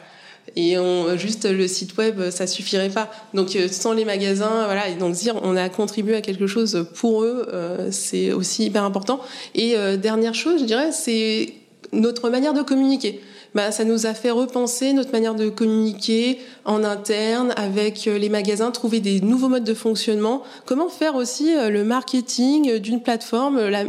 Et 0.57 0.77
juste 1.17 1.45
le 1.45 1.69
site 1.69 1.99
web, 1.99 2.31
ça 2.31 2.47
suffirait 2.47 2.89
pas. 2.89 3.11
Donc 3.35 3.55
euh, 3.57 3.69
sans 3.69 3.93
les 3.93 4.07
magasins, 4.07 4.65
voilà. 4.65 4.89
Et 4.89 4.95
donc 4.95 5.15
dire 5.15 5.39
on 5.43 5.55
a 5.55 5.69
contribué 5.69 6.17
à 6.17 6.23
quelque 6.23 6.47
chose 6.47 6.87
pour 6.95 7.23
eux, 7.25 7.47
c'est 7.91 8.33
aussi 8.33 8.65
hyper 8.65 8.85
important. 8.85 9.21
Et 9.55 9.77
dernière 9.99 10.35
chose, 10.35 10.61
je 10.61 10.65
dirais, 10.65 10.93
c'est 10.93 11.53
notre 11.93 12.31
manière 12.31 12.55
de 12.55 12.63
communiquer. 12.63 13.21
Bah, 13.55 13.71
ça 13.71 13.85
nous 13.85 14.05
a 14.05 14.13
fait 14.13 14.31
repenser 14.31 14.93
notre 14.93 15.13
manière 15.13 15.35
de 15.35 15.49
communiquer 15.49 16.39
en 16.67 16.85
interne 16.85 17.55
avec 17.57 18.05
les 18.05 18.29
magasins, 18.29 18.71
trouver 18.71 19.01
des 19.01 19.21
nouveaux 19.21 19.49
modes 19.49 19.65
de 19.65 19.73
fonctionnement. 19.73 20.43
Comment 20.67 20.91
faire 20.91 21.15
aussi 21.15 21.55
le 21.55 21.85
marketing 21.85 22.79
d'une 22.79 23.03
plateforme, 23.03 23.59
la, 23.69 23.85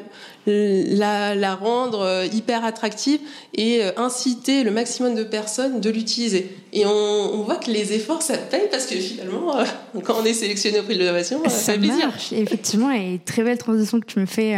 la, 0.48 1.36
la 1.36 1.56
rendre 1.56 2.02
euh, 2.02 2.26
hyper 2.26 2.64
attractive 2.64 3.20
et 3.54 3.84
euh, 3.84 3.92
inciter 3.98 4.64
le 4.64 4.72
maximum 4.72 5.16
de 5.16 5.24
personnes 5.24 5.82
de 5.82 5.90
l'utiliser. 5.90 6.56
Et 6.74 6.86
on, 6.86 6.90
on, 6.90 7.44
voit 7.44 7.58
que 7.58 7.70
les 7.72 7.94
efforts, 7.94 8.22
ça 8.22 8.38
paye 8.38 8.68
parce 8.72 8.86
que 8.86 8.96
finalement, 8.96 9.58
euh, 9.58 9.66
quand 10.04 10.16
on 10.22 10.26
est 10.26 10.34
sélectionné 10.34 10.80
au 10.80 10.84
prix 10.84 10.94
de 10.94 11.00
l'innovation, 11.00 11.42
ça, 11.48 11.74
fait 11.74 11.80
plaisir. 11.80 12.08
Marche. 12.08 12.32
effectivement, 12.32 12.92
et 12.92 13.20
très 13.26 13.44
belle 13.44 13.58
transition 13.58 14.00
que 14.00 14.06
tu 14.06 14.20
me 14.20 14.26
fais, 14.26 14.56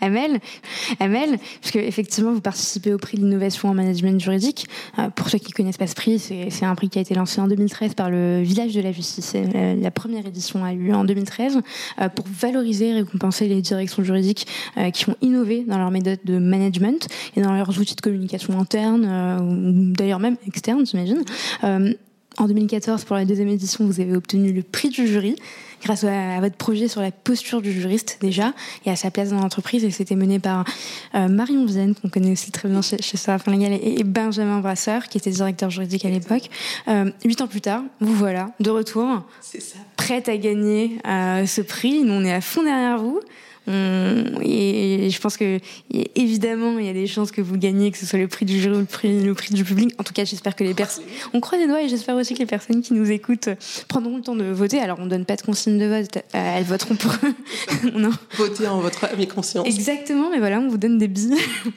Amel. 0.00 0.38
Amel, 1.00 1.38
parce 1.60 1.72
que 1.72 1.78
effectivement, 1.78 2.32
vous 2.32 2.40
participez 2.40 2.92
au 2.92 2.98
prix 2.98 3.18
de 3.18 3.22
l'innovation 3.22 3.68
en 3.68 3.74
management 3.74 4.20
juridique. 4.20 4.66
pour 5.14 5.28
ceux 5.28 5.38
qui 5.38 5.52
connaissent 5.52 5.76
pas 5.76 5.86
ce 5.86 5.94
prix, 5.94 6.18
c'est 6.18 6.64
un 6.64 6.74
prix 6.74 6.88
qui 6.88 6.98
a 6.98 7.02
été 7.02 7.14
lancé 7.14 7.40
en 7.40 7.48
2013 7.48 7.94
par 7.94 8.10
le 8.10 8.42
Village 8.42 8.74
de 8.74 8.80
la 8.80 8.92
Justice. 8.92 9.34
La 9.54 9.90
première 9.90 10.26
édition 10.26 10.64
a 10.64 10.72
eu 10.72 10.78
lieu 10.78 10.94
en 10.94 11.04
2013 11.04 11.60
pour 12.14 12.26
valoriser 12.28 12.88
et 12.88 12.94
récompenser 12.94 13.48
les 13.48 13.60
directions 13.60 14.04
juridiques 14.04 14.46
qui 14.92 15.08
ont 15.08 15.16
innover 15.26 15.64
dans 15.66 15.78
leur 15.78 15.90
méthode 15.90 16.20
de 16.24 16.38
management 16.38 17.08
et 17.36 17.40
dans 17.40 17.52
leurs 17.52 17.78
outils 17.78 17.96
de 17.96 18.00
communication 18.00 18.58
interne, 18.58 19.04
euh, 19.04 19.40
ou 19.40 19.92
d'ailleurs 19.92 20.20
même 20.20 20.36
externe, 20.46 20.86
j'imagine. 20.86 21.22
Euh, 21.64 21.92
en 22.38 22.46
2014, 22.48 23.04
pour 23.04 23.16
la 23.16 23.24
deuxième 23.24 23.48
édition, 23.48 23.86
vous 23.86 24.00
avez 24.00 24.14
obtenu 24.14 24.52
le 24.52 24.62
prix 24.62 24.90
du 24.90 25.06
jury 25.06 25.36
grâce 25.82 26.04
à, 26.04 26.38
votre 26.40 26.56
projet 26.56 26.88
sur 26.88 27.00
la 27.00 27.10
posture 27.10 27.62
du 27.62 27.72
juriste 27.72 28.18
déjà 28.20 28.52
et 28.84 28.90
à 28.90 28.96
sa 28.96 29.10
place 29.10 29.30
dans 29.30 29.40
l'entreprise. 29.40 29.84
Et 29.84 29.90
c'était 29.90 30.16
mené 30.16 30.38
par 30.38 30.64
euh, 31.14 31.28
Marion 31.28 31.66
Zen, 31.66 31.94
qu'on 31.94 32.08
connaît 32.08 32.32
aussi 32.32 32.50
très 32.50 32.68
bien 32.68 32.82
chez, 32.82 32.98
chez 33.00 33.16
Sarah 33.16 33.42
et, 33.48 34.00
et, 34.00 34.04
Benjamin 34.04 34.60
Brasseur, 34.60 35.08
qui 35.08 35.18
était 35.18 35.30
directeur 35.30 35.70
juridique 35.70 36.04
à 36.04 36.10
l'époque. 36.10 36.50
Euh, 36.88 37.10
huit 37.24 37.40
ans 37.40 37.46
plus 37.46 37.62
tard, 37.62 37.82
vous 38.00 38.14
voilà 38.14 38.50
de 38.60 38.70
retour, 38.70 39.24
prête 39.96 40.28
à 40.28 40.36
gagner 40.36 40.98
euh, 41.06 41.46
ce 41.46 41.62
prix. 41.62 42.02
Nous, 42.02 42.12
on 42.12 42.24
est 42.24 42.34
à 42.34 42.40
fond 42.40 42.62
derrière 42.62 42.98
vous. 42.98 43.20
On, 43.66 44.24
et, 44.42 45.08
je 45.10 45.20
pense 45.20 45.36
que 45.36 45.58
évidemment 46.14 46.78
il 46.78 46.86
y 46.86 46.88
a 46.88 46.92
des 46.92 47.06
chances 47.06 47.30
que 47.30 47.40
vous 47.40 47.56
gagnez, 47.56 47.90
que 47.90 47.98
ce 47.98 48.06
soit 48.06 48.18
le 48.18 48.28
prix 48.28 48.46
du 48.46 48.60
jury 48.60 48.76
ou 48.76 48.80
le 48.80 48.84
prix, 48.84 49.22
le 49.22 49.34
prix 49.34 49.54
du 49.54 49.64
public. 49.64 49.94
En 49.98 50.04
tout 50.04 50.12
cas, 50.12 50.24
j'espère 50.24 50.56
que 50.56 50.64
les 50.64 50.74
personnes, 50.74 51.04
on 51.32 51.40
croise 51.40 51.60
les 51.60 51.66
doigts 51.66 51.82
et 51.82 51.88
j'espère 51.88 52.16
aussi 52.16 52.34
que 52.34 52.40
les 52.40 52.46
personnes 52.46 52.82
qui 52.82 52.94
nous 52.94 53.10
écoutent 53.10 53.48
prendront 53.88 54.16
le 54.16 54.22
temps 54.22 54.36
de 54.36 54.44
voter. 54.44 54.78
Alors 54.78 54.98
on 55.00 55.06
donne 55.06 55.24
pas 55.24 55.36
de 55.36 55.42
consigne 55.42 55.78
de 55.78 55.86
vote, 55.86 56.16
euh, 56.16 56.56
elles 56.58 56.64
voteront 56.64 56.96
pour. 56.96 57.12
non. 57.94 58.10
Votez 58.36 58.66
en 58.66 58.80
votre 58.80 59.04
âme 59.04 59.26
conscience. 59.26 59.66
Exactement, 59.66 60.30
mais 60.30 60.38
voilà, 60.38 60.60
on 60.60 60.68
vous 60.68 60.78
donne 60.78 60.98
des 60.98 61.08
billes 61.08 61.36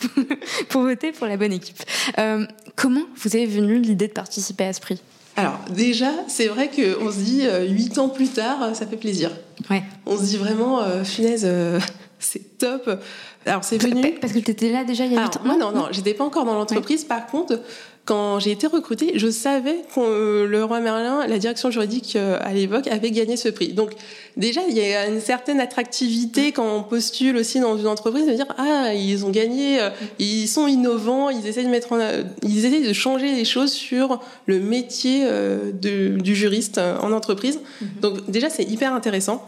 pour 0.70 0.82
voter 0.82 1.12
pour 1.12 1.28
la 1.28 1.38
bonne 1.38 1.54
équipe. 1.54 1.82
Euh, 2.18 2.46
comment 2.76 3.04
vous 3.16 3.36
avez 3.36 3.46
venu 3.46 3.80
l'idée 3.80 4.08
de 4.08 4.14
participer 4.14 4.66
à 4.66 4.74
ce 4.74 4.82
prix? 4.82 5.02
Alors 5.40 5.60
déjà, 5.70 6.12
c'est 6.28 6.48
vrai 6.48 6.70
qu'on 6.70 7.12
se 7.12 7.18
dit 7.18 7.42
euh, 7.44 7.66
huit 7.66 7.98
ans 7.98 8.10
plus 8.10 8.28
tard, 8.28 8.76
ça 8.76 8.86
fait 8.86 8.98
plaisir. 8.98 9.32
Ouais. 9.70 9.84
On 10.06 10.18
se 10.18 10.24
dit 10.24 10.38
vraiment, 10.38 10.82
euh, 10.82 11.04
euh, 11.20 11.80
c'est 12.20 12.58
top. 12.58 12.90
Alors 13.46 13.64
c'est 13.64 13.82
venu. 13.82 14.16
Parce 14.20 14.34
que 14.34 14.40
tu 14.40 14.52
étais 14.52 14.70
là 14.70 14.84
déjà 14.84 15.06
il 15.06 15.14
y 15.14 15.18
a 15.18 15.22
8 15.24 15.38
ans 15.38 15.42
Moi 15.46 15.56
non, 15.58 15.72
non, 15.72 15.88
j'étais 15.92 16.14
pas 16.14 16.26
encore 16.26 16.44
dans 16.44 16.56
l'entreprise. 16.56 17.06
Par 17.06 17.26
contre, 17.28 17.62
quand 18.10 18.40
j'ai 18.40 18.50
été 18.50 18.66
recrutée, 18.66 19.12
je 19.20 19.30
savais 19.30 19.84
que 19.94 20.44
le 20.44 20.64
roi 20.64 20.80
Merlin, 20.80 21.28
la 21.28 21.38
direction 21.38 21.70
juridique 21.70 22.16
euh, 22.16 22.40
à 22.42 22.54
l'époque, 22.54 22.88
avait 22.88 23.12
gagné 23.12 23.38
ce 23.38 23.50
prix. 23.50 23.74
Donc 23.74 23.92
déjà, 24.36 24.62
il 24.68 24.76
y 24.76 24.82
a 24.82 25.06
une 25.06 25.22
certaine 25.22 25.60
attractivité 25.60 26.52
quand 26.52 26.76
on 26.76 26.82
postule 26.82 27.38
aussi 27.38 27.60
dans 27.60 27.78
une 27.78 27.86
entreprise 27.86 28.26
de 28.26 28.34
dire 28.34 28.48
ah 28.58 28.96
ils 28.96 29.28
ont 29.28 29.30
gagné, 29.30 29.80
euh, 29.80 29.92
ils 30.18 30.48
sont 30.48 30.66
innovants, 30.66 31.30
ils 31.30 31.46
essaient 31.46 31.64
de 31.64 31.70
mettre 31.70 31.94
en, 31.94 32.00
ils 32.42 32.66
essaient 32.66 32.82
de 32.82 32.94
changer 32.94 33.36
les 33.36 33.46
choses 33.46 33.72
sur 33.72 34.20
le 34.48 34.60
métier 34.60 35.26
euh, 35.26 35.72
de, 35.72 36.20
du 36.20 36.34
juriste 36.34 36.80
en 36.80 37.12
entreprise. 37.12 37.60
Mhm. 37.80 37.88
Donc 38.02 38.32
déjà 38.32 38.50
c'est 38.50 38.64
hyper 38.64 38.92
intéressant. 38.92 39.48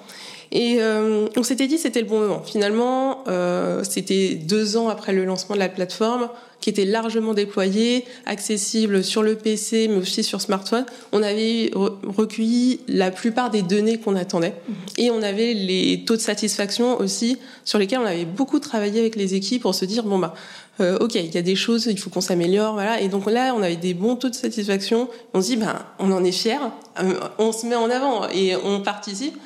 Et 0.51 0.77
euh, 0.79 1.27
on 1.37 1.43
s'était 1.43 1.67
dit 1.67 1.77
c'était 1.77 2.01
le 2.01 2.07
bon 2.07 2.19
moment. 2.19 2.41
Finalement, 2.45 3.23
euh, 3.27 3.83
c'était 3.83 4.35
deux 4.35 4.75
ans 4.75 4.89
après 4.89 5.13
le 5.13 5.23
lancement 5.23 5.55
de 5.55 5.61
la 5.61 5.69
plateforme, 5.69 6.29
qui 6.61 6.69
était 6.69 6.85
largement 6.85 7.33
déployée, 7.33 8.05
accessible 8.25 9.03
sur 9.03 9.23
le 9.23 9.35
PC, 9.35 9.87
mais 9.89 9.97
aussi 9.97 10.23
sur 10.23 10.39
smartphone. 10.39 10.85
On 11.11 11.21
avait 11.23 11.71
recueilli 11.73 12.79
la 12.87 13.11
plupart 13.11 13.49
des 13.49 13.61
données 13.61 13.99
qu'on 13.99 14.15
attendait, 14.15 14.53
mhm. 14.67 14.75
et 14.97 15.11
on 15.11 15.21
avait 15.21 15.53
les 15.53 16.03
taux 16.05 16.15
de 16.15 16.21
satisfaction 16.21 16.99
aussi 16.99 17.37
sur 17.65 17.79
lesquels 17.79 17.99
on 17.99 18.05
avait 18.05 18.25
beaucoup 18.25 18.59
travaillé 18.59 18.99
avec 18.99 19.15
les 19.15 19.33
équipes 19.33 19.63
pour 19.63 19.75
se 19.75 19.85
dire 19.85 20.03
bon 20.03 20.19
bah 20.19 20.33
euh, 20.81 20.97
ok, 20.99 21.15
il 21.15 21.33
y 21.33 21.37
a 21.37 21.41
des 21.41 21.55
choses, 21.55 21.85
il 21.85 21.99
faut 21.99 22.09
qu'on 22.09 22.21
s'améliore, 22.21 22.73
voilà. 22.73 23.01
Et 23.01 23.07
donc 23.07 23.29
là, 23.29 23.53
on 23.55 23.61
avait 23.61 23.75
des 23.75 23.93
bons 23.93 24.15
taux 24.15 24.29
de 24.29 24.35
satisfaction. 24.35 25.09
On 25.33 25.41
se 25.41 25.47
dit, 25.47 25.57
ben, 25.57 25.75
on 25.99 26.11
en 26.11 26.23
est 26.23 26.31
fiers, 26.31 26.57
euh, 26.99 27.19
on 27.37 27.51
se 27.51 27.65
met 27.67 27.75
en 27.75 27.89
avant 27.89 28.27
et 28.29 28.55
on 28.55 28.81
participe. 28.81 29.37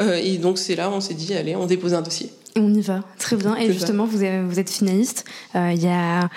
Euh, 0.00 0.20
et 0.22 0.38
donc 0.38 0.58
c'est 0.58 0.76
là, 0.76 0.90
on 0.90 1.00
s'est 1.00 1.14
dit, 1.14 1.34
allez, 1.34 1.56
on 1.56 1.66
dépose 1.66 1.94
un 1.94 2.02
dossier. 2.02 2.30
On 2.56 2.72
y 2.72 2.80
va, 2.80 3.02
très 3.18 3.36
bien. 3.36 3.56
Et 3.56 3.72
justement, 3.72 4.04
vous, 4.04 4.18
vous, 4.18 4.60
êtes 4.60 4.70
finaliste. 4.70 5.24
Il 5.54 5.82
y 5.82 5.88
a 5.88 6.28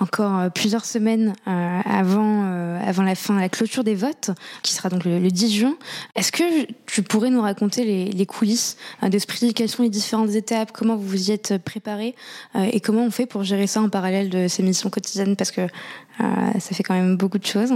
encore 0.00 0.38
euh, 0.38 0.48
plusieurs 0.48 0.84
semaines 0.84 1.34
avant, 1.46 2.78
avant 2.80 3.02
la 3.02 3.14
fin, 3.14 3.38
la 3.38 3.48
clôture 3.48 3.84
des 3.84 3.94
votes, 3.94 4.30
qui 4.62 4.72
sera 4.72 4.88
donc 4.88 5.04
le, 5.04 5.30
10 5.30 5.54
juin. 5.54 5.74
Est-ce 6.14 6.32
que 6.32 6.66
tu 6.86 7.02
pourrais 7.02 7.30
nous 7.30 7.42
raconter 7.42 7.84
les, 7.84 8.26
coulisses 8.26 8.76
d'Esprit 9.02 9.54
Quelles 9.54 9.68
sont 9.68 9.82
les 9.82 9.90
différentes 9.90 10.30
étapes? 10.30 10.72
Comment 10.72 10.96
vous 10.96 11.06
vous 11.06 11.30
y 11.30 11.32
êtes 11.32 11.58
préparé 11.58 12.14
Et 12.72 12.80
comment 12.80 13.04
on 13.04 13.10
fait 13.10 13.26
pour 13.26 13.42
gérer 13.42 13.66
ça 13.66 13.80
en 13.80 13.88
parallèle 13.88 14.30
de 14.30 14.48
ces 14.48 14.62
missions 14.62 14.90
quotidiennes? 14.90 15.36
Parce 15.36 15.50
que 15.50 15.66
ça 16.18 16.74
fait 16.74 16.82
quand 16.82 16.94
même 16.94 17.16
beaucoup 17.16 17.38
de 17.38 17.46
choses. 17.46 17.74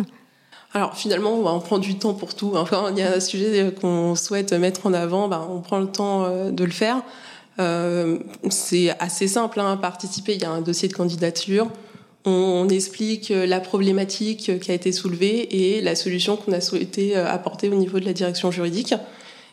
Alors 0.76 0.94
finalement, 0.94 1.32
on 1.32 1.60
prend 1.60 1.78
du 1.78 1.96
temps 1.96 2.12
pour 2.12 2.34
tout. 2.34 2.52
Enfin, 2.54 2.90
il 2.90 2.98
y 2.98 3.02
a 3.02 3.14
un 3.14 3.20
sujet 3.20 3.72
qu'on 3.80 4.14
souhaite 4.14 4.52
mettre 4.52 4.86
en 4.86 4.92
avant, 4.92 5.26
ben, 5.26 5.46
on 5.48 5.60
prend 5.60 5.78
le 5.78 5.86
temps 5.86 6.24
euh, 6.24 6.50
de 6.50 6.64
le 6.64 6.70
faire. 6.70 7.02
Euh, 7.58 8.18
c'est 8.50 8.90
assez 9.00 9.28
simple 9.28 9.60
hein, 9.60 9.78
participer. 9.78 10.34
Il 10.34 10.42
y 10.42 10.44
a 10.44 10.50
un 10.50 10.60
dossier 10.60 10.88
de 10.88 10.92
candidature. 10.92 11.68
On, 12.26 12.68
explique 12.68 13.28
la 13.28 13.60
problématique 13.60 14.58
qui 14.60 14.70
a 14.70 14.74
été 14.74 14.90
soulevée 14.90 15.76
et 15.76 15.80
la 15.80 15.94
solution 15.94 16.36
qu'on 16.36 16.52
a 16.52 16.60
souhaité 16.60 17.16
euh, 17.16 17.26
apporter 17.26 17.68
au 17.68 17.74
niveau 17.74 18.00
de 18.00 18.04
la 18.04 18.12
direction 18.12 18.50
juridique. 18.50 18.94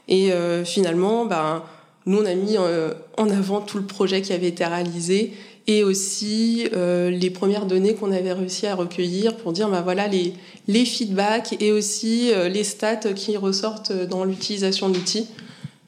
Et 0.09 0.31
finalement, 0.65 1.25
ben, 1.25 1.63
nous, 2.05 2.17
on 2.17 2.25
a 2.25 2.33
mis 2.33 2.57
en 2.57 3.29
avant 3.29 3.61
tout 3.61 3.77
le 3.77 3.85
projet 3.85 4.21
qui 4.21 4.33
avait 4.33 4.49
été 4.49 4.65
réalisé 4.65 5.31
et 5.67 5.83
aussi 5.83 6.67
euh, 6.73 7.09
les 7.09 7.29
premières 7.29 7.65
données 7.65 7.95
qu'on 7.95 8.11
avait 8.11 8.33
réussi 8.33 8.67
à 8.67 8.75
recueillir 8.75 9.37
pour 9.37 9.53
dire 9.53 9.69
bah 9.69 9.81
voilà 9.81 10.07
les 10.07 10.33
les 10.67 10.85
feedbacks 10.85 11.55
et 11.61 11.71
aussi 11.71 12.31
euh, 12.33 12.49
les 12.49 12.63
stats 12.63 13.13
qui 13.15 13.37
ressortent 13.37 13.93
dans 13.93 14.25
l'utilisation 14.25 14.89
de 14.89 14.95
l'outil. 14.95 15.27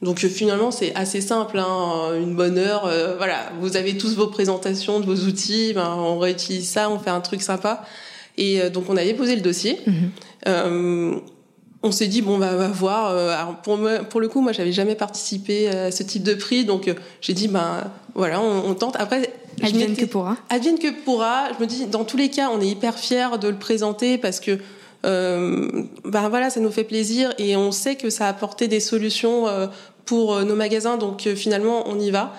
Donc 0.05 0.23
euh, 0.23 0.29
finalement 0.29 0.71
c'est 0.71 0.95
assez 0.95 1.19
simple, 1.19 1.59
hein, 1.59 2.13
une 2.17 2.35
bonne 2.35 2.57
heure, 2.57 2.85
euh, 2.85 3.15
voilà, 3.17 3.51
vous 3.59 3.75
avez 3.75 3.97
tous 3.97 4.15
vos 4.15 4.27
présentations 4.27 4.99
de 4.99 5.05
vos 5.05 5.25
outils, 5.27 5.73
ben, 5.73 5.95
on 5.97 6.19
réutilise 6.19 6.69
ça, 6.69 6.89
on 6.89 6.99
fait 6.99 7.09
un 7.09 7.21
truc 7.21 7.41
sympa. 7.41 7.83
Et 8.37 8.69
donc 8.69 8.89
on 8.89 8.97
avait 8.97 9.13
posé 9.13 9.35
le 9.35 9.41
dossier. 9.41 9.79
Mm-hmm. 9.87 11.21
on 11.83 11.91
s'est 11.91 12.07
dit 12.07 12.21
bon 12.21 12.37
bah 12.37 12.49
on 12.53 12.57
va 12.57 12.67
voir. 12.67 13.07
Alors 13.07 13.55
pour 13.61 13.79
pour 14.09 14.19
le 14.19 14.27
coup, 14.27 14.41
moi 14.41 14.51
j'avais 14.51 14.73
jamais 14.73 14.95
participé 14.95 15.69
à 15.69 15.89
ce 15.89 16.03
type 16.03 16.21
de 16.21 16.33
prix, 16.33 16.65
donc 16.65 16.93
j'ai 17.21 17.31
dit 17.31 17.47
ben 17.47 17.89
voilà, 18.13 18.41
on, 18.41 18.73
tente. 18.73 18.97
Après, 18.99 19.31
advienne 19.63 19.95
que 19.95 20.03
pourra. 20.03 20.35
Advienne 20.49 20.79
que 20.79 20.91
pourra. 21.05 21.45
Je 21.57 21.63
me 21.63 21.65
dis 21.65 21.85
dans 21.85 22.03
tous 22.03 22.17
les 22.17 22.29
cas, 22.29 22.49
on 22.53 22.59
est 22.59 22.67
hyper 22.67 22.99
fiers 22.99 23.37
de 23.39 23.47
le 23.47 23.55
présenter 23.55 24.17
parce 24.17 24.41
que 24.41 24.59
ben 25.03 26.29
voilà, 26.29 26.49
ça 26.49 26.59
nous 26.59 26.71
fait 26.71 26.83
plaisir 26.83 27.33
et 27.37 27.55
on 27.55 27.71
sait 27.71 27.95
que 27.95 28.09
ça 28.09 28.25
a 28.25 28.29
apporté 28.31 28.67
des 28.67 28.81
solutions 28.81 29.47
pour 30.05 30.39
nos 30.41 30.55
magasins, 30.55 30.97
donc 30.97 31.27
finalement 31.35 31.83
on 31.87 31.99
y 31.99 32.11
va. 32.11 32.33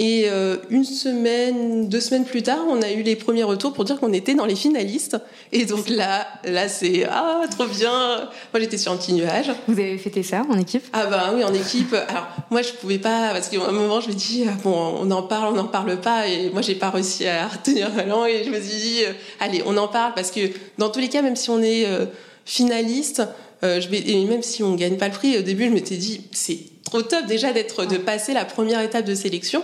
Et 0.00 0.26
euh, 0.28 0.58
une 0.70 0.84
semaine, 0.84 1.88
deux 1.88 1.98
semaines 1.98 2.24
plus 2.24 2.44
tard, 2.44 2.60
on 2.68 2.80
a 2.82 2.92
eu 2.92 3.02
les 3.02 3.16
premiers 3.16 3.42
retours 3.42 3.72
pour 3.72 3.84
dire 3.84 3.98
qu'on 3.98 4.12
était 4.12 4.34
dans 4.34 4.46
les 4.46 4.54
finalistes. 4.54 5.16
Et 5.50 5.64
donc 5.64 5.88
là, 5.88 6.24
là 6.44 6.68
c'est 6.68 7.04
ah 7.10 7.40
trop 7.50 7.66
bien. 7.66 8.28
Moi 8.52 8.60
j'étais 8.60 8.78
sur 8.78 8.92
un 8.92 8.96
petit 8.96 9.12
nuage. 9.12 9.50
Vous 9.66 9.72
avez 9.72 9.98
fêté 9.98 10.22
ça 10.22 10.42
en 10.48 10.56
équipe? 10.56 10.84
Ah 10.92 11.06
bah 11.06 11.32
oui 11.34 11.42
en 11.42 11.52
équipe. 11.52 11.92
Alors 11.94 12.28
moi 12.52 12.62
je 12.62 12.70
pouvais 12.74 12.98
pas 12.98 13.30
parce 13.32 13.48
qu'à 13.48 13.60
un 13.60 13.72
moment 13.72 14.00
je 14.00 14.10
me 14.10 14.14
dis 14.14 14.44
ah, 14.48 14.52
bon 14.62 14.98
on 15.00 15.10
en 15.10 15.24
parle, 15.24 15.52
on 15.52 15.56
n'en 15.56 15.66
parle 15.66 16.00
pas 16.00 16.28
et 16.28 16.50
moi 16.50 16.62
j'ai 16.62 16.76
pas 16.76 16.90
réussi 16.90 17.26
à 17.26 17.48
retenir 17.48 17.90
la 17.96 18.04
langue 18.04 18.28
et 18.28 18.44
je 18.44 18.50
me 18.50 18.60
suis 18.60 18.78
dit 18.78 19.04
euh, 19.04 19.12
allez 19.40 19.64
on 19.66 19.76
en 19.76 19.88
parle 19.88 20.14
parce 20.14 20.30
que 20.30 20.42
dans 20.78 20.90
tous 20.90 21.00
les 21.00 21.08
cas 21.08 21.22
même 21.22 21.34
si 21.34 21.50
on 21.50 21.60
est 21.60 21.86
euh, 21.86 22.06
finaliste, 22.44 23.22
je 23.64 23.88
vais, 23.88 23.98
et 23.98 24.24
même 24.26 24.44
si 24.44 24.62
on 24.62 24.76
gagne 24.76 24.96
pas 24.96 25.08
le 25.08 25.14
prix 25.14 25.36
au 25.36 25.42
début 25.42 25.64
je 25.64 25.70
m'étais 25.70 25.96
dit 25.96 26.20
c'est 26.30 26.58
trop 26.88 27.02
top 27.02 27.26
déjà 27.26 27.52
d'être 27.52 27.84
de 27.84 27.98
passer 27.98 28.32
la 28.32 28.44
première 28.44 28.80
étape 28.80 29.04
de 29.04 29.14
sélection. 29.14 29.62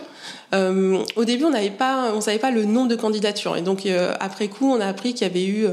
Euh, 0.55 1.03
au 1.17 1.25
début, 1.25 1.45
on 1.45 1.51
n'avait 1.51 1.71
pas, 1.71 2.13
on 2.15 2.21
savait 2.21 2.39
pas 2.39 2.51
le 2.51 2.65
nombre 2.65 2.89
de 2.89 2.97
candidatures, 2.97 3.57
et 3.57 3.63
donc 3.63 3.87
euh, 3.87 4.13
après 4.21 4.49
coup, 4.49 4.71
on 4.71 4.81
a 4.81 4.87
appris 4.87 5.15
qu'il 5.15 5.27
y 5.27 5.31
avait 5.31 5.47
eu 5.47 5.67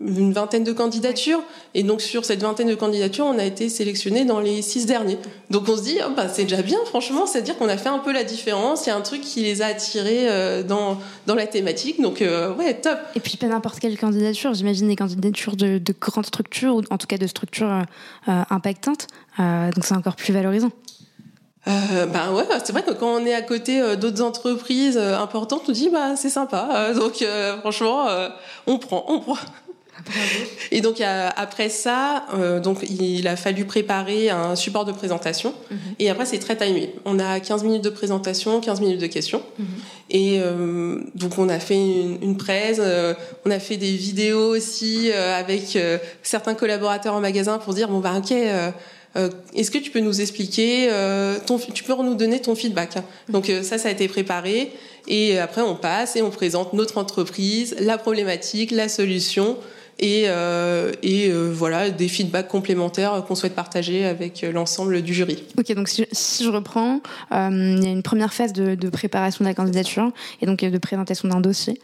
une 0.00 0.32
vingtaine 0.32 0.64
de 0.64 0.72
candidatures. 0.72 1.42
Et 1.74 1.82
donc, 1.82 2.00
sur 2.00 2.24
cette 2.24 2.42
vingtaine 2.42 2.68
de 2.68 2.74
candidatures, 2.74 3.26
on 3.26 3.38
a 3.38 3.44
été 3.44 3.68
sélectionné 3.68 4.24
dans 4.24 4.40
les 4.40 4.62
six 4.62 4.86
derniers. 4.86 5.18
Donc, 5.50 5.68
on 5.68 5.76
se 5.76 5.82
dit, 5.82 5.98
oh, 6.04 6.10
bah, 6.16 6.28
c'est 6.28 6.44
déjà 6.44 6.62
bien, 6.62 6.78
franchement. 6.86 7.26
C'est-à-dire 7.26 7.56
qu'on 7.58 7.68
a 7.68 7.76
fait 7.76 7.88
un 7.88 7.98
peu 7.98 8.12
la 8.12 8.24
différence. 8.24 8.86
Il 8.86 8.88
y 8.88 8.92
a 8.92 8.96
un 8.96 9.02
truc 9.02 9.20
qui 9.20 9.40
les 9.40 9.62
a 9.62 9.66
attirés 9.66 10.28
euh, 10.28 10.62
dans, 10.62 10.98
dans 11.26 11.34
la 11.34 11.46
thématique. 11.46 12.00
Donc, 12.00 12.22
ouais, 12.58 12.74
top. 12.74 12.98
Et 13.14 13.20
puis, 13.20 13.36
pas 13.36 13.46
n'importe 13.46 13.78
quelle 13.80 13.98
candidature. 13.98 14.54
J'imagine 14.54 14.88
des 14.88 14.96
candidatures 14.96 15.56
de, 15.56 15.78
de, 15.78 15.94
grandes 15.98 16.26
structures, 16.26 16.76
ou 16.76 16.82
en 16.90 16.98
tout 16.98 17.06
cas 17.06 17.18
de 17.18 17.26
structures 17.26 17.82
impactantes. 18.26 19.06
donc, 19.38 19.84
c'est 19.84 19.94
encore 19.94 20.16
plus 20.16 20.32
valorisant 20.32 20.70
euh, 21.68 22.06
ben 22.06 22.32
ouais, 22.32 22.44
c'est 22.64 22.72
vrai 22.72 22.82
que 22.82 22.90
quand 22.90 23.14
on 23.14 23.24
est 23.24 23.34
à 23.34 23.42
côté 23.42 23.80
euh, 23.80 23.94
d'autres 23.94 24.22
entreprises 24.22 24.96
euh, 24.96 25.16
importantes, 25.16 25.62
on 25.68 25.72
dit 25.72 25.90
bah 25.90 26.16
c'est 26.16 26.28
sympa. 26.28 26.68
Euh, 26.72 26.94
donc 26.94 27.24
franchement, 27.60 28.08
on 28.66 28.78
prend, 28.78 29.04
on 29.08 29.20
prend. 29.20 29.36
Et 30.70 30.80
donc 30.80 31.00
après 31.00 31.68
ça, 31.68 32.26
donc 32.62 32.78
il 32.88 33.26
a 33.28 33.36
fallu 33.36 33.64
préparer 33.64 34.30
un 34.30 34.56
support 34.56 34.84
de 34.84 34.92
présentation. 34.92 35.54
Mhm. 35.70 35.78
Et 35.98 36.10
après 36.10 36.26
c'est 36.26 36.38
très 36.38 36.56
timé. 36.56 36.94
On 37.04 37.18
a 37.18 37.40
15 37.40 37.64
minutes 37.64 37.84
de 37.84 37.90
présentation, 37.90 38.60
15 38.60 38.80
minutes 38.80 39.00
de 39.00 39.06
questions. 39.06 39.42
Mhm. 39.58 39.66
Et 40.10 40.40
donc 41.14 41.38
on 41.38 41.48
a 41.48 41.58
fait 41.58 41.76
une, 41.76 42.18
une 42.22 42.36
presse, 42.36 42.80
on 43.44 43.50
a 43.50 43.58
fait 43.58 43.76
des 43.76 43.92
vidéos 43.92 44.54
aussi 44.54 45.10
avec 45.12 45.78
certains 46.22 46.54
collaborateurs 46.54 47.14
en 47.14 47.20
magasin 47.20 47.58
pour 47.58 47.74
dire 47.74 47.88
bon 47.88 48.00
bah 48.00 48.14
ok 48.18 48.32
euh, 49.16 49.28
est-ce 49.54 49.70
que 49.70 49.78
tu 49.78 49.90
peux 49.90 50.00
nous 50.00 50.20
expliquer, 50.20 50.88
euh, 50.90 51.38
ton, 51.44 51.58
tu 51.58 51.84
peux 51.84 51.94
nous 51.94 52.14
donner 52.14 52.40
ton 52.40 52.54
feedback 52.54 52.96
hein. 52.96 53.04
Donc 53.28 53.50
euh, 53.50 53.62
ça, 53.62 53.78
ça 53.78 53.88
a 53.88 53.92
été 53.92 54.08
préparé. 54.08 54.72
Et 55.08 55.38
après, 55.38 55.62
on 55.62 55.74
passe 55.74 56.16
et 56.16 56.22
on 56.22 56.30
présente 56.30 56.72
notre 56.72 56.96
entreprise, 56.98 57.76
la 57.80 57.98
problématique, 57.98 58.70
la 58.70 58.88
solution 58.88 59.58
et, 59.98 60.24
et 61.02 61.32
voilà 61.32 61.90
des 61.90 62.08
feedbacks 62.08 62.48
complémentaires 62.48 63.24
qu'on 63.26 63.34
souhaite 63.34 63.54
partager 63.54 64.04
avec 64.04 64.42
l'ensemble 64.52 65.02
du 65.02 65.14
jury. 65.14 65.44
Ok, 65.58 65.72
donc 65.74 65.88
si, 65.88 66.44
je 66.44 66.48
reprends, 66.48 67.00
il 67.30 67.82
y 67.82 67.86
a 67.86 67.90
une 67.90 68.02
première 68.02 68.32
phase 68.32 68.52
de, 68.52 68.88
préparation 68.90 69.44
de 69.44 69.48
la 69.48 69.54
candidature 69.54 70.10
et 70.40 70.46
donc 70.46 70.60
de 70.60 70.78
présentation 70.78 71.28
d'un 71.28 71.40
dossier. 71.40 71.80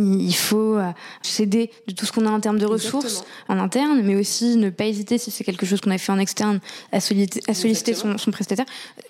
Il 0.00 0.34
faut 0.34 0.76
euh, 0.76 0.90
s'aider 1.22 1.70
de 1.86 1.92
tout 1.92 2.06
ce 2.06 2.12
qu'on 2.12 2.26
a 2.26 2.30
en 2.30 2.40
termes 2.40 2.58
de 2.58 2.66
ressources 2.66 3.24
en 3.48 3.58
interne, 3.58 4.02
mais 4.02 4.16
aussi 4.16 4.56
ne 4.56 4.70
pas 4.70 4.86
hésiter, 4.86 5.18
si 5.18 5.30
c'est 5.30 5.44
quelque 5.44 5.66
chose 5.66 5.80
qu'on 5.80 5.90
a 5.90 5.98
fait 5.98 6.12
en 6.12 6.18
externe, 6.18 6.60
à 6.92 7.00
solliciter, 7.00 7.40
à 7.48 7.54
solliciter 7.54 7.94
son, 7.94 8.18
son, 8.18 8.30
prestataire. 8.30 8.66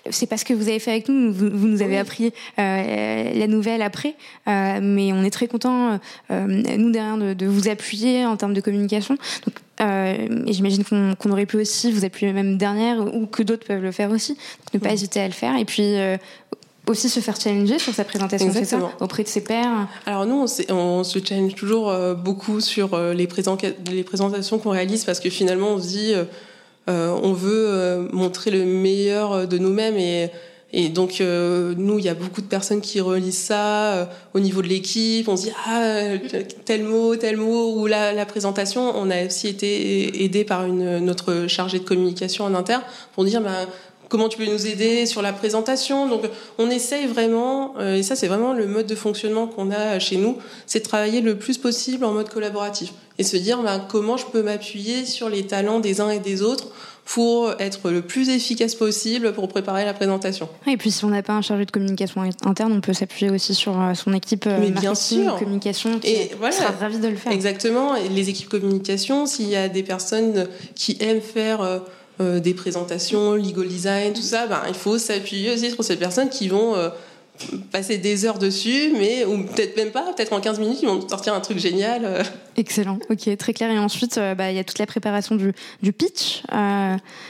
C'est 0.09 0.27
parce 0.27 0.43
que 0.43 0.53
vous 0.53 0.67
avez 0.67 0.79
fait 0.79 0.91
avec 0.91 1.09
nous, 1.09 1.31
vous, 1.31 1.49
vous 1.51 1.67
nous 1.67 1.81
avez 1.81 1.97
appris 1.97 2.33
euh, 2.59 3.33
la 3.33 3.47
nouvelle 3.47 3.81
après, 3.81 4.15
euh, 4.47 4.79
mais 4.81 5.13
on 5.13 5.23
est 5.23 5.29
très 5.29 5.47
content 5.47 5.99
euh, 6.31 6.47
nous 6.77 6.91
derrière 6.91 7.17
de, 7.17 7.33
de, 7.33 7.45
vous 7.45 7.67
appuyer 7.67 8.25
en 8.25 8.37
termes 8.37 8.53
de 8.53 8.61
communication. 8.61 9.17
Donc, 9.45 9.55
et 9.83 10.53
j'imagine 10.53 10.83
qu'on 10.83 11.31
aurait 11.31 11.47
pu 11.47 11.57
aussi 11.57 11.91
vous 11.91 12.05
appuyer 12.05 12.31
même 12.33 12.55
dernière 12.55 12.99
ou 13.15 13.25
que 13.25 13.41
d'autres 13.41 13.65
peuvent 13.65 13.81
le 13.81 13.91
faire 13.91 14.11
aussi. 14.11 14.33
Donc, 14.33 14.73
ne 14.75 14.79
pas 14.79 14.93
hésiter 14.93 15.21
à 15.21 15.25
le 15.25 15.33
faire. 15.33 15.57
Et 15.57 15.65
puis 15.65 15.95
aussi 16.87 17.09
se 17.09 17.19
faire 17.19 17.39
challenger 17.39 17.79
sur 17.79 17.93
sa 17.93 18.03
présentation 18.03 18.51
ça, 18.51 18.91
auprès 18.99 19.23
de 19.23 19.27
ses 19.27 19.41
pairs 19.41 19.87
Alors 20.05 20.25
nous, 20.25 20.45
on, 20.69 20.73
on 20.73 21.03
se 21.03 21.19
challenge 21.23 21.55
toujours 21.55 21.89
euh, 21.89 22.13
beaucoup 22.13 22.59
sur 22.59 22.93
euh, 22.93 23.13
les, 23.13 23.27
les, 23.91 24.03
présentations 24.03 24.59
qu'on 24.59 24.71
réalise 24.71 25.05
parce 25.05 25.19
que 25.19 25.29
finalement, 25.29 25.69
on 25.69 25.81
se 25.81 25.87
dit, 25.87 26.13
euh, 26.89 27.19
on 27.23 27.33
veut 27.33 28.07
montrer 28.11 28.51
le 28.51 28.65
meilleur 28.65 29.47
de 29.47 29.57
nous-mêmes 29.57 29.97
et, 29.97 30.31
et 30.73 30.89
donc 30.89 31.19
nous, 31.19 31.99
il 31.99 32.05
y 32.05 32.09
a 32.09 32.13
beaucoup 32.13 32.41
de 32.41 32.47
personnes 32.47 32.81
qui 32.81 32.99
relisent 33.01 33.37
ça 33.37 34.09
au 34.33 34.39
niveau 34.39 34.61
de 34.61 34.67
l'équipe. 34.67 35.27
On 35.27 35.37
se 35.37 35.43
dit 35.43 35.51
ah 35.67 36.17
tel 36.65 36.83
mot, 36.83 37.15
tel 37.15 37.37
mot 37.37 37.75
ou 37.75 37.87
la, 37.87 38.13
la 38.13 38.25
présentation. 38.25 38.93
On 38.95 39.09
a 39.11 39.25
aussi 39.25 39.47
été 39.47 40.23
aidé 40.23 40.43
par 40.45 40.65
une 40.65 40.99
notre 40.99 41.47
chargée 41.47 41.79
de 41.79 41.83
communication 41.83 42.45
en 42.45 42.55
interne 42.55 42.83
pour 43.13 43.25
dire 43.25 43.41
bah, 43.41 43.67
comment 44.11 44.27
tu 44.27 44.37
peux 44.37 44.45
nous 44.45 44.67
aider 44.67 45.05
sur 45.05 45.21
la 45.21 45.31
présentation. 45.31 46.07
Donc 46.07 46.23
on 46.57 46.69
essaye 46.69 47.07
vraiment, 47.07 47.73
euh, 47.79 47.95
et 47.95 48.03
ça 48.03 48.17
c'est 48.17 48.27
vraiment 48.27 48.53
le 48.53 48.67
mode 48.67 48.85
de 48.85 48.93
fonctionnement 48.93 49.47
qu'on 49.47 49.71
a 49.71 49.99
chez 49.99 50.17
nous, 50.17 50.37
c'est 50.67 50.79
de 50.79 50.83
travailler 50.83 51.21
le 51.21 51.37
plus 51.37 51.57
possible 51.57 52.03
en 52.03 52.11
mode 52.11 52.29
collaboratif 52.29 52.91
et 53.17 53.23
se 53.23 53.37
dire 53.37 53.63
ben, 53.63 53.81
comment 53.89 54.17
je 54.17 54.25
peux 54.25 54.43
m'appuyer 54.43 55.05
sur 55.05 55.29
les 55.29 55.47
talents 55.47 55.79
des 55.79 56.01
uns 56.01 56.09
et 56.09 56.19
des 56.19 56.41
autres 56.41 56.67
pour 57.05 57.53
être 57.59 57.89
le 57.89 58.01
plus 58.01 58.29
efficace 58.29 58.75
possible 58.75 59.31
pour 59.33 59.47
préparer 59.47 59.85
la 59.85 59.93
présentation. 59.93 60.49
Et 60.67 60.75
puis 60.75 60.91
si 60.91 61.05
on 61.05 61.09
n'a 61.09 61.23
pas 61.23 61.33
un 61.33 61.41
chargé 61.41 61.65
de 61.65 61.71
communication 61.71 62.21
interne, 62.43 62.73
on 62.73 62.81
peut 62.81 62.93
s'appuyer 62.93 63.31
aussi 63.31 63.55
sur 63.55 63.79
euh, 63.79 63.93
son 63.93 64.13
équipe 64.13 64.45
euh, 64.45 64.57
Mais 64.59 64.71
bien 64.71 64.93
sûr. 64.93 65.37
communication 65.37 65.99
qui 65.99 66.09
et 66.09 66.31
voilà. 66.37 66.53
sera 66.53 66.71
ravie 66.71 66.99
de 66.99 67.07
le 67.07 67.15
faire. 67.15 67.31
Exactement, 67.31 67.95
et 67.95 68.09
les 68.09 68.29
équipes 68.29 68.49
communication, 68.49 69.25
s'il 69.25 69.47
y 69.47 69.55
a 69.55 69.69
des 69.69 69.83
personnes 69.83 70.47
qui 70.75 70.97
aiment 70.99 71.21
faire 71.21 71.81
euh, 72.19 72.39
des 72.39 72.53
présentations, 72.53 73.33
legal 73.33 73.67
design, 73.67 74.13
tout 74.13 74.21
ça, 74.21 74.47
ben, 74.47 74.61
il 74.67 74.73
faut 74.73 74.97
s'appuyer 74.97 75.53
aussi 75.53 75.71
sur 75.71 75.83
ces 75.83 75.95
personnes 75.95 76.29
qui 76.29 76.49
vont 76.49 76.75
euh, 76.75 76.89
passer 77.71 77.97
des 77.97 78.25
heures 78.25 78.37
dessus, 78.37 78.91
mais 78.97 79.25
ou 79.25 79.43
peut-être 79.43 79.75
même 79.77 79.91
pas, 79.91 80.13
peut-être 80.13 80.33
en 80.33 80.41
15 80.41 80.59
minutes, 80.59 80.79
ils 80.81 80.87
vont 80.87 81.07
sortir 81.07 81.33
un 81.33 81.39
truc 81.39 81.57
génial. 81.57 82.01
Euh. 82.03 82.23
Excellent, 82.57 82.99
ok, 83.09 83.37
très 83.37 83.53
clair. 83.53 83.71
Et 83.71 83.79
ensuite, 83.79 84.19
bah, 84.37 84.51
il 84.51 84.57
y 84.57 84.59
a 84.59 84.63
toute 84.63 84.79
la 84.79 84.85
préparation 84.85 85.35
du, 85.35 85.53
du 85.81 85.93
pitch 85.93 86.43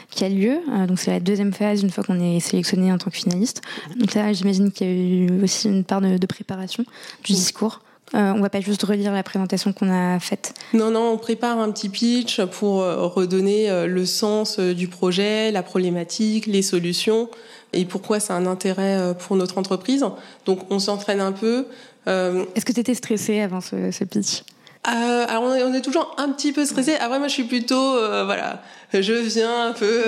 qui 0.10 0.24
a 0.26 0.30
lieu. 0.30 0.58
donc 0.88 1.00
c'est 1.00 1.12
la 1.12 1.20
deuxième 1.20 1.54
phase, 1.54 1.84
une 1.84 1.92
fois 1.92 2.04
qu'on 2.04 2.20
est 2.20 2.40
sélectionné 2.40 2.92
en 2.92 2.98
tant 2.98 3.12
que 3.12 3.18
finaliste. 3.18 3.62
Donc 3.98 4.14
là, 4.16 4.34
j'imagine 4.34 4.72
qu'il 4.72 4.88
y 4.88 4.90
a 4.90 4.94
eu 4.94 5.44
aussi 5.44 5.68
une 5.68 5.84
part 5.84 6.02
de, 6.02 6.18
de 6.18 6.26
préparation 6.26 6.84
du 7.24 7.34
discours. 7.34 7.82
Euh, 8.14 8.34
on 8.36 8.42
va 8.42 8.50
pas 8.50 8.60
juste 8.60 8.84
relire 8.84 9.14
la 9.14 9.24
présentation 9.24 9.72
qu'on 9.72 9.90
a 9.90 10.20
faite. 10.20 10.54
Non, 10.74 10.92
non, 10.92 11.12
on 11.12 11.18
prépare 11.18 11.60
un 11.60 11.72
petit 11.72 11.90
pitch 11.90 12.42
pour 12.42 12.82
euh, 12.82 13.08
redonner 13.08 13.70
euh, 13.70 13.88
le 13.88 14.06
sens 14.06 14.60
du 14.60 14.88
projet, 14.88 15.52
la 15.52 15.64
problématique, 15.64 16.46
les 16.46 16.62
solutions 16.62 17.30
et 17.74 17.86
pourquoi 17.86 18.20
c'est 18.20 18.34
un 18.34 18.48
intérêt 18.48 19.16
pour 19.18 19.38
notre 19.38 19.58
entreprise. 19.58 20.06
Donc 20.46 20.70
on 20.72 20.80
s'entraîne 20.80 21.22
un 21.22 21.32
peu. 21.32 21.68
Est-ce 22.06 22.66
que 22.66 22.74
tu 22.74 22.82
étais 22.82 22.96
stressé 22.96 23.40
avant 23.40 23.62
ce, 23.62 24.04
pitch? 24.04 24.44
Alors 24.84 25.44
on 25.44 25.74
est, 25.74 25.80
toujours 25.80 26.14
un 26.18 26.30
petit 26.34 26.52
peu 26.52 26.66
stressé. 26.66 26.96
Après 26.96 27.18
moi 27.18 27.30
je 27.30 27.34
suis 27.34 27.46
plutôt 27.46 27.94
voilà, 28.26 28.62
je 28.92 29.14
viens 29.14 29.70
un 29.70 29.72
peu 29.72 30.02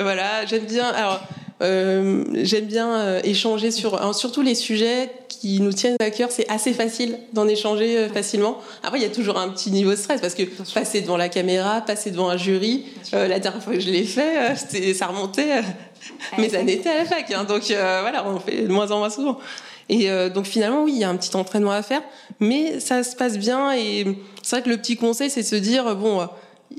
voilà, 0.00 0.44
j'aime 0.46 0.64
bien 0.64 0.88
alors 0.88 1.20
j'aime 1.60 2.66
bien 2.66 3.18
échanger 3.22 3.70
sur 3.70 4.12
surtout 4.12 4.42
les 4.42 4.56
sujets 4.56 5.08
qui 5.44 5.60
nous 5.60 5.74
tiennent 5.74 5.98
à 6.00 6.10
cœur, 6.10 6.30
c'est 6.30 6.48
assez 6.50 6.72
facile 6.72 7.18
d'en 7.34 7.46
échanger 7.46 7.98
euh, 7.98 8.08
facilement. 8.08 8.62
Après, 8.82 8.98
il 8.98 9.02
y 9.02 9.04
a 9.04 9.10
toujours 9.10 9.36
un 9.36 9.50
petit 9.50 9.70
niveau 9.70 9.90
de 9.90 9.96
stress 9.96 10.18
parce 10.22 10.34
que 10.34 10.44
passer 10.72 11.02
devant 11.02 11.18
la 11.18 11.28
caméra, 11.28 11.82
passer 11.82 12.10
devant 12.10 12.30
un 12.30 12.38
jury, 12.38 12.86
euh, 13.12 13.28
la 13.28 13.38
dernière 13.40 13.62
fois 13.62 13.74
que 13.74 13.80
je 13.80 13.90
l'ai 13.90 14.04
fait, 14.04 14.52
euh, 14.52 14.94
ça 14.94 15.06
remontait 15.06 15.60
mes 16.38 16.54
années 16.54 16.72
étaient 16.72 16.88
à 16.88 16.96
la 16.96 17.04
fac. 17.04 17.30
Hein, 17.30 17.44
donc 17.44 17.64
voilà, 17.66 18.26
on 18.26 18.40
fait 18.40 18.62
de 18.62 18.72
moins 18.72 18.90
en 18.90 19.00
moins 19.00 19.10
souvent. 19.10 19.38
Et 19.90 20.08
donc 20.30 20.46
finalement, 20.46 20.84
oui, 20.84 20.92
il 20.94 20.98
y 20.98 21.04
a 21.04 21.10
un 21.10 21.16
petit 21.16 21.36
entraînement 21.36 21.72
à 21.72 21.82
faire, 21.82 22.00
mais 22.40 22.80
ça 22.80 23.02
se 23.02 23.14
passe 23.14 23.36
bien. 23.36 23.72
Et 23.72 24.16
c'est 24.42 24.56
vrai 24.56 24.62
que 24.62 24.70
le 24.70 24.78
petit 24.78 24.96
conseil, 24.96 25.28
c'est 25.28 25.42
de 25.42 25.46
se 25.46 25.56
dire 25.56 25.94
bon, 25.94 26.26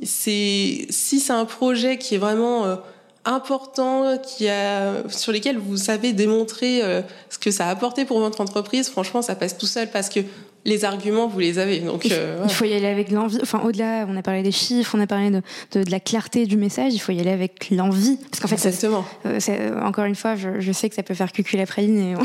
c'est 0.01 0.88
si 0.89 1.19
c'est 1.19 1.34
un 1.34 1.45
projet 1.45 1.99
qui 1.99 2.15
est 2.15 2.19
vraiment 2.19 2.80
important 3.25 4.17
qui 4.17 4.47
a, 4.47 5.08
sur 5.10 5.31
lesquels 5.31 5.58
vous 5.58 5.77
savez 5.77 6.13
démontrer 6.13 6.81
euh, 6.83 7.02
ce 7.29 7.37
que 7.37 7.52
ça 7.52 7.67
a 7.67 7.69
apporté 7.71 8.06
pour 8.06 8.19
votre 8.19 8.41
entreprise, 8.41 8.89
franchement, 8.89 9.21
ça 9.21 9.35
passe 9.35 9.58
tout 9.58 9.65
seul 9.65 9.89
parce 9.89 10.10
que 10.10 10.21
les 10.63 10.83
arguments, 10.83 11.27
vous 11.27 11.39
les 11.39 11.60
avez. 11.60 11.79
Donc, 11.79 12.06
il, 12.06 12.12
faut, 12.50 12.65
y 12.65 12.73
aller 12.73 12.87
avec 12.87 13.12
l'envie. 13.12 13.37
Enfin, 13.41 13.62
au-delà, 13.63 14.08
on 14.10 14.17
a 14.17 14.23
parlé 14.23 14.41
des 14.41 14.52
chiffres, 14.52 14.95
on 14.97 15.00
a 15.00 15.06
parlé 15.06 15.29
de, 15.29 15.41
de, 15.73 15.91
la 15.91 16.00
clarté 16.00 16.47
du 16.47 16.58
message. 16.58 16.93
Il 16.95 17.00
faut 17.00 17.12
y 17.12 17.19
aller 17.19 17.29
avec 17.29 17.69
l'envie, 17.69 18.17
parce 18.31 18.39
qu'en 18.39 18.47
fait, 18.47 18.56
Exactement. 18.56 19.06
encore 19.83 20.06
une 20.06 20.15
fois, 20.15 20.35
je, 20.35 20.60
je, 20.60 20.71
sais 20.71 20.89
que 20.89 20.95
ça 20.95 21.04
peut 21.04 21.13
faire 21.13 21.31
cucul 21.31 21.60
après 21.60 21.83
ligne 21.83 22.17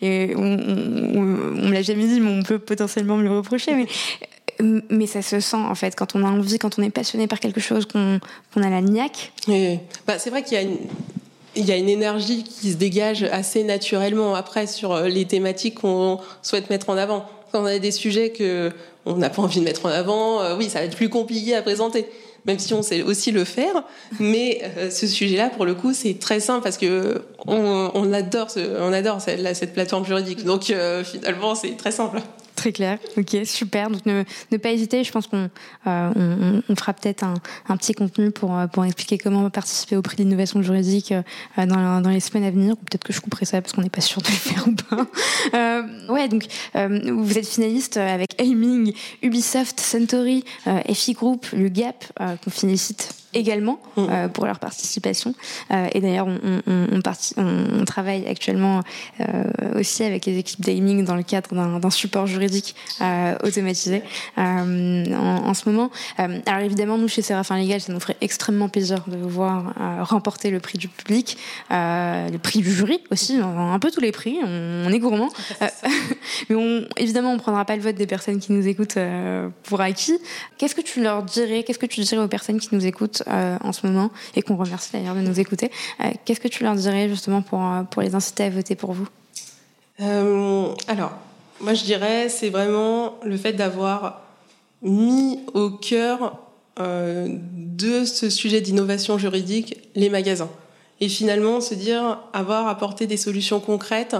et, 0.00 0.30
et 0.30 0.36
on, 0.36 0.42
on, 0.42 1.16
on, 1.16 1.68
me 1.68 1.72
l'a 1.72 1.82
jamais 1.82 2.06
dit, 2.06 2.20
mais 2.20 2.30
on 2.30 2.44
peut 2.44 2.60
potentiellement 2.60 3.16
me 3.16 3.24
le 3.24 3.36
reprocher. 3.36 3.74
Mais 3.74 3.88
mais 4.60 5.06
ça 5.06 5.22
se 5.22 5.40
sent 5.40 5.56
en 5.56 5.74
fait 5.74 5.94
quand 5.96 6.14
on 6.14 6.24
a 6.24 6.28
envie, 6.28 6.58
quand 6.58 6.78
on 6.78 6.82
est 6.82 6.90
passionné 6.90 7.26
par 7.26 7.40
quelque 7.40 7.60
chose, 7.60 7.86
qu'on 7.86 8.20
a 8.56 8.70
la 8.70 8.80
niaque. 8.80 9.32
Bah, 10.06 10.18
c'est 10.18 10.30
vrai 10.30 10.42
qu'il 10.42 10.78
y 11.56 11.72
a 11.72 11.76
une 11.76 11.88
énergie 11.88 12.44
qui 12.44 12.72
se 12.72 12.76
dégage 12.76 13.24
assez 13.24 13.64
naturellement 13.64 14.34
après 14.34 14.66
sur 14.66 14.92
euh, 14.92 15.08
les 15.08 15.26
thématiques 15.26 15.80
qu'on 15.80 16.18
souhaite 16.42 16.70
mettre 16.70 16.90
en 16.90 16.96
avant. 16.96 17.26
Quand 17.50 17.62
on 17.62 17.66
a 17.66 17.78
des 17.78 17.90
sujets 17.90 18.30
que 18.30 18.70
on 19.04 19.16
n'a 19.16 19.30
pas 19.30 19.42
envie 19.42 19.60
de 19.60 19.64
mettre 19.64 19.84
en 19.86 19.90
avant, 19.90 20.40
euh, 20.40 20.56
oui, 20.56 20.70
ça 20.70 20.78
va 20.78 20.84
être 20.84 20.96
plus 20.96 21.08
compliqué 21.08 21.54
à 21.54 21.62
présenter. 21.62 22.06
Même 22.44 22.58
si 22.58 22.74
on 22.74 22.82
sait 22.82 23.02
aussi 23.02 23.30
le 23.30 23.44
faire, 23.44 23.84
mais 24.18 24.62
euh, 24.76 24.90
ce 24.90 25.06
sujet-là, 25.06 25.48
pour 25.50 25.64
le 25.64 25.74
coup, 25.74 25.92
c'est 25.92 26.18
très 26.18 26.40
simple 26.40 26.64
parce 26.64 26.76
que 26.76 27.22
on, 27.46 28.12
adore, 28.12 28.48
on 28.80 28.92
adore 28.92 29.20
cette 29.20 29.72
plateforme 29.72 30.04
juridique. 30.04 30.44
Donc 30.44 30.72
finalement, 31.04 31.54
c'est 31.54 31.76
très 31.76 31.92
simple. 31.92 32.20
Très 32.62 32.70
clair. 32.70 32.98
Ok, 33.16 33.36
super. 33.44 33.90
Donc 33.90 34.06
ne, 34.06 34.22
ne 34.52 34.56
pas 34.56 34.70
hésiter. 34.70 35.02
Je 35.02 35.10
pense 35.10 35.26
qu'on 35.26 35.50
euh, 35.88 36.12
on, 36.14 36.62
on, 36.68 36.76
fera 36.76 36.92
peut-être 36.92 37.24
un, 37.24 37.34
un, 37.68 37.76
petit 37.76 37.92
contenu 37.92 38.30
pour, 38.30 38.56
euh, 38.56 38.68
pour 38.68 38.84
expliquer 38.84 39.18
comment 39.18 39.50
participer 39.50 39.96
au 39.96 40.02
prix 40.02 40.14
d'innovation 40.14 40.62
juridique 40.62 41.10
euh, 41.10 41.22
dans, 41.66 42.00
dans, 42.00 42.10
les 42.10 42.20
semaines 42.20 42.44
à 42.44 42.52
venir. 42.52 42.76
Peut-être 42.76 43.02
que 43.02 43.12
je 43.12 43.20
couperai 43.20 43.46
ça 43.46 43.60
parce 43.60 43.72
qu'on 43.72 43.82
n'est 43.82 43.90
pas 43.90 44.00
sûr 44.00 44.22
de 44.22 44.28
le 44.28 44.32
faire 44.32 44.68
ou 44.68 44.74
pas. 44.74 45.06
Euh, 45.54 45.82
ouais, 46.08 46.28
donc 46.28 46.46
euh, 46.76 47.12
vous 47.12 47.36
êtes 47.36 47.46
finaliste 47.46 47.96
avec 47.96 48.40
Aiming, 48.40 48.94
Ubisoft, 49.22 49.80
Centauri, 49.80 50.44
FI 50.92 51.12
Group, 51.14 51.46
le 51.52 51.68
Gap, 51.68 52.04
qu'on 52.16 52.50
félicite 52.50 53.21
également 53.34 53.80
mm. 53.96 54.06
euh, 54.08 54.28
pour 54.28 54.46
leur 54.46 54.58
participation. 54.58 55.34
Euh, 55.70 55.88
et 55.92 56.00
d'ailleurs, 56.00 56.26
on, 56.26 56.62
on, 56.66 57.00
on, 57.36 57.80
on, 57.80 57.84
travaille 57.84 58.26
actuellement 58.26 58.82
euh, 59.20 59.24
aussi 59.78 60.04
avec 60.04 60.26
les 60.26 60.38
équipes 60.38 60.60
d'Aiming 60.60 61.04
dans 61.04 61.16
le 61.16 61.22
cadre 61.22 61.54
d'un 61.54 61.90
support 61.90 62.26
juridique 62.26 62.74
euh, 63.00 63.34
automatisé 63.42 64.02
euh, 64.38 65.14
en, 65.14 65.48
en, 65.48 65.54
ce 65.54 65.68
moment. 65.68 65.90
alors 66.18 66.62
évidemment, 66.62 66.98
nous, 66.98 67.08
chez 67.08 67.22
Séraphin 67.22 67.58
Legal, 67.58 67.80
ça 67.80 67.92
nous 67.92 68.00
ferait 68.00 68.16
extrêmement 68.20 68.68
plaisir 68.68 69.02
de 69.06 69.16
vous 69.16 69.28
voir 69.28 69.74
remporter 70.00 70.50
le 70.50 70.60
prix 70.60 70.78
du 70.78 70.88
public, 70.88 71.36
le 71.70 72.36
prix 72.38 72.60
du 72.60 72.72
jury 72.72 73.00
aussi, 73.10 73.38
un 73.38 73.78
peu 73.78 73.90
tous 73.90 74.00
les 74.00 74.12
prix, 74.12 74.38
on, 74.44 74.90
est 74.90 74.98
gourmand. 74.98 75.28
mais 76.48 76.56
on, 76.56 76.84
évidemment, 76.96 77.32
on 77.32 77.38
prendra 77.38 77.64
pas 77.64 77.76
le 77.76 77.82
vote 77.82 77.96
des 77.96 78.06
personnes 78.06 78.40
qui 78.40 78.52
nous 78.52 78.66
écoutent 78.66 78.98
pour 79.64 79.80
acquis. 79.80 80.18
Qu'est-ce 80.58 80.74
que 80.74 80.80
tu 80.80 81.02
leur 81.02 81.22
dirais, 81.22 81.62
qu'est-ce 81.64 81.78
que 81.78 81.86
tu 81.86 82.00
dirais 82.00 82.22
aux 82.22 82.28
personnes 82.28 82.60
qui 82.60 82.68
nous 82.72 82.86
écoutent 82.86 83.21
euh, 83.28 83.58
en 83.62 83.72
ce 83.72 83.86
moment 83.86 84.10
et 84.36 84.42
qu'on 84.42 84.56
remercie 84.56 84.92
d'ailleurs 84.92 85.14
de 85.14 85.20
nous 85.20 85.40
écouter. 85.40 85.70
Euh, 86.00 86.10
qu'est-ce 86.24 86.40
que 86.40 86.48
tu 86.48 86.62
leur 86.62 86.74
dirais 86.74 87.08
justement 87.08 87.42
pour, 87.42 87.62
euh, 87.62 87.82
pour 87.82 88.02
les 88.02 88.14
inciter 88.14 88.44
à 88.44 88.50
voter 88.50 88.74
pour 88.74 88.92
vous? 88.92 89.08
Alors, 90.88 91.12
moi 91.60 91.74
je 91.74 91.84
dirais 91.84 92.28
c'est 92.28 92.50
vraiment 92.50 93.14
le 93.24 93.36
fait 93.36 93.52
d'avoir 93.52 94.22
mis 94.82 95.38
au 95.54 95.70
cœur 95.70 96.38
de 96.80 98.04
ce 98.04 98.30
sujet 98.30 98.60
d'innovation 98.60 99.16
juridique 99.16 99.78
les 99.94 100.08
magasins. 100.08 100.50
Et 101.00 101.08
finalement 101.08 101.60
se 101.60 101.74
dire 101.74 102.18
avoir 102.32 102.66
apporté 102.66 103.06
des 103.06 103.16
solutions 103.16 103.60
concrètes 103.60 104.16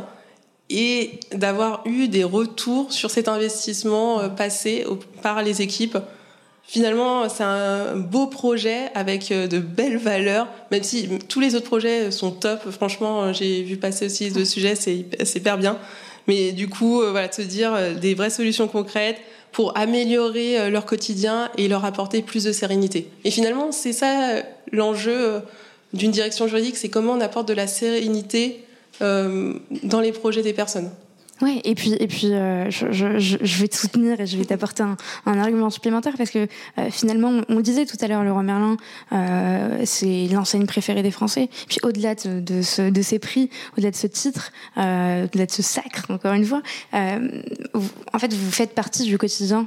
et 0.71 1.19
d'avoir 1.33 1.85
eu 1.85 2.07
des 2.07 2.23
retours 2.23 2.93
sur 2.93 3.11
cet 3.11 3.27
investissement 3.27 4.29
passé 4.31 4.87
par 5.23 5.43
les 5.43 5.63
équipes 5.63 5.99
Finalement, 6.65 7.29
c'est 7.29 7.43
un 7.43 7.97
beau 7.97 8.27
projet 8.27 8.91
avec 8.95 9.33
euh, 9.33 9.47
de 9.47 9.59
belles 9.59 9.99
valeurs, 9.99 10.49
même 10.71 10.83
si 10.83 11.09
tous 11.29 11.41
les 11.41 11.55
autres 11.55 11.67
projets 11.67 12.11
sont 12.11 12.31
top. 12.31 12.71
Franchement, 12.71 13.25
euh, 13.25 13.33
j'ai 13.33 13.63
vu 13.63 13.77
passer 13.77 14.07
aussi 14.07 14.31
deux 14.31 14.45
sujets, 14.45 14.75
c'est 14.75 15.05
hyper 15.37 15.59
bien. 15.59 15.79
Mais 16.29 16.53
du 16.53 16.69
coup, 16.69 17.03
euh, 17.03 17.11
voilà, 17.11 17.31
se 17.33 17.43
dire 17.43 17.77
des 18.01 18.15
vraies 18.15 18.31
solutions 18.31 18.69
concrètes 18.69 19.19
pour 19.51 19.77
améliorer 19.77 20.71
leur 20.71 20.87
quotidien 20.87 21.51
et 21.59 21.69
leur 21.69 21.85
apporter 21.85 22.23
plus 22.23 22.45
de 22.45 22.53
sérénité. 22.53 23.11
Et 23.25 23.31
finalement, 23.31 23.71
c'est 23.71 23.93
ça 23.93 24.43
l'enjeu 24.71 25.43
d'une 25.93 26.11
direction 26.11 26.47
juridique, 26.47 26.79
c'est 26.79 26.89
comment 26.89 27.13
on 27.13 27.21
apporte 27.21 27.49
de 27.49 27.53
la 27.53 27.67
sérénité 27.67 28.65
dans 29.01 30.01
les 30.01 30.13
projets 30.13 30.41
des 30.41 30.55
personnes. 30.55 30.91
Ouais, 31.43 31.61
et 31.65 31.75
puis 31.75 31.95
et 31.99 32.07
puis 32.07 32.33
euh, 32.33 32.71
je, 32.71 32.93
je, 32.93 33.19
je, 33.19 33.59
vais 33.61 33.67
te 33.67 33.75
soutenir 33.75 34.21
et 34.21 34.27
je 34.29 34.39
vais 34.39 34.45
t'apporter 34.45 34.85
un, 34.85 34.97
un, 35.27 35.41
argument 35.41 35.71
supplémentaire 35.71 36.15
parce 36.17 36.31
que 36.31 36.47
euh, 36.79 36.89
finalement 36.89 37.43
on, 37.49 37.57
le 37.57 37.63
disait 37.63 37.85
tout 37.85 37.97
à 38.01 38.07
l'heure, 38.07 38.23
Leroy 38.23 38.45
Merlin, 38.45 38.77
euh, 39.13 39.83
c'est 39.85 40.29
l'enseigne 40.31 40.67
préférée 40.67 41.03
des 41.03 41.11
Français. 41.11 41.51
Puis 41.67 41.79
au-delà 41.83 42.15
de, 42.15 42.39
de, 42.39 42.63
ce, 42.63 42.91
de 42.91 43.03
ces 43.03 43.19
prix, 43.19 43.51
au-delà 43.73 43.91
de 43.91 43.97
ce 43.97 44.07
titre, 44.07 44.53
au-delà 44.77 45.47
de 45.47 45.51
ce 45.51 45.63
sacre, 45.63 46.09
encore 46.11 46.33
une 46.35 46.45
fois, 46.45 46.63
vous, 46.93 47.91
en 48.13 48.19
fait 48.21 48.33
vous 48.33 48.51
faites 48.53 48.77
partie 48.77 49.03
du 49.03 49.19
quotidien 49.19 49.67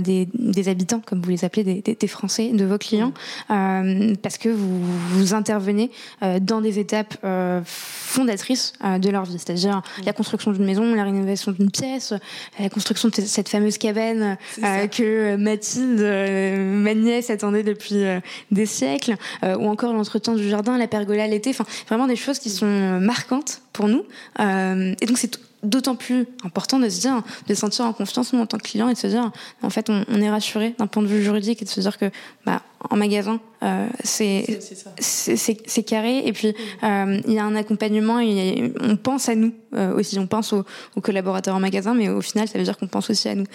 des, 0.00 0.28
des, 0.34 0.68
habitants, 0.68 1.02
comme 1.06 1.22
vous 1.22 1.30
les 1.30 1.44
appelez, 1.44 1.62
des, 1.62 1.82
des, 1.82 1.94
des 1.94 2.06
Français, 2.08 2.48
de 2.48 2.64
vos 2.64 2.78
clients, 2.78 3.12
parce 3.46 4.38
que 4.38 4.48
vous, 4.48 4.82
vous 5.10 5.34
intervenez 5.34 5.92
dans 6.40 6.60
des 6.60 6.80
étapes 6.80 7.24
fondatrices 7.64 8.72
de 8.82 9.08
leur 9.08 9.24
vie, 9.24 9.38
c'est-à-dire 9.38 9.82
la 10.04 10.12
construction 10.12 10.50
d'une 10.50 10.64
maison, 10.64 10.94
la 10.94 11.11
rénovation 11.12 11.52
d'une 11.52 11.70
pièce, 11.70 12.14
la 12.58 12.68
construction 12.68 13.08
de 13.08 13.14
cette 13.14 13.48
fameuse 13.48 13.78
cabane 13.78 14.36
euh, 14.62 14.86
que 14.86 15.36
Mathilde, 15.36 16.00
euh, 16.00 16.64
ma 16.64 16.94
nièce, 16.94 17.30
attendait 17.30 17.62
depuis 17.62 18.04
euh, 18.04 18.20
des 18.50 18.66
siècles, 18.66 19.16
euh, 19.44 19.56
ou 19.56 19.68
encore 19.68 19.92
l'entretien 19.92 20.34
du 20.34 20.48
jardin, 20.48 20.78
la 20.78 20.88
pergola 20.88 21.26
l'été, 21.26 21.50
enfin 21.50 21.64
vraiment 21.88 22.06
des 22.06 22.16
choses 22.16 22.38
qui 22.38 22.50
sont 22.50 23.00
marquantes 23.00 23.62
pour 23.72 23.88
nous. 23.88 24.04
et 24.38 25.06
donc 25.06 25.18
c'est 25.18 25.38
d'autant 25.62 25.94
plus 25.94 26.26
important 26.44 26.78
de 26.78 26.88
se 26.88 27.00
dire, 27.00 27.22
de 27.46 27.54
se 27.54 27.60
sentir 27.60 27.84
en 27.84 27.92
confiance 27.92 28.32
nous 28.32 28.40
en 28.40 28.46
tant 28.46 28.58
que 28.58 28.64
client 28.64 28.88
et 28.88 28.94
de 28.94 28.98
se 28.98 29.06
dire, 29.06 29.30
en 29.62 29.70
fait, 29.70 29.90
on, 29.90 30.04
on 30.08 30.20
est 30.20 30.30
rassuré 30.30 30.74
d'un 30.78 30.86
point 30.86 31.02
de 31.02 31.08
vue 31.08 31.22
juridique 31.22 31.62
et 31.62 31.64
de 31.64 31.70
se 31.70 31.80
dire 31.80 31.98
que, 31.98 32.10
bah, 32.44 32.62
en 32.90 32.96
magasin, 32.96 33.40
euh, 33.62 33.88
c'est 34.02 34.58
c'est 34.98 35.82
carré 35.84 36.26
et 36.26 36.32
puis 36.32 36.54
euh, 36.82 37.20
il 37.26 37.32
y 37.32 37.38
a 37.38 37.44
un 37.44 37.54
accompagnement 37.54 38.18
et 38.18 38.72
on 38.80 38.96
pense 38.96 39.28
à 39.28 39.34
nous 39.34 39.54
euh, 39.74 39.96
aussi, 39.96 40.18
on 40.18 40.26
pense 40.26 40.52
aux, 40.52 40.64
aux, 40.96 41.00
collaborateurs 41.00 41.54
en 41.54 41.60
magasin, 41.60 41.94
mais 41.94 42.08
au 42.08 42.20
final, 42.20 42.48
ça 42.48 42.58
veut 42.58 42.64
dire 42.64 42.76
qu'on 42.76 42.88
pense 42.88 43.08
aussi 43.10 43.28
à 43.28 43.34
nous. 43.34 43.46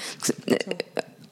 Euh, 0.49 0.55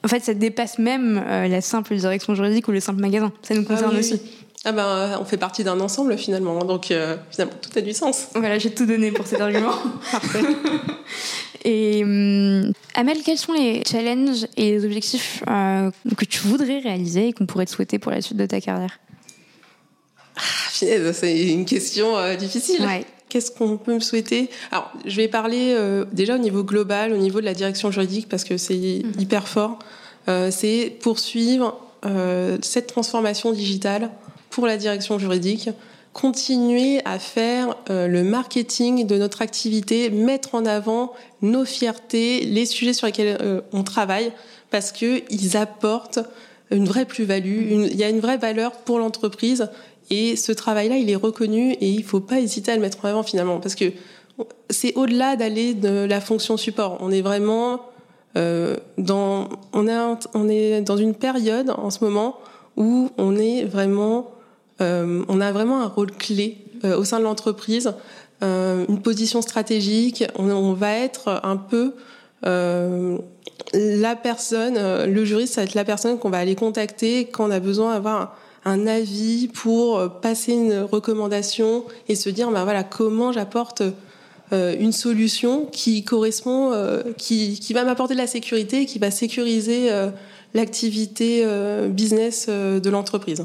en 0.06 0.08
fait, 0.08 0.22
ça 0.22 0.34
dépasse 0.34 0.78
même 0.78 1.20
euh, 1.26 1.48
la 1.48 1.60
simple 1.60 1.96
direction 1.96 2.36
juridique 2.36 2.68
ou 2.68 2.70
le 2.70 2.78
simple 2.78 3.00
magasin. 3.00 3.32
Ça 3.42 3.54
nous 3.54 3.64
concerne 3.64 3.90
ah, 3.90 3.94
oui, 3.94 4.00
aussi. 4.00 4.20
Ah 4.68 4.72
ben, 4.72 4.84
euh, 4.84 5.16
on 5.20 5.24
fait 5.24 5.36
partie 5.36 5.62
d'un 5.62 5.78
ensemble 5.78 6.18
finalement, 6.18 6.58
donc 6.64 6.90
euh, 6.90 7.16
finalement 7.30 7.54
tout 7.62 7.70
a 7.78 7.80
du 7.80 7.92
sens. 7.92 8.26
Voilà, 8.34 8.58
j'ai 8.58 8.74
tout 8.74 8.84
donné 8.84 9.12
pour 9.12 9.24
cet 9.24 9.40
argument. 9.40 9.72
Parfait. 10.10 10.40
Et 11.66 12.04
euh, 12.04 12.70
Amel, 12.94 13.18
quels 13.24 13.38
sont 13.38 13.52
les 13.52 13.82
challenges 13.84 14.46
et 14.56 14.70
les 14.70 14.84
objectifs 14.84 15.42
euh, 15.48 15.90
que 16.16 16.24
tu 16.24 16.38
voudrais 16.40 16.78
réaliser 16.78 17.28
et 17.28 17.32
qu'on 17.32 17.46
pourrait 17.46 17.66
te 17.66 17.72
souhaiter 17.72 17.98
pour 17.98 18.12
la 18.12 18.20
suite 18.20 18.38
de 18.38 18.46
ta 18.46 18.60
carrière? 18.60 19.00
Ah, 20.36 20.40
C'est 20.70 21.48
une 21.48 21.64
question 21.64 22.16
euh, 22.16 22.36
difficile. 22.36 22.82
Ouais. 22.82 23.04
Qu'est-ce 23.28 23.50
qu'on 23.50 23.78
peut 23.78 23.94
me 23.94 24.00
souhaiter? 24.00 24.48
Alors, 24.70 24.92
je 25.04 25.16
vais 25.16 25.26
parler 25.26 25.76
déjà 26.12 26.36
au 26.36 26.38
niveau 26.38 26.62
global, 26.62 27.12
au 27.12 27.16
niveau 27.16 27.40
de 27.40 27.44
la 27.44 27.54
direction 27.54 27.90
juridique, 27.90 28.28
parce 28.28 28.44
que 28.44 28.56
c'est 28.56 29.02
mmh. 29.02 29.20
hyper 29.20 29.48
fort. 29.48 29.80
c'est 30.50 30.96
poursuivre 31.02 31.80
cette 32.62 32.86
transformation 32.86 33.50
digitale 33.50 34.10
pour 34.56 34.66
la 34.66 34.78
direction 34.78 35.18
juridique, 35.18 35.68
continuer 36.14 37.02
à 37.04 37.18
faire 37.18 37.76
euh, 37.90 38.06
le 38.08 38.24
marketing 38.24 39.06
de 39.06 39.18
notre 39.18 39.42
activité, 39.42 40.08
mettre 40.08 40.54
en 40.54 40.64
avant 40.64 41.12
nos 41.42 41.66
fiertés, 41.66 42.40
les 42.46 42.64
sujets 42.64 42.94
sur 42.94 43.06
lesquels 43.06 43.36
euh, 43.42 43.60
on 43.74 43.82
travaille, 43.82 44.32
parce 44.70 44.92
que 44.92 45.20
ils 45.28 45.58
apportent 45.58 46.20
une 46.70 46.86
vraie 46.86 47.04
plus-value, 47.04 47.70
il 47.70 47.96
y 47.96 48.02
a 48.02 48.08
une 48.08 48.20
vraie 48.20 48.38
valeur 48.38 48.72
pour 48.72 48.98
l'entreprise, 48.98 49.68
et 50.08 50.36
ce 50.36 50.52
travail-là, 50.52 50.96
il 50.96 51.10
est 51.10 51.16
reconnu, 51.16 51.72
et 51.72 51.90
il 51.90 52.02
faut 52.02 52.20
pas 52.20 52.40
hésiter 52.40 52.72
à 52.72 52.76
le 52.76 52.80
mettre 52.80 53.04
en 53.04 53.08
avant 53.08 53.22
finalement, 53.24 53.60
parce 53.60 53.74
que 53.74 53.92
c'est 54.70 54.94
au-delà 54.94 55.36
d'aller 55.36 55.74
de 55.74 56.06
la 56.06 56.22
fonction 56.22 56.56
support. 56.56 56.96
On 57.00 57.10
est 57.10 57.20
vraiment 57.20 57.82
euh, 58.38 58.78
dans, 58.96 59.50
on 59.74 59.86
est, 59.86 60.28
on 60.32 60.48
est 60.48 60.80
dans 60.80 60.96
une 60.96 61.14
période 61.14 61.74
en 61.76 61.90
ce 61.90 62.02
moment 62.02 62.38
où 62.78 63.10
on 63.18 63.36
est 63.36 63.64
vraiment 63.64 64.30
on 64.80 65.40
a 65.40 65.52
vraiment 65.52 65.80
un 65.80 65.88
rôle 65.88 66.12
clé 66.12 66.66
euh, 66.84 66.96
au 66.96 67.04
sein 67.04 67.18
de 67.18 67.24
l'entreprise, 67.24 67.92
euh, 68.42 68.84
une 68.88 69.00
position 69.00 69.40
stratégique. 69.40 70.24
On, 70.36 70.50
on, 70.50 70.72
va 70.74 70.94
être 70.94 71.40
un 71.42 71.56
peu 71.56 71.94
la 73.72 74.14
personne, 74.14 74.74
le 75.04 75.24
juriste, 75.24 75.54
ça 75.54 75.62
va 75.62 75.64
être 75.64 75.74
la 75.74 75.84
personne 75.84 76.18
qu'on 76.18 76.30
va 76.30 76.38
aller 76.38 76.54
contacter 76.54 77.24
quand 77.24 77.48
on 77.48 77.50
a 77.50 77.58
besoin 77.58 77.94
d'avoir 77.94 78.36
un, 78.64 78.86
avis 78.86 79.48
pour 79.48 80.20
passer 80.20 80.52
une 80.52 80.80
recommandation 80.80 81.84
et 82.08 82.14
se 82.14 82.28
dire, 82.30 82.50
bah 82.50 82.62
voilà, 82.62 82.84
comment 82.84 83.32
j'apporte 83.32 83.82
une 84.52 84.92
solution 84.92 85.66
qui 85.72 86.04
correspond, 86.04 86.72
qui, 87.16 87.58
qui 87.58 87.72
va 87.72 87.82
m'apporter 87.82 88.14
de 88.14 88.20
la 88.20 88.28
sécurité, 88.28 88.86
qui 88.86 89.00
va 89.00 89.10
sécuriser 89.10 89.90
l'activité 90.54 91.44
business 91.88 92.48
de 92.48 92.90
l'entreprise. 92.90 93.44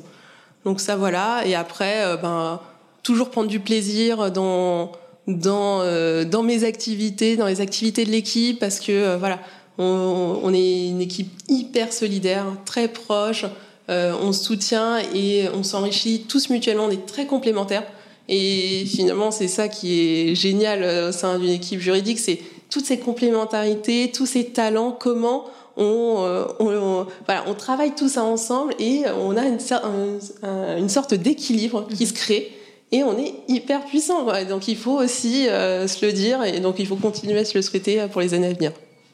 Donc 0.66 0.80
ça 0.80 0.96
voilà. 0.96 1.44
Et 1.46 1.56
après, 1.56 2.18
ben 2.22 2.60
toujours 3.04 3.32
prendre 3.32 3.50
du 3.50 3.60
plaisir 3.60 4.32
dans 4.32 4.92
dans 5.28 5.84
dans 6.26 6.44
mes 6.44 6.64
activités, 6.64 7.36
dans 7.36 7.48
les 7.48 7.62
activités 7.62 8.06
de 8.06 8.12
l'équipe, 8.12 8.60
parce 8.60 8.80
que 8.80 9.16
voilà, 9.18 9.40
on, 9.78 10.40
on, 10.44 10.54
est 10.54 10.88
une 10.90 11.02
équipe 11.02 11.32
hyper 11.50 11.94
solidaire, 11.94 12.46
très 12.66 12.88
proche. 12.88 13.46
on 13.88 14.32
se 14.34 14.44
soutient 14.44 15.00
et 15.16 15.48
on 15.56 15.64
s'enrichit 15.64 16.26
tous 16.28 16.50
mutuellement. 16.50 16.86
On 16.86 16.92
est 16.92 17.06
très 17.06 17.26
complémentaires. 17.26 17.84
Et 18.30 18.86
finalement, 18.86 19.32
c'est 19.32 19.48
ça 19.48 19.68
qui 19.68 20.00
est 20.00 20.36
génial 20.36 21.10
au 21.10 21.12
sein 21.12 21.38
d'une 21.40 21.50
équipe 21.50 21.80
juridique, 21.80 22.20
c'est 22.20 22.40
toutes 22.72 22.86
ces 22.86 22.98
complémentarités, 22.98 24.12
tous 24.12 24.26
ces 24.26 24.46
talents, 24.46 24.96
comment 24.98 25.46
on, 25.78 26.46
on, 26.60 27.08
voilà, 27.26 27.44
on 27.48 27.54
travaille 27.54 27.96
tout 27.96 28.10
ça 28.10 28.24
ensemble 28.24 28.74
et 28.80 29.04
on 29.20 29.38
a 29.38 29.44
une, 29.46 30.90
sorte 30.90 31.14
d'équilibre 31.14 31.88
qui 31.88 32.06
se 32.06 32.14
crée 32.14 32.52
et 32.92 33.04
on 33.04 33.18
est 33.18 33.34
hyper 33.48 33.86
puissant. 33.86 34.26
Donc 34.48 34.68
il 34.68 34.78
faut 34.78 35.00
aussi 35.00 35.48
euh, 35.48 35.88
se 35.88 36.06
le 36.06 36.12
dire 36.12 36.44
et 36.44 36.60
donc 36.60 36.80
il 36.80 36.88
faut 36.88 36.96
continuer 36.96 37.40
à 37.40 37.46
se 37.46 37.58
le 37.58 37.62
souhaiter 37.62 38.06
pour 38.12 38.22
les 38.22 38.34
années 38.34 38.48
à 38.48 38.54
venir. 38.54 38.72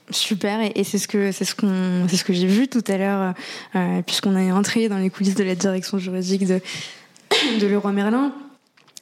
Super 0.09 0.59
et, 0.73 0.83
c'est 0.85 0.99
ce 0.99 1.07
que 1.07 1.33
c'est 1.33 1.43
ce 1.43 1.53
qu'on 1.53 2.07
c'est 2.07 2.15
ce 2.15 2.23
que 2.23 2.31
j'ai 2.31 2.47
vu 2.47 2.69
tout 2.69 2.83
à 2.87 2.97
l'heure 2.97 3.33
euh, 3.75 4.01
puisqu'on 4.03 4.37
est 4.37 4.53
entré 4.53 4.87
dans 4.87 4.97
les 4.97 5.09
coulisses 5.09 5.35
de 5.35 5.43
la 5.43 5.55
direction 5.55 5.97
juridique 5.97 6.47
de 6.47 6.61
de 7.59 7.67
Leroy 7.67 7.91
Merlin. 7.91 8.33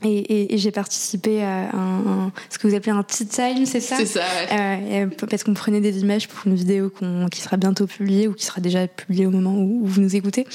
Et, 0.04 0.54
et, 0.54 0.58
j'ai 0.58 0.72
participé 0.72 1.42
à 1.42 1.70
un, 1.74 2.32
ce 2.50 2.60
que 2.60 2.68
vous 2.68 2.76
appelez 2.76 2.92
un 2.92 3.04
tea 3.04 3.26
time, 3.26 3.66
c'est 3.66 3.80
ça 3.80 3.96
C'est 3.98 4.06
ça, 4.06 4.20
ouais. 4.20 5.04
euh, 5.04 5.26
Parce 5.30 5.44
qu'on 5.44 5.54
prenait 5.54 5.80
des 5.80 6.00
images 6.00 6.28
pour 6.28 6.46
une 6.48 6.56
vidéo 6.56 6.92
qui 7.32 7.42
sera 7.42 7.56
bientôt 7.58 7.88
publiée 7.88 8.28
ou 8.28 8.34
qui 8.34 8.46
sera 8.46 8.60
déjà 8.60 8.88
publiée 8.88 9.26
au 9.26 9.32
moment 9.32 9.56
où, 9.56 9.82
où 9.84 9.88
vous 9.88 10.02
nous 10.02 10.16
écoutez. 10.16 10.46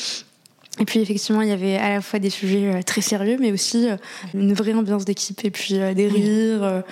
Et 0.79 0.85
puis 0.85 1.01
effectivement, 1.01 1.43
il 1.43 1.49
y 1.49 1.53
avait 1.53 1.77
à 1.77 1.91
la 1.91 2.01
fois 2.01 2.19
des 2.19 2.31
sujets 2.31 2.73
euh, 2.73 2.83
très 2.83 3.03
sérieux, 3.03 3.37
mais 3.39 3.53
aussi 3.53 3.89
euh, 3.89 3.97
une 4.35 4.55
vraie 4.55 4.73
ambiance 4.73 5.05
d'équipe 5.05 5.45
et 5.45 5.51
puis 5.51 5.75
euh, 5.75 5.93
des 5.95 6.09
rires. 6.09 6.83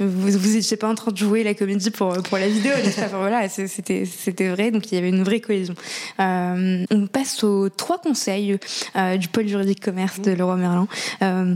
Vous 0.00 0.30
vous 0.38 0.56
étiez 0.56 0.76
pas 0.76 0.88
en 0.88 0.94
train 0.94 1.12
de 1.12 1.16
jouer 1.16 1.44
la 1.44 1.54
comédie 1.54 1.90
pour 1.90 2.12
pour 2.24 2.36
la 2.36 2.48
vidéo, 2.48 2.72
enfin, 2.86 3.06
voilà, 3.16 3.48
c'était 3.48 4.04
c'était 4.04 4.48
vrai. 4.48 4.70
Donc 4.70 4.90
il 4.92 4.96
y 4.96 4.98
avait 4.98 5.08
une 5.08 5.22
vraie 5.22 5.40
cohésion. 5.40 5.74
Euh, 6.20 6.84
on 6.90 7.06
passe 7.06 7.42
aux 7.42 7.68
trois 7.70 7.98
conseils 7.98 8.58
euh, 8.96 9.16
du 9.16 9.28
pôle 9.28 9.46
juridique 9.46 9.80
commerce 9.80 10.20
de 10.20 10.32
Leroy 10.32 10.56
Merlin. 10.56 10.88
Euh, 11.22 11.54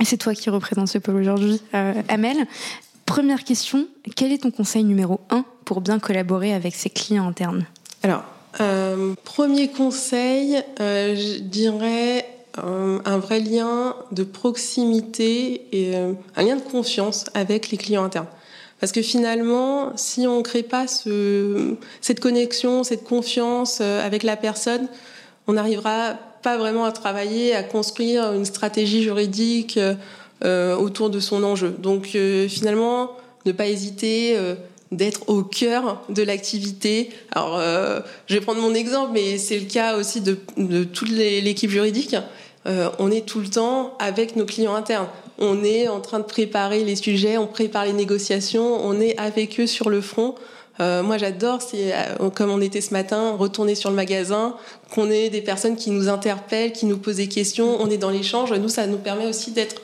et 0.00 0.04
c'est 0.04 0.16
toi 0.16 0.34
qui 0.34 0.50
représente 0.50 0.88
ce 0.88 0.98
pôle 0.98 1.16
aujourd'hui, 1.16 1.60
Amel. 2.08 2.46
Première 3.06 3.44
question, 3.44 3.86
quel 4.16 4.32
est 4.32 4.38
ton 4.38 4.50
conseil 4.50 4.84
numéro 4.84 5.20
un 5.30 5.44
pour 5.64 5.80
bien 5.80 5.98
collaborer 5.98 6.54
avec 6.54 6.74
ses 6.74 6.88
clients 6.88 7.28
internes? 7.28 7.66
Alors, 8.02 8.24
euh, 8.60 9.14
premier 9.24 9.68
conseil, 9.68 10.62
euh, 10.80 11.14
je 11.14 11.38
dirais 11.40 12.26
euh, 12.58 12.98
un 13.04 13.18
vrai 13.18 13.40
lien 13.40 13.96
de 14.12 14.24
proximité 14.24 15.66
et 15.72 15.96
euh, 15.96 16.12
un 16.36 16.42
lien 16.42 16.56
de 16.56 16.62
confiance 16.62 17.26
avec 17.34 17.70
les 17.70 17.78
clients 17.78 18.04
internes. 18.04 18.26
Parce 18.80 18.92
que 18.92 19.02
finalement, 19.02 19.92
si 19.96 20.26
on 20.26 20.38
ne 20.38 20.42
crée 20.42 20.62
pas 20.62 20.86
ce, 20.86 21.76
cette 22.00 22.20
connexion, 22.20 22.82
cette 22.82 23.04
confiance 23.04 23.78
euh, 23.80 24.04
avec 24.04 24.22
la 24.22 24.36
personne, 24.36 24.88
on 25.46 25.54
n'arrivera 25.54 26.18
pas 26.42 26.58
vraiment 26.58 26.84
à 26.84 26.92
travailler, 26.92 27.54
à 27.54 27.62
construire 27.62 28.32
une 28.32 28.44
stratégie 28.44 29.02
juridique 29.02 29.78
autour 30.42 31.10
de 31.10 31.20
son 31.20 31.44
enjeu. 31.44 31.74
Donc 31.78 32.16
finalement, 32.48 33.12
ne 33.46 33.52
pas 33.52 33.66
hésiter 33.66 34.36
d'être 34.92 35.28
au 35.28 35.42
cœur 35.42 36.02
de 36.10 36.22
l'activité. 36.22 37.10
Alors, 37.32 37.58
euh, 37.58 38.00
je 38.26 38.34
vais 38.34 38.40
prendre 38.40 38.60
mon 38.60 38.74
exemple, 38.74 39.12
mais 39.14 39.38
c'est 39.38 39.58
le 39.58 39.64
cas 39.64 39.96
aussi 39.96 40.20
de, 40.20 40.38
de 40.58 40.84
toute 40.84 41.08
l'équipe 41.08 41.70
juridique. 41.70 42.14
Euh, 42.66 42.90
on 42.98 43.10
est 43.10 43.26
tout 43.26 43.40
le 43.40 43.48
temps 43.48 43.96
avec 43.98 44.36
nos 44.36 44.44
clients 44.44 44.74
internes. 44.74 45.08
On 45.38 45.64
est 45.64 45.88
en 45.88 46.00
train 46.00 46.20
de 46.20 46.24
préparer 46.24 46.84
les 46.84 46.94
sujets, 46.94 47.38
on 47.38 47.46
prépare 47.46 47.86
les 47.86 47.94
négociations, 47.94 48.86
on 48.86 49.00
est 49.00 49.18
avec 49.18 49.58
eux 49.58 49.66
sur 49.66 49.88
le 49.88 50.00
front. 50.00 50.36
Euh, 50.80 51.02
moi, 51.02 51.18
j'adore, 51.18 51.60
c'est 51.60 51.92
euh, 51.92 52.30
comme 52.30 52.50
on 52.50 52.60
était 52.60 52.80
ce 52.80 52.92
matin, 52.92 53.36
retourner 53.36 53.74
sur 53.74 53.90
le 53.90 53.96
magasin, 53.96 54.56
qu'on 54.94 55.10
ait 55.10 55.28
des 55.28 55.42
personnes 55.42 55.76
qui 55.76 55.90
nous 55.90 56.08
interpellent, 56.08 56.72
qui 56.72 56.86
nous 56.86 56.98
posent 56.98 57.16
des 57.16 57.28
questions. 57.28 57.76
On 57.80 57.90
est 57.90 57.98
dans 57.98 58.10
l'échange. 58.10 58.52
Nous, 58.52 58.68
ça 58.68 58.86
nous 58.86 58.98
permet 58.98 59.26
aussi 59.26 59.52
d'être 59.52 59.82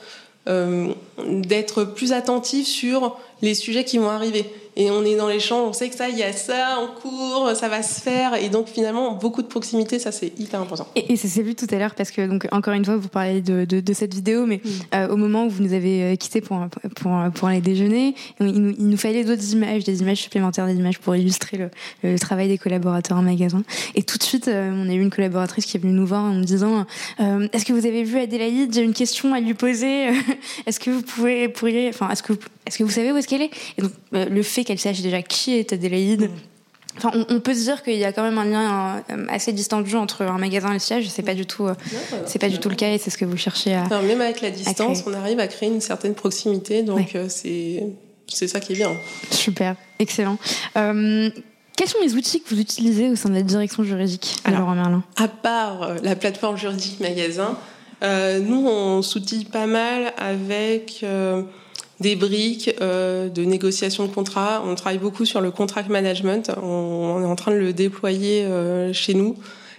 euh, 0.49 0.89
d'être 1.27 1.85
plus 1.85 2.13
attentifs 2.13 2.67
sur 2.67 3.19
les 3.43 3.55
sujets 3.55 3.85
qui 3.85 3.99
vont 3.99 4.09
arriver 4.09 4.51
et 4.79 4.91
on 4.91 5.05
est 5.05 5.17
dans 5.17 5.29
les 5.29 5.41
champs, 5.41 5.67
on 5.67 5.73
sait 5.75 5.91
que 5.91 5.97
ça, 5.97 6.09
il 6.09 6.17
y 6.17 6.23
a 6.23 6.33
ça 6.33 6.79
en 6.79 6.87
cours, 6.87 7.51
ça 7.55 7.69
va 7.69 7.83
se 7.83 8.01
faire, 8.01 8.35
et 8.35 8.49
donc 8.49 8.69
finalement 8.69 9.13
beaucoup 9.13 9.43
de 9.43 9.49
proximité, 9.49 9.99
ça 9.99 10.13
c'est 10.13 10.33
hyper 10.39 10.61
important. 10.63 10.87
Et, 10.95 11.13
et 11.13 11.17
ça 11.17 11.29
s'est 11.29 11.43
vu 11.43 11.55
tout 11.55 11.67
à 11.71 11.77
l'heure 11.77 11.95
parce 11.95 12.11
que 12.11 12.27
donc 12.27 12.49
encore 12.53 12.73
une 12.73 12.85
fois 12.85 12.97
vous 12.97 13.09
parlez 13.09 13.43
de, 13.43 13.67
de, 13.67 13.81
de 13.81 13.93
cette 13.93 14.15
vidéo, 14.15 14.47
mais 14.47 14.63
euh, 14.95 15.09
au 15.09 15.17
moment 15.17 15.45
où 15.45 15.51
vous 15.51 15.63
nous 15.63 15.75
avez 15.75 16.03
euh, 16.03 16.17
quitté 16.17 16.41
pour 16.41 16.67
pour 16.97 17.13
pour 17.35 17.49
aller 17.49 17.61
déjeuner, 17.61 18.15
il 18.41 18.47
nous, 18.47 18.75
il 18.79 18.89
nous 18.89 18.97
fallait 18.97 19.25
d'autres 19.25 19.53
images, 19.53 19.85
des 19.85 20.01
images 20.01 20.19
supplémentaires, 20.19 20.67
des 20.67 20.77
images 20.77 20.99
pour 20.99 21.15
illustrer 21.17 21.57
le, 21.57 21.71
le 22.03 22.19
travail 22.19 22.49
des 22.49 22.59
collaborateurs 22.59 23.19
en 23.19 23.23
magasin. 23.23 23.63
Et 23.95 24.03
tout 24.03 24.19
de 24.19 24.23
suite, 24.23 24.49
euh, 24.49 24.73
on 24.75 24.89
a 24.89 24.95
eu 24.95 25.01
une 25.01 25.11
collaboratrice 25.11 25.67
qui 25.67 25.77
est 25.77 25.81
venue 25.81 25.93
nous 25.93 26.07
voir 26.07 26.25
en 26.25 26.33
nous 26.33 26.45
disant 26.45 26.87
euh, 27.21 27.49
Est-ce 27.53 27.65
que 27.65 27.73
vous 27.73 27.87
avez 27.87 28.05
vu 28.05 28.19
Adélaïde? 28.19 28.73
J'ai 28.73 28.83
une 28.83 28.95
question 28.95 29.35
à 29.35 29.41
lui 29.41 29.55
poser. 29.55 30.09
est-ce 30.67 30.81
que 30.81 30.91
vous 30.91 31.03
pouvez 31.03 31.49
pourriez, 31.49 31.89
enfin 31.89 32.09
est-ce 32.11 32.23
que 32.23 32.35
est-ce 32.69 32.79
que 32.79 32.85
vous 32.85 32.91
savez 32.91 33.11
où 33.13 33.17
est-ce 33.17 33.27
qu'elle 33.27 33.43
est? 33.43 33.51
Et 33.79 33.83
donc 33.83 33.93
euh, 34.15 34.27
le 34.27 34.43
fait 34.43 34.63
qu'elle 34.63 34.79
sache 34.79 35.01
déjà 35.01 35.23
qui 35.23 35.55
est 35.55 35.73
Adélaïde. 35.73 36.23
Mm. 36.23 36.35
Enfin, 36.99 37.13
on, 37.15 37.37
on, 37.37 37.41
peut 37.41 37.55
se 37.55 37.63
dire 37.63 37.83
qu'il 37.83 37.97
y 37.97 38.05
a 38.05 38.13
quand 38.13 38.23
même 38.23 38.39
un 38.39 38.45
lien 38.45 39.05
euh, 39.11 39.27
assez 39.29 39.53
distendu 39.53 39.95
entre 39.95 40.23
un 40.23 40.37
magasin 40.37 40.71
et 40.71 40.75
le 40.75 40.79
siège. 40.79 41.09
C'est 41.09 41.23
pas 41.23 41.35
du 41.35 41.47
tout, 41.47 41.67
euh, 41.67 41.75
c'est 42.27 42.39
pas 42.39 42.49
du 42.49 42.59
tout 42.59 42.69
le 42.69 42.75
cas 42.75 42.93
et 42.93 42.99
c'est 42.99 43.11
ce 43.11 43.17
que 43.17 43.25
vous 43.25 43.37
cherchez 43.37 43.75
à. 43.75 43.89
Même 44.03 44.21
avec 44.21 44.43
la 44.43 44.51
distance, 44.51 45.05
on 45.07 45.15
arrive 45.15 45.41
à 45.41 45.47
créer 45.47 45.69
une 45.69 45.81
certaine 45.81 46.15
proximité. 46.15 46.83
Donc 46.83 47.11
ouais. 47.15 47.29
c'est 47.29 47.85
c'est 48.27 48.49
ça 48.49 48.61
qui 48.61 48.73
est 48.73 48.77
bien. 48.77 48.91
Super, 49.31 49.77
excellent. 49.99 50.37
Euh, 50.77 51.31
quels 51.77 51.89
sont 51.89 52.01
les 52.03 52.17
outils 52.17 52.43
que 52.43 52.55
vous 52.55 52.61
utilisez 52.61 53.09
au 53.09 53.17
sein 53.17 53.31
de 53.31 53.35
la 53.35 53.43
direction 53.43 53.83
juridique 53.85 54.37
Alors, 54.45 54.69
Merlin? 54.75 55.05
À 55.17 55.29
part 55.29 55.95
la 56.03 56.17
plateforme 56.17 56.59
juridique 56.59 57.01
magasin, 57.01 57.57
nous 58.03 58.67
on 58.67 59.01
s'outille 59.01 59.47
pas 59.47 59.67
mal 59.67 60.13
avec 60.19 61.05
des 62.01 62.17
briques 62.17 62.75
euh, 62.81 63.29
de 63.29 63.45
négociation 63.45 64.07
de 64.07 64.13
contrat. 64.13 64.63
On 64.67 64.75
travaille 64.75 64.99
beaucoup 64.99 65.25
sur 65.25 65.41
le 65.41 65.51
contract 65.51 65.89
management. 65.89 66.51
On, 66.63 67.17
on 67.17 67.23
est 67.23 67.27
en 67.27 67.37
train 67.37 67.53
de 67.53 67.57
le 67.57 67.73
déployer 67.73 68.45
euh, 68.45 68.93
chez 68.93 69.15
nous. 69.15 69.37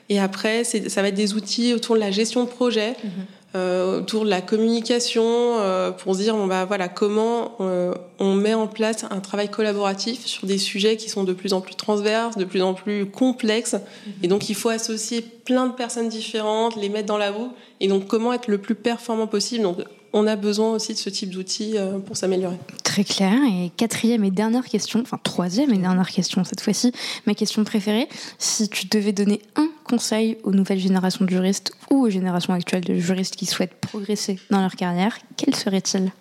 Et 0.10 0.20
après, 0.20 0.64
ça 0.64 1.02
va 1.02 1.08
être 1.10 1.16
des 1.16 1.36
outils 1.36 1.74
autour 1.74 1.94
de 1.94 2.00
la 2.00 2.10
gestion 2.10 2.44
de 2.44 2.50
projet, 2.50 2.92
mmh. 2.92 3.08
euh, 3.56 4.00
autour 4.00 4.26
de 4.26 4.30
la 4.30 4.42
communication, 4.42 5.24
euh, 5.24 5.92
pour 5.92 6.16
se 6.16 6.22
dire 6.22 6.36
bon 6.36 6.48
bah 6.48 6.66
voilà 6.66 6.88
comment 6.88 7.56
euh, 7.62 7.94
on 8.18 8.34
met 8.34 8.56
en 8.56 8.66
place 8.66 9.06
un 9.12 9.20
travail 9.20 9.50
collaboratif 9.50 10.26
sur 10.26 10.48
des 10.48 10.58
sujets 10.58 10.98
qui 10.98 11.10
sont 11.10 11.24
de 11.24 11.34
plus 11.34 11.54
en 11.54 11.62
plus 11.62 11.76
transverses, 11.76 12.38
de 12.38 12.44
plus 12.44 12.64
en 12.64 12.74
plus 12.74 13.06
complexes. 13.06 13.76
Mmh. 13.76 14.10
Et 14.24 14.28
donc 14.28 14.50
il 14.50 14.56
faut 14.56 14.70
associer 14.70 15.22
plein 15.22 15.68
de 15.68 15.74
personnes 15.74 16.10
différentes, 16.10 16.76
les 16.76 16.90
mettre 16.90 17.08
dans 17.08 17.20
la 17.20 17.30
roue. 17.30 17.52
Et 17.80 17.88
donc 17.88 18.08
comment 18.08 18.34
être 18.34 18.48
le 18.48 18.58
plus 18.58 18.76
performant 18.76 19.28
possible. 19.28 19.62
Donc 19.62 19.78
on 20.14 20.28
a 20.28 20.36
besoin 20.36 20.72
aussi 20.72 20.94
de 20.94 20.98
ce 20.98 21.10
type 21.10 21.30
d'outils 21.30 21.78
euh, 21.78 22.00
pour 22.00 22.18
s'améliorer. 22.18 22.58
Très 22.84 23.04
clair. 23.04 23.34
Et 23.48 23.72
quatrième 23.76 24.24
et 24.24 24.32
dernière 24.32 24.66
question, 24.66 25.02
enfin 25.02 25.20
troisième 25.24 25.74
et 25.74 25.78
dernière 25.78 26.10
question 26.10 26.44
cette 26.44 26.62
fois-ci, 26.62 26.92
ma 27.26 27.34
question 27.34 27.64
préférée, 27.64 28.08
si 28.38 28.70
tu 28.70 28.88
devais 28.88 29.12
donner 29.12 29.42
un 29.56 29.70
conseil 29.84 30.38
aux 30.44 30.52
nouvelles 30.52 30.80
générations 30.80 31.26
de 31.26 31.30
juristes 31.30 31.74
ou 31.90 32.06
aux 32.06 32.10
générations 32.10 32.54
actuelles 32.54 32.86
de 32.86 32.96
juristes 32.96 33.36
qui 33.36 33.46
souhaitent 33.46 33.76
progresser 33.76 34.40
dans 34.50 34.62
leur 34.62 34.76
carrière, 34.76 35.18
quel 35.38 35.56
serait-il? 35.56 36.12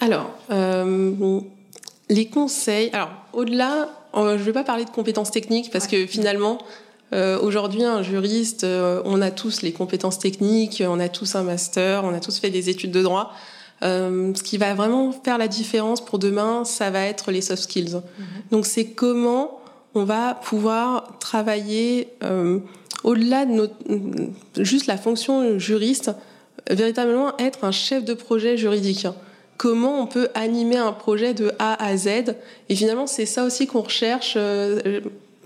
Alors, 0.00 0.30
euh, 0.50 1.40
les 2.08 2.26
conseils, 2.26 2.90
alors 2.92 3.10
au-delà, 3.32 3.88
euh, 4.14 4.34
je 4.36 4.40
ne 4.40 4.44
vais 4.44 4.52
pas 4.52 4.64
parler 4.64 4.84
de 4.84 4.90
compétences 4.90 5.30
techniques 5.30 5.70
parce 5.70 5.86
que 5.86 6.06
finalement, 6.06 6.58
euh, 7.12 7.38
Aujourd'hui, 7.40 7.84
un 7.84 8.02
juriste, 8.02 8.64
euh, 8.64 9.02
on 9.04 9.22
a 9.22 9.30
tous 9.30 9.62
les 9.62 9.72
compétences 9.72 10.18
techniques, 10.18 10.82
on 10.86 10.98
a 10.98 11.08
tous 11.08 11.34
un 11.34 11.42
master, 11.42 12.04
on 12.04 12.14
a 12.14 12.20
tous 12.20 12.38
fait 12.38 12.50
des 12.50 12.68
études 12.68 12.90
de 12.90 13.02
droit. 13.02 13.32
Euh, 13.82 14.32
ce 14.34 14.42
qui 14.42 14.56
va 14.56 14.74
vraiment 14.74 15.12
faire 15.12 15.38
la 15.38 15.48
différence 15.48 16.04
pour 16.04 16.18
demain, 16.18 16.64
ça 16.64 16.90
va 16.90 17.04
être 17.04 17.30
les 17.30 17.42
soft 17.42 17.62
skills. 17.62 17.96
Mm 17.96 17.98
-hmm. 17.98 18.50
Donc, 18.50 18.66
c'est 18.66 18.86
comment 18.86 19.60
on 19.94 20.04
va 20.04 20.34
pouvoir 20.34 21.18
travailler 21.18 22.08
euh, 22.22 22.58
au-delà 23.04 23.46
de 23.46 23.52
notre, 23.52 23.74
juste 24.58 24.86
la 24.86 24.96
fonction 24.96 25.58
juriste, 25.58 26.10
véritablement 26.70 27.36
être 27.38 27.64
un 27.64 27.72
chef 27.72 28.04
de 28.04 28.14
projet 28.14 28.56
juridique 28.56 29.06
comment 29.56 30.02
on 30.02 30.06
peut 30.06 30.28
animer 30.34 30.76
un 30.76 30.92
projet 30.92 31.34
de 31.34 31.52
A 31.58 31.72
à 31.82 31.96
Z? 31.96 32.08
Et 32.68 32.74
finalement, 32.74 33.06
c'est 33.06 33.26
ça 33.26 33.44
aussi 33.44 33.66
qu'on 33.66 33.82
recherche. 33.82 34.36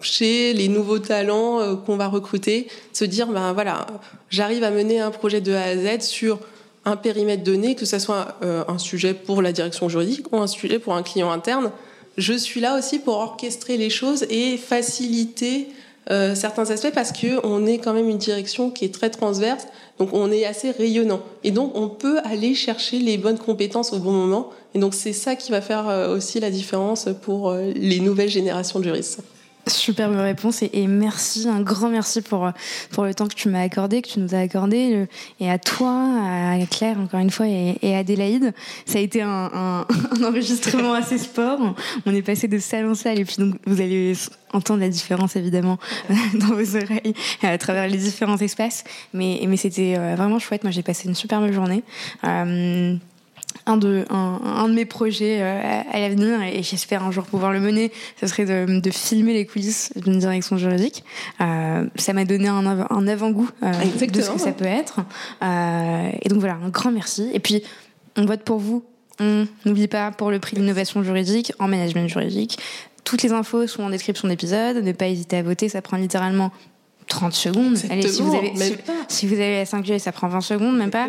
Euh, 0.00 0.02
chez 0.02 0.52
les 0.52 0.68
nouveaux 0.68 0.98
talents 0.98 1.60
euh, 1.60 1.76
qu'on 1.76 1.96
va 1.96 2.08
recruter, 2.08 2.68
se 2.92 3.04
dire 3.04 3.28
ben 3.28 3.52
voilà, 3.52 3.86
j'arrive 4.28 4.64
à 4.64 4.70
mener 4.70 5.00
un 5.00 5.10
projet 5.10 5.40
de 5.40 5.52
A 5.52 5.62
à 5.62 5.76
Z 5.76 6.02
sur 6.02 6.38
un 6.84 6.96
périmètre 6.96 7.44
donné, 7.44 7.74
que 7.74 7.84
ce 7.84 7.98
soit 7.98 8.38
un 8.42 8.78
sujet 8.78 9.12
pour 9.12 9.42
la 9.42 9.52
direction 9.52 9.90
juridique 9.90 10.32
ou 10.32 10.38
un 10.38 10.46
sujet 10.46 10.78
pour 10.78 10.94
un 10.94 11.02
client 11.02 11.30
interne, 11.30 11.70
je 12.16 12.32
suis 12.32 12.60
là 12.60 12.78
aussi 12.78 12.98
pour 12.98 13.16
orchestrer 13.16 13.76
les 13.76 13.90
choses 13.90 14.24
et 14.30 14.56
faciliter 14.56 15.68
euh, 16.10 16.34
certains 16.34 16.70
aspects 16.70 16.92
parce 16.92 17.12
que 17.12 17.44
on 17.46 17.66
est 17.66 17.78
quand 17.78 17.92
même 17.92 18.08
une 18.08 18.18
direction 18.18 18.70
qui 18.70 18.84
est 18.84 18.94
très 18.94 19.10
transverse, 19.10 19.66
donc 19.98 20.12
on 20.12 20.32
est 20.32 20.44
assez 20.44 20.70
rayonnant. 20.70 21.20
Et 21.44 21.50
donc 21.50 21.72
on 21.74 21.88
peut 21.88 22.18
aller 22.24 22.54
chercher 22.54 22.98
les 22.98 23.16
bonnes 23.16 23.38
compétences 23.38 23.92
au 23.92 23.98
bon 23.98 24.12
moment. 24.12 24.50
Et 24.74 24.78
donc 24.78 24.94
c'est 24.94 25.12
ça 25.12 25.36
qui 25.36 25.50
va 25.52 25.60
faire 25.60 25.88
euh, 25.88 26.16
aussi 26.16 26.40
la 26.40 26.50
différence 26.50 27.08
pour 27.22 27.50
euh, 27.50 27.70
les 27.74 28.00
nouvelles 28.00 28.28
générations 28.28 28.80
de 28.80 28.84
juristes. 28.84 29.20
Superbe 29.70 30.16
réponse 30.16 30.62
et, 30.62 30.86
merci, 30.86 31.48
un 31.48 31.60
grand 31.60 31.88
merci 31.88 32.22
pour, 32.22 32.50
pour 32.90 33.04
le 33.04 33.14
temps 33.14 33.28
que 33.28 33.34
tu 33.34 33.48
m'as 33.48 33.62
accordé, 33.62 34.02
que 34.02 34.08
tu 34.08 34.20
nous 34.20 34.34
as 34.34 34.38
accordé, 34.38 35.06
et 35.40 35.50
à 35.50 35.58
toi, 35.58 35.90
à 35.90 36.58
Claire 36.66 36.98
encore 36.98 37.20
une 37.20 37.30
fois, 37.30 37.46
et, 37.46 37.94
à 37.94 37.98
Adélaïde. 37.98 38.52
Ça 38.86 38.98
a 38.98 39.02
été 39.02 39.22
un, 39.22 39.86
enregistrement 40.22 40.94
assez 40.94 41.18
sport. 41.18 41.74
On 42.06 42.14
est 42.14 42.22
passé 42.22 42.48
de 42.48 42.58
salle 42.58 42.86
en 42.86 42.94
salle 42.94 43.18
et 43.18 43.24
puis 43.24 43.36
donc 43.38 43.54
vous 43.66 43.80
allez 43.80 44.14
entendre 44.52 44.80
la 44.80 44.88
différence 44.88 45.36
évidemment 45.36 45.78
dans 46.34 46.54
vos 46.54 46.76
oreilles 46.76 47.14
à 47.42 47.56
travers 47.58 47.88
les 47.88 47.98
différents 47.98 48.38
espaces. 48.38 48.84
Mais, 49.12 49.40
mais 49.46 49.56
c'était 49.56 49.96
euh, 49.96 50.14
vraiment 50.16 50.38
chouette. 50.38 50.64
Moi 50.64 50.70
j'ai 50.70 50.82
passé 50.82 51.08
une 51.08 51.14
superbe 51.14 51.50
journée. 51.52 51.82
Euh, 52.24 52.96
un 53.66 53.76
de, 53.76 54.04
un, 54.10 54.68
de 54.68 54.74
mes 54.74 54.84
projets 54.84 55.38
euh, 55.40 55.82
à, 55.90 56.00
l'avenir, 56.00 56.42
et 56.42 56.62
j'espère 56.62 57.04
un 57.04 57.10
jour 57.10 57.24
pouvoir 57.24 57.52
le 57.52 57.60
mener, 57.60 57.92
ce 58.20 58.26
serait 58.26 58.44
de, 58.44 58.80
de 58.80 58.90
filmer 58.90 59.32
les 59.32 59.46
coulisses 59.46 59.92
d'une 59.96 60.18
direction 60.18 60.56
juridique. 60.56 61.04
Euh, 61.40 61.86
ça 61.96 62.12
m'a 62.12 62.24
donné 62.24 62.48
un, 62.48 62.66
un 62.66 63.08
avant-goût 63.08 63.50
euh, 63.62 63.72
de 63.72 64.20
ce 64.20 64.30
que 64.30 64.38
ça 64.38 64.52
peut 64.52 64.64
être. 64.64 65.00
et 65.42 66.28
donc 66.28 66.38
voilà, 66.38 66.54
un 66.54 66.68
grand 66.68 66.92
merci. 66.92 67.28
Et 67.32 67.40
puis, 67.40 67.62
on 68.16 68.24
vote 68.24 68.42
pour 68.42 68.58
vous. 68.58 68.84
On 69.22 69.46
n'oublie 69.66 69.88
pas 69.88 70.10
pour 70.12 70.30
le 70.30 70.38
prix 70.38 70.56
d'innovation 70.56 71.02
juridique 71.02 71.52
en 71.58 71.68
management 71.68 72.08
juridique. 72.08 72.58
Toutes 73.04 73.22
les 73.22 73.32
infos 73.32 73.66
sont 73.66 73.82
en 73.82 73.90
description 73.90 74.28
d'épisode. 74.28 74.76
Ne 74.76 74.92
pas 74.92 75.08
hésiter 75.08 75.36
à 75.36 75.42
voter, 75.42 75.68
ça 75.68 75.82
prend 75.82 75.96
littéralement 75.96 76.52
30 77.10 77.34
secondes. 77.34 77.76
Allez, 77.90 78.08
si 78.08 78.22
vous, 78.22 78.34
avez, 78.34 78.52
si, 79.08 79.26
vous 79.26 79.34
avez 79.34 79.58
la 79.58 79.64
5G, 79.64 79.98
ça 79.98 80.12
prend 80.12 80.28
20 80.28 80.40
secondes, 80.40 80.76
même 80.76 80.90
pas. 80.90 81.08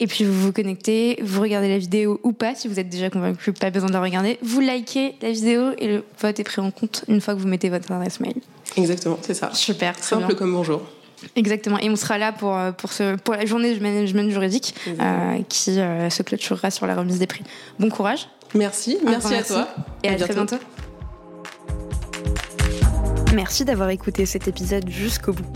Et 0.00 0.06
puis 0.06 0.24
vous 0.24 0.32
vous 0.32 0.52
connectez, 0.52 1.18
vous 1.22 1.40
regardez 1.40 1.68
la 1.68 1.78
vidéo 1.78 2.18
ou 2.24 2.32
pas, 2.32 2.54
si 2.54 2.66
vous 2.66 2.80
êtes 2.80 2.88
déjà 2.88 3.10
convaincu, 3.10 3.52
pas 3.52 3.70
besoin 3.70 3.88
de 3.88 3.94
la 3.94 4.00
regarder. 4.00 4.38
Vous 4.42 4.60
likez 4.60 5.14
la 5.22 5.30
vidéo 5.30 5.72
et 5.78 5.86
le 5.86 6.04
vote 6.20 6.40
est 6.40 6.44
pris 6.44 6.60
en 6.60 6.70
compte 6.70 7.04
une 7.06 7.20
fois 7.20 7.34
que 7.34 7.40
vous 7.40 7.48
mettez 7.48 7.68
votre 7.68 7.92
adresse 7.92 8.18
mail. 8.18 8.34
Exactement, 8.76 9.18
c'est 9.22 9.34
ça. 9.34 9.50
Super, 9.52 9.98
simple 10.02 10.34
comme 10.34 10.52
bonjour. 10.52 10.82
Exactement. 11.36 11.78
Et 11.78 11.88
on 11.88 11.96
sera 11.96 12.18
là 12.18 12.32
pour, 12.32 12.56
euh, 12.56 12.72
pour, 12.72 12.92
ce, 12.92 13.16
pour 13.16 13.34
la 13.34 13.46
journée 13.46 13.74
du 13.74 13.80
management 13.80 14.30
juridique 14.30 14.74
euh, 14.88 15.38
qui 15.48 15.78
euh, 15.78 16.10
se 16.10 16.22
clôturera 16.22 16.70
sur 16.70 16.86
la 16.86 16.96
remise 16.96 17.18
des 17.18 17.26
prix. 17.26 17.44
Bon 17.78 17.90
courage. 17.90 18.28
Merci, 18.54 18.98
merci, 19.04 19.34
à 19.34 19.42
toi. 19.42 19.68
Et 20.02 20.08
à 20.08 20.16
très 20.16 20.34
bientôt. 20.34 20.56
Merci 23.34 23.64
d'avoir 23.64 23.88
écouté 23.88 24.26
cet 24.26 24.46
épisode 24.46 24.88
jusqu'au 24.90 25.32
bout. 25.32 25.46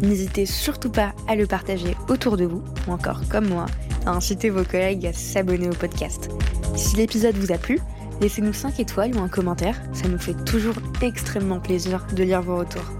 N'hésitez 0.00 0.46
surtout 0.46 0.88
pas 0.88 1.12
à 1.28 1.36
le 1.36 1.46
partager 1.46 1.94
autour 2.08 2.38
de 2.38 2.46
vous, 2.46 2.62
ou 2.88 2.92
encore 2.92 3.20
comme 3.28 3.48
moi, 3.48 3.66
à 4.06 4.10
inciter 4.12 4.48
vos 4.48 4.64
collègues 4.64 5.06
à 5.06 5.12
s'abonner 5.12 5.68
au 5.68 5.74
podcast. 5.74 6.30
Si 6.76 6.96
l'épisode 6.96 7.36
vous 7.36 7.52
a 7.52 7.58
plu, 7.58 7.78
laissez-nous 8.22 8.54
5 8.54 8.80
étoiles 8.80 9.14
ou 9.14 9.20
un 9.20 9.28
commentaire, 9.28 9.78
ça 9.92 10.08
nous 10.08 10.18
fait 10.18 10.36
toujours 10.44 10.76
extrêmement 11.02 11.60
plaisir 11.60 12.06
de 12.14 12.22
lire 12.22 12.40
vos 12.40 12.56
retours. 12.56 12.90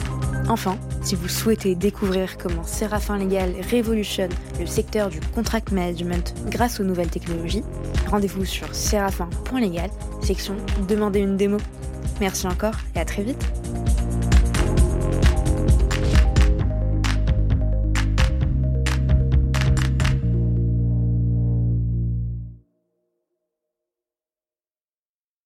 Enfin, 0.49 0.77
si 1.03 1.15
vous 1.15 1.29
souhaitez 1.29 1.75
découvrir 1.75 2.37
comment 2.37 2.63
Séraphin 2.63 3.17
Légal 3.17 3.55
révolutionne 3.71 4.33
le 4.61 4.67
secteur 4.67 5.09
du 5.09 5.19
contract 5.35 5.73
management 5.73 6.35
grâce 6.51 6.79
aux 6.79 6.85
nouvelles 6.85 7.11
technologies, 7.11 7.65
rendez-vous 8.11 8.45
sur 8.45 8.75
séraphin.légal, 8.75 9.91
section 10.23 10.57
Demandez 10.89 11.21
une 11.21 11.39
démo. 11.39 11.57
Merci 12.21 12.47
encore 12.47 12.75
et 12.95 13.01
à 13.01 13.05
très 13.07 13.23
vite 13.23 13.45